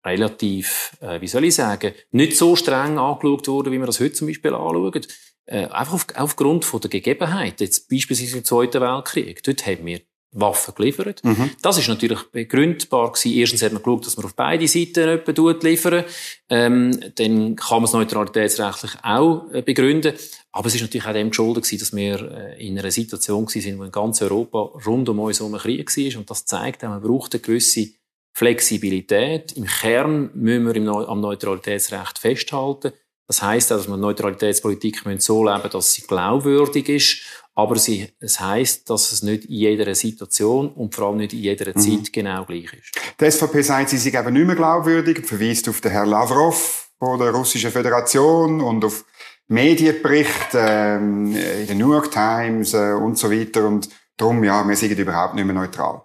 relativ, 0.06 0.92
äh, 1.00 1.22
wie 1.22 1.28
soll 1.28 1.46
ich 1.46 1.56
sagen, 1.56 1.94
nicht 2.12 2.36
so 2.36 2.54
streng 2.58 3.00
angeschaut 3.00 3.48
worden, 3.48 3.72
wie 3.72 3.80
wir 3.80 3.86
das 3.86 4.02
heute 4.02 4.12
zum 4.12 4.28
Beispiel 4.28 4.54
anschauen. 4.54 5.06
einfach 5.48 5.94
auf, 5.94 6.08
aufgrund 6.16 6.84
der 6.84 6.90
Gegebenheit. 6.90 7.62
Jetzt 7.62 7.90
beispielsweise 7.90 8.40
im 8.40 8.44
Zweiten 8.44 8.82
Weltkrieg. 8.82 9.42
Dort 9.42 9.66
haben 9.66 9.86
wir 9.86 10.02
Waffen 10.32 10.76
geliefert. 10.76 11.24
Mhm. 11.24 11.50
Das 11.62 11.78
ist 11.80 11.88
natürlich 11.88 12.22
begründbar 12.32 13.12
gewesen. 13.12 13.34
Erstens 13.34 13.63
hat 13.63 13.74
man 13.74 13.82
geschaut, 13.82 14.06
dass 14.06 14.18
man 14.18 14.28
auf 14.28 14.36
beide 14.36 14.68
Seiten 14.68 15.10
etwas 15.10 15.63
liefern. 15.63 16.04
Ähm, 16.50 17.00
dann 17.15 17.56
kann 17.56 17.78
man 17.78 17.86
es 17.86 17.94
neutralitätsrechtlich 17.94 18.92
auch 19.02 19.52
äh, 19.52 19.63
begründen. 19.63 20.13
Aber 20.52 20.68
es 20.68 20.76
ist 20.76 20.82
natürlich 20.82 21.08
auch 21.08 21.13
dem 21.13 21.30
geschuldet 21.30 21.63
gewesen, 21.63 21.80
dass 21.80 21.96
wir 21.96 22.32
äh, 22.32 22.68
in 22.68 22.78
einer 22.78 22.92
Situation 22.92 23.48
sind, 23.48 23.80
wo 23.80 23.84
in 23.84 23.92
ganz 23.92 24.22
Europa 24.22 24.60
rund 24.86 25.10
um 25.10 25.20
uns 25.20 25.39
herum 25.39 25.56
ein 25.56 25.62
Krieg 25.62 25.98
war. 25.98 26.20
Und 26.20 26.30
das 26.30 26.46
zeigt 26.46 26.84
auch, 26.84 26.89
man 26.89 27.02
braucht 27.02 27.34
eine 27.34 27.42
gewisse 27.42 27.89
Flexibilität. 28.34 29.54
Im 29.54 29.65
Kern 29.65 30.30
müssen 30.36 30.65
wir 30.65 31.10
am 31.10 31.22
Neutralitätsrecht 31.22 32.20
festhalten. 32.20 32.94
Das 33.30 33.42
heißt 33.42 33.72
auch, 33.72 33.78
dass 33.78 33.88
man 33.88 34.02
Neutralitätspolitik 34.02 35.04
so 35.20 35.46
leben 35.46 35.58
müssen, 35.58 35.72
dass 35.72 35.94
sie 35.94 36.02
glaubwürdig 36.02 36.89
ist 36.89 37.22
aber 37.60 37.76
sie, 37.76 38.08
es 38.22 38.39
heißt, 38.39 38.89
dass 38.89 39.12
es 39.12 39.22
nicht 39.22 39.44
in 39.44 39.56
jeder 39.56 39.94
Situation 39.94 40.70
und 40.70 40.96
vor 40.96 41.08
allem 41.08 41.18
nicht 41.18 41.34
in 41.34 41.39
jeder 41.39 41.74
mhm. 41.76 41.80
Zeit 41.82 42.13
genau 42.13 42.46
gleich 42.46 42.72
ist. 42.74 42.98
Die 43.20 43.30
SVP 43.30 43.62
sagt, 43.62 43.89
sie 43.89 43.98
sind 43.98 44.15
eben 44.15 44.34
nicht 44.34 44.46
mehr 44.46 44.56
glaubwürdig, 44.56 45.26
verweist 45.26 45.68
auf 45.68 45.82
den 45.82 45.92
Herrn 45.92 46.10
Lavrov 46.10 46.89
von 46.98 47.20
der 47.20 47.32
Russischen 47.32 47.70
Föderation 47.70 48.62
und 48.62 48.86
auf 48.86 49.04
Medienberichte 49.50 50.58
ähm, 50.58 51.36
in 51.36 51.68
der 51.68 51.76
New 51.76 51.92
York 51.92 52.12
Times 52.12 52.74
äh, 52.74 52.94
und 52.94 53.18
so 53.18 53.30
weiter. 53.30 53.65
Und 53.65 53.89
darum, 54.15 54.42
ja, 54.42 54.65
wir 54.65 54.76
sind 54.78 54.98
überhaupt 54.98 55.36
nicht 55.36 55.46
mehr 55.46 55.56
neutral. 55.56 56.04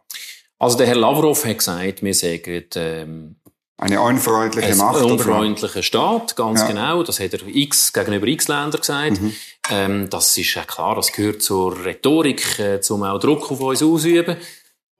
Also 0.58 0.76
der 0.76 0.88
Herr 0.88 0.96
Lavrov 0.96 1.44
hat 1.44 1.58
gesagt, 1.58 2.02
wir 2.02 2.14
sagen 2.14 2.64
ähm, 2.74 3.36
eine 3.76 4.00
unfreundliche 4.00 4.76
Macht. 4.76 5.02
Ein 5.02 5.10
unfreundlicher 5.12 5.82
Staat, 5.82 6.36
ganz 6.36 6.60
ja. 6.60 6.68
genau. 6.68 7.02
Das 7.02 7.18
hat 7.18 7.32
er 7.32 7.46
X 7.46 7.92
gegenüber 7.92 8.26
X 8.26 8.48
Ländern 8.48 8.80
gesagt. 8.80 9.20
Mhm. 9.20 9.34
Ähm, 9.70 10.10
das 10.10 10.36
ist 10.38 10.54
ja 10.54 10.64
klar, 10.64 10.94
das 10.94 11.12
gehört 11.12 11.42
zur 11.42 11.84
Rhetorik, 11.84 12.58
äh, 12.58 12.80
zum 12.80 13.02
auch 13.02 13.18
Druck 13.18 13.50
auf 13.50 13.60
uns 13.60 13.82
ausüben. 13.82 14.36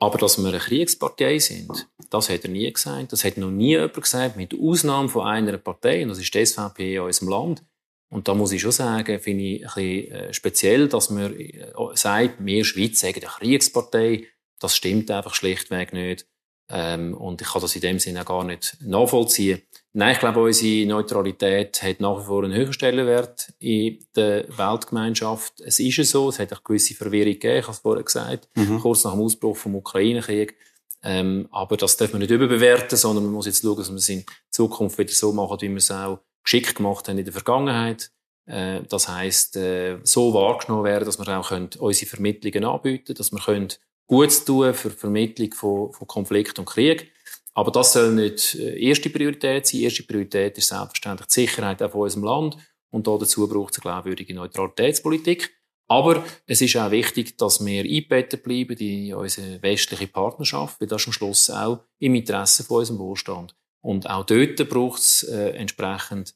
Aber 0.01 0.19
dass 0.19 0.39
wir 0.39 0.49
eine 0.49 0.59
Kriegspartei 0.59 1.39
sind, 1.39 1.87
das 2.11 2.29
hat 2.29 2.45
er 2.45 2.51
nie 2.51 2.71
gesagt. 2.71 3.13
Das 3.13 3.25
hat 3.25 3.37
noch 3.37 3.51
nie 3.51 3.71
jemand 3.71 3.95
gesagt, 3.95 4.37
mit 4.37 4.55
Ausnahme 4.59 5.09
von 5.09 5.27
einer 5.27 5.57
Partei, 5.57 6.03
und 6.03 6.09
das 6.09 6.19
ist 6.19 6.35
die 6.35 6.45
SVP 6.45 6.97
in 6.97 7.01
unserem 7.01 7.29
Land. 7.29 7.63
Und 8.11 8.29
da 8.29 8.35
muss 8.35 8.53
ich 8.53 8.61
schon 8.61 8.73
sagen, 8.73 9.19
finde 9.21 9.45
ich 9.45 9.63
ein 9.63 9.75
bisschen 9.75 10.13
äh, 10.13 10.35
speziell, 10.35 10.89
dass 10.89 11.11
man 11.11 11.33
äh, 11.39 11.73
sagt, 11.95 12.45
wir 12.45 12.65
Schweiz 12.65 13.01
sagen 13.01 13.21
eine 13.21 13.31
Kriegspartei. 13.31 14.27
Das 14.61 14.77
stimmt 14.77 15.11
einfach 15.11 15.35
schlichtweg 15.35 15.93
nicht. 15.93 16.27
Ähm, 16.69 17.15
und 17.15 17.43
ich 17.43 17.49
kann 17.49 17.61
das 17.61 17.75
in 17.75 17.83
dem 17.83 17.99
Sinne 17.99 18.23
auch 18.23 18.27
gar 18.27 18.45
nicht 18.45 18.77
nachvollziehen. 18.81 19.63
Nein, 19.93 20.13
ich 20.13 20.19
glaube, 20.19 20.43
unsere 20.43 20.87
Neutralität 20.87 21.83
hat 21.83 22.01
nach 22.01 22.21
wie 22.21 22.25
vor 22.25 22.43
einen 22.43 22.55
höheren 22.55 22.73
Stellenwert 22.73 23.53
in 23.59 23.99
der 24.17 24.47
Weltgemeinschaft. 24.57 25.61
Es 25.61 25.79
ist 25.79 25.97
ja 25.97 26.05
so, 26.05 26.31
es 26.31 26.39
hat 26.39 26.53
eine 26.53 26.61
gewisse 26.65 26.95
Verwirrung 26.95 27.35
gegeben, 27.35 27.59
ich 27.59 27.65
habe 27.65 27.73
es 27.73 27.79
vorher 27.79 28.03
gesagt, 28.03 28.49
mhm. 28.55 28.81
kurz 28.81 29.05
nach 29.05 29.13
dem 29.13 29.21
Ausbruch 29.21 29.57
vom 29.57 29.77
Ukraine-Krieg. 29.77 30.57
Ähm, 31.03 31.49
aber 31.53 31.77
das 31.77 31.99
darf 31.99 32.13
man 32.13 32.21
nicht 32.21 32.31
überbewerten, 32.31 32.97
sondern 32.97 33.25
man 33.25 33.35
muss 33.35 33.47
jetzt 33.47 33.63
schauen, 33.63 33.77
dass 33.77 33.91
wir 33.91 33.97
es 33.97 34.09
in 34.09 34.25
Zukunft 34.51 34.97
wieder 34.99 35.13
so 35.13 35.33
machen, 35.33 35.59
wie 35.61 35.69
wir 35.69 35.77
es 35.77 35.91
auch 35.91 36.21
geschickt 36.43 36.77
gemacht 36.77 37.09
haben 37.09 37.19
in 37.19 37.25
der 37.25 37.33
Vergangenheit. 37.33 38.11
Äh, 38.47 38.83
das 38.89 39.09
heißt, 39.09 39.57
äh, 39.57 39.99
so 40.03 40.33
wahrgenommen 40.33 40.85
werden, 40.85 41.05
dass 41.05 41.19
wir 41.19 41.39
auch 41.39 41.49
können, 41.49 41.71
unsere 41.79 42.09
Vermittlungen 42.09 42.65
anbieten 42.65 43.05
können, 43.05 43.17
dass 43.19 43.33
wir 43.33 43.41
können 43.41 43.69
Gutes 44.07 44.45
tun 44.45 44.75
für 44.75 44.91
die 44.91 44.97
Vermittlung 44.97 45.53
von, 45.53 45.93
von 45.93 46.07
Konflikt 46.07 46.59
und 46.59 46.67
Krieg. 46.67 47.11
Aber 47.55 47.71
das 47.71 47.93
soll 47.93 48.13
nicht 48.13 48.57
äh, 48.57 48.79
erste 48.79 49.11
Priorität 49.11 49.67
sein. 49.67 49.81
Erste 49.83 50.03
Priorität 50.03 50.59
ist 50.59 50.69
selbstverständlich 50.69 51.29
die 51.29 51.35
Sicherheit 51.35 51.83
auch 51.83 51.91
von 51.91 52.03
unserem 52.03 52.25
Land. 52.25 52.57
Und 52.91 53.07
dazu 53.07 53.49
braucht 53.49 53.73
es 53.73 53.79
eine 53.79 53.93
glaubwürdige 53.93 54.35
Neutralitätspolitik. 54.35 55.51
Aber 55.89 56.25
es 56.47 56.61
ist 56.61 56.77
auch 56.77 56.91
wichtig, 56.91 57.37
dass 57.37 57.65
wir 57.65 57.83
eingebettet 57.83 58.43
bleiben 58.43 58.77
in 58.79 59.15
unsere 59.15 59.63
westliche 59.63 60.09
Partnerschaft, 60.09 60.81
weil 60.81 60.89
das 60.89 61.03
ist 61.03 61.09
am 61.09 61.13
Schluss 61.13 61.51
auch 61.51 61.81
im 61.99 62.15
Interesse 62.15 62.65
von 62.65 62.79
unserem 62.79 62.99
Wohlstand. 63.01 63.55
Und 63.83 64.09
auch 64.09 64.25
dort 64.25 64.69
braucht 64.69 65.01
es 65.01 65.25
äh, 65.25 65.51
entsprechend 65.51 66.35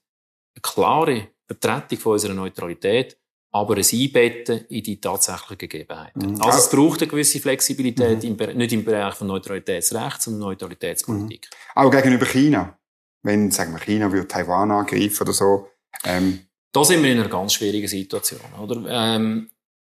eine 0.54 0.62
klare 0.62 1.28
Vertretung 1.46 1.98
von 1.98 2.12
unserer 2.12 2.34
Neutralität 2.34 3.17
aber 3.50 3.76
ein 3.76 3.84
Einbetten 3.92 4.66
in 4.68 4.82
die 4.82 5.00
tatsächlichen 5.00 5.58
Gegebenheiten. 5.58 6.32
Mhm. 6.32 6.42
Also 6.42 6.58
es 6.58 6.70
braucht 6.70 7.00
eine 7.00 7.10
gewisse 7.10 7.40
Flexibilität, 7.40 8.22
mhm. 8.22 8.36
im, 8.38 8.56
nicht 8.56 8.72
im 8.72 8.84
Bereich 8.84 9.14
von 9.14 9.26
Neutralitätsrecht, 9.26 10.22
sondern 10.22 10.40
Neutralitätspolitik. 10.40 11.48
Mhm. 11.50 11.80
Auch 11.82 11.90
gegenüber 11.90 12.26
China. 12.26 12.78
Wenn, 13.22 13.50
sagen 13.50 13.72
wir, 13.72 13.80
China 13.80 14.12
würde 14.12 14.28
Taiwan 14.28 14.70
angreifen 14.70 15.22
oder 15.22 15.32
so. 15.32 15.68
Ähm. 16.04 16.40
Da 16.72 16.84
sind 16.84 17.02
wir 17.02 17.10
in 17.10 17.18
einer 17.18 17.28
ganz 17.28 17.54
schwierigen 17.54 17.88
Situation. 17.88 18.40
Oder? 18.60 18.84
Ähm, 18.88 19.50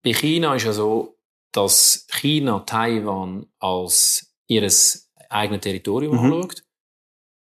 bei 0.03 0.13
China 0.13 0.55
ist 0.55 0.65
ja 0.65 0.73
so, 0.73 1.17
dass 1.51 2.05
China 2.09 2.59
Taiwan 2.59 3.47
als 3.59 4.33
ihres 4.47 5.11
eigenes 5.29 5.61
Territorium 5.61 6.15
mhm. 6.15 6.33
anschaut. 6.33 6.63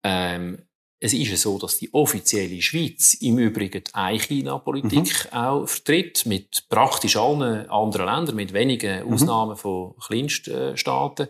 Ähm, 0.03 0.68
es 1.01 1.13
ist 1.13 1.29
ja 1.29 1.37
so, 1.37 1.57
dass 1.57 1.77
die 1.77 1.93
offizielle 1.93 2.61
Schweiz 2.61 3.13
im 3.15 3.37
Übrigen 3.39 3.83
die 3.83 3.93
Ein-China-Politik 3.93 5.29
mhm. 5.31 5.37
auch 5.37 5.65
vertritt, 5.65 6.25
mit 6.25 6.67
praktisch 6.67 7.15
allen 7.15 7.69
anderen 7.69 8.05
Ländern, 8.07 8.35
mit 8.35 8.53
wenigen 8.53 9.05
mhm. 9.05 9.13
Ausnahmen 9.13 9.55
von 9.55 9.95
Kleinststaaten. 9.97 11.29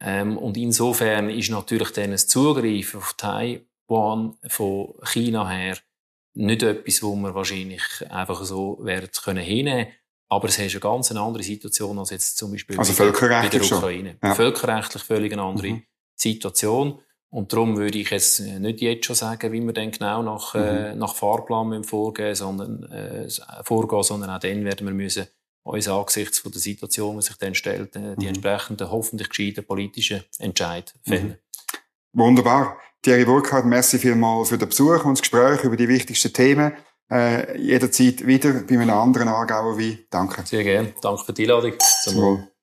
Ähm, 0.00 0.38
und 0.38 0.56
insofern 0.56 1.28
ist 1.28 1.50
natürlich 1.50 1.90
dann 1.90 2.12
ein 2.12 2.18
Zugriff 2.18 2.94
auf 2.94 3.14
Taiwan 3.14 4.36
von 4.48 4.94
China 5.02 5.48
her 5.48 5.76
nicht 6.34 6.62
etwas, 6.62 7.02
wo 7.02 7.14
man 7.14 7.34
wahrscheinlich 7.34 7.82
einfach 8.10 8.42
so 8.44 8.78
werden 8.82 9.10
können 9.22 9.44
hinnehmen. 9.44 9.86
Aber 10.28 10.48
es 10.48 10.58
ist 10.58 10.72
eine 10.72 10.80
ganz 10.80 11.12
andere 11.12 11.42
Situation 11.42 11.98
als 11.98 12.10
jetzt 12.10 12.38
zum 12.38 12.50
Beispiel 12.52 12.78
also 12.78 12.92
bei 12.94 13.10
der 13.48 13.62
Ukraine. 13.62 14.16
Ja. 14.22 14.34
Völkerrechtlich 14.34 15.02
völlig 15.02 15.32
eine 15.32 15.42
andere 15.42 15.68
mhm. 15.68 15.82
Situation. 16.16 17.00
Und 17.34 17.52
darum 17.52 17.76
würde 17.76 17.98
ich 17.98 18.10
jetzt 18.10 18.38
nicht 18.38 18.80
jetzt 18.80 19.06
schon 19.06 19.16
sagen, 19.16 19.50
wie 19.50 19.60
wir 19.60 19.72
dann 19.72 19.90
genau 19.90 20.22
nach, 20.22 20.54
äh, 20.54 20.58
mhm. 20.58 20.64
äh, 20.64 20.94
nach 20.94 21.16
Fahrplan 21.16 21.82
vorgehen, 21.82 22.36
sondern, 22.36 22.84
äh, 22.84 23.28
vorgehen, 23.64 24.04
sondern 24.04 24.30
auch 24.30 24.38
dann 24.38 24.64
werden 24.64 24.86
wir 24.86 24.94
müssen 24.94 25.26
uns 25.64 25.88
angesichts 25.88 26.38
von 26.38 26.52
der 26.52 26.60
Situation, 26.60 27.16
die 27.16 27.22
sich 27.22 27.36
dann 27.36 27.56
stellt, 27.56 27.96
äh, 27.96 28.14
die 28.14 28.26
mhm. 28.26 28.28
entsprechenden, 28.28 28.88
hoffentlich 28.88 29.30
gescheiten 29.30 29.66
politischen 29.66 30.22
Entscheid 30.38 30.94
fällen. 31.02 31.36
Mhm. 32.12 32.20
Wunderbar. 32.20 32.76
Thierry 33.02 33.24
Burkhardt, 33.24 33.66
merci 33.66 33.98
vielmals 33.98 34.50
für 34.50 34.58
den 34.58 34.68
Besuch 34.68 35.04
und 35.04 35.18
das 35.18 35.22
Gespräch 35.22 35.64
über 35.64 35.76
die 35.76 35.88
wichtigsten 35.88 36.32
Themen. 36.32 36.72
Äh, 37.10 37.60
jederzeit 37.60 38.24
wieder 38.24 38.62
bei 38.62 38.78
einem 38.78 38.90
anderen 38.90 39.26
Aargauer 39.26 39.76
Wein. 39.76 39.98
Danke. 40.08 40.46
Sehr 40.46 40.62
gerne. 40.62 40.94
Danke 41.02 41.24
für 41.24 41.32
die 41.32 41.42
Einladung. 41.42 41.72
Zum 42.04 42.14
Wohl. 42.14 42.53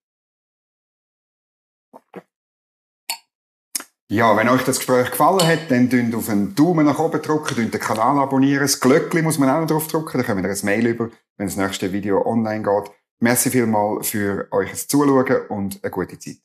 Ja, 4.11 4.35
wenn 4.35 4.49
euch 4.49 4.63
das 4.63 4.79
Gespräch 4.79 5.09
gefallen 5.09 5.47
hat, 5.47 5.71
dann 5.71 5.89
drückt 5.89 6.13
auf 6.15 6.27
einen 6.27 6.53
Daumen 6.53 6.85
nach 6.85 6.99
oben 6.99 7.21
drücken, 7.21 7.55
den 7.55 7.71
Kanal 7.71 8.19
abonnieren. 8.19 8.63
Das 8.63 8.81
Glöckchen 8.81 9.23
muss 9.23 9.37
man 9.37 9.49
auch 9.49 9.61
noch 9.61 9.67
drauf 9.67 9.87
drücken, 9.87 10.17
dann 10.17 10.25
kommen 10.25 10.43
wir 10.43 10.51
ein 10.51 10.57
Mail 10.63 10.85
über, 10.85 11.09
wenn 11.37 11.47
das 11.47 11.55
nächste 11.55 11.93
Video 11.93 12.25
online 12.25 12.61
geht. 12.61 12.91
Merci 13.21 13.51
vielmal 13.51 14.03
für 14.03 14.49
euch 14.51 14.89
Zuschauen 14.89 15.47
und 15.47 15.79
eine 15.81 15.91
gute 15.91 16.19
Zeit. 16.19 16.39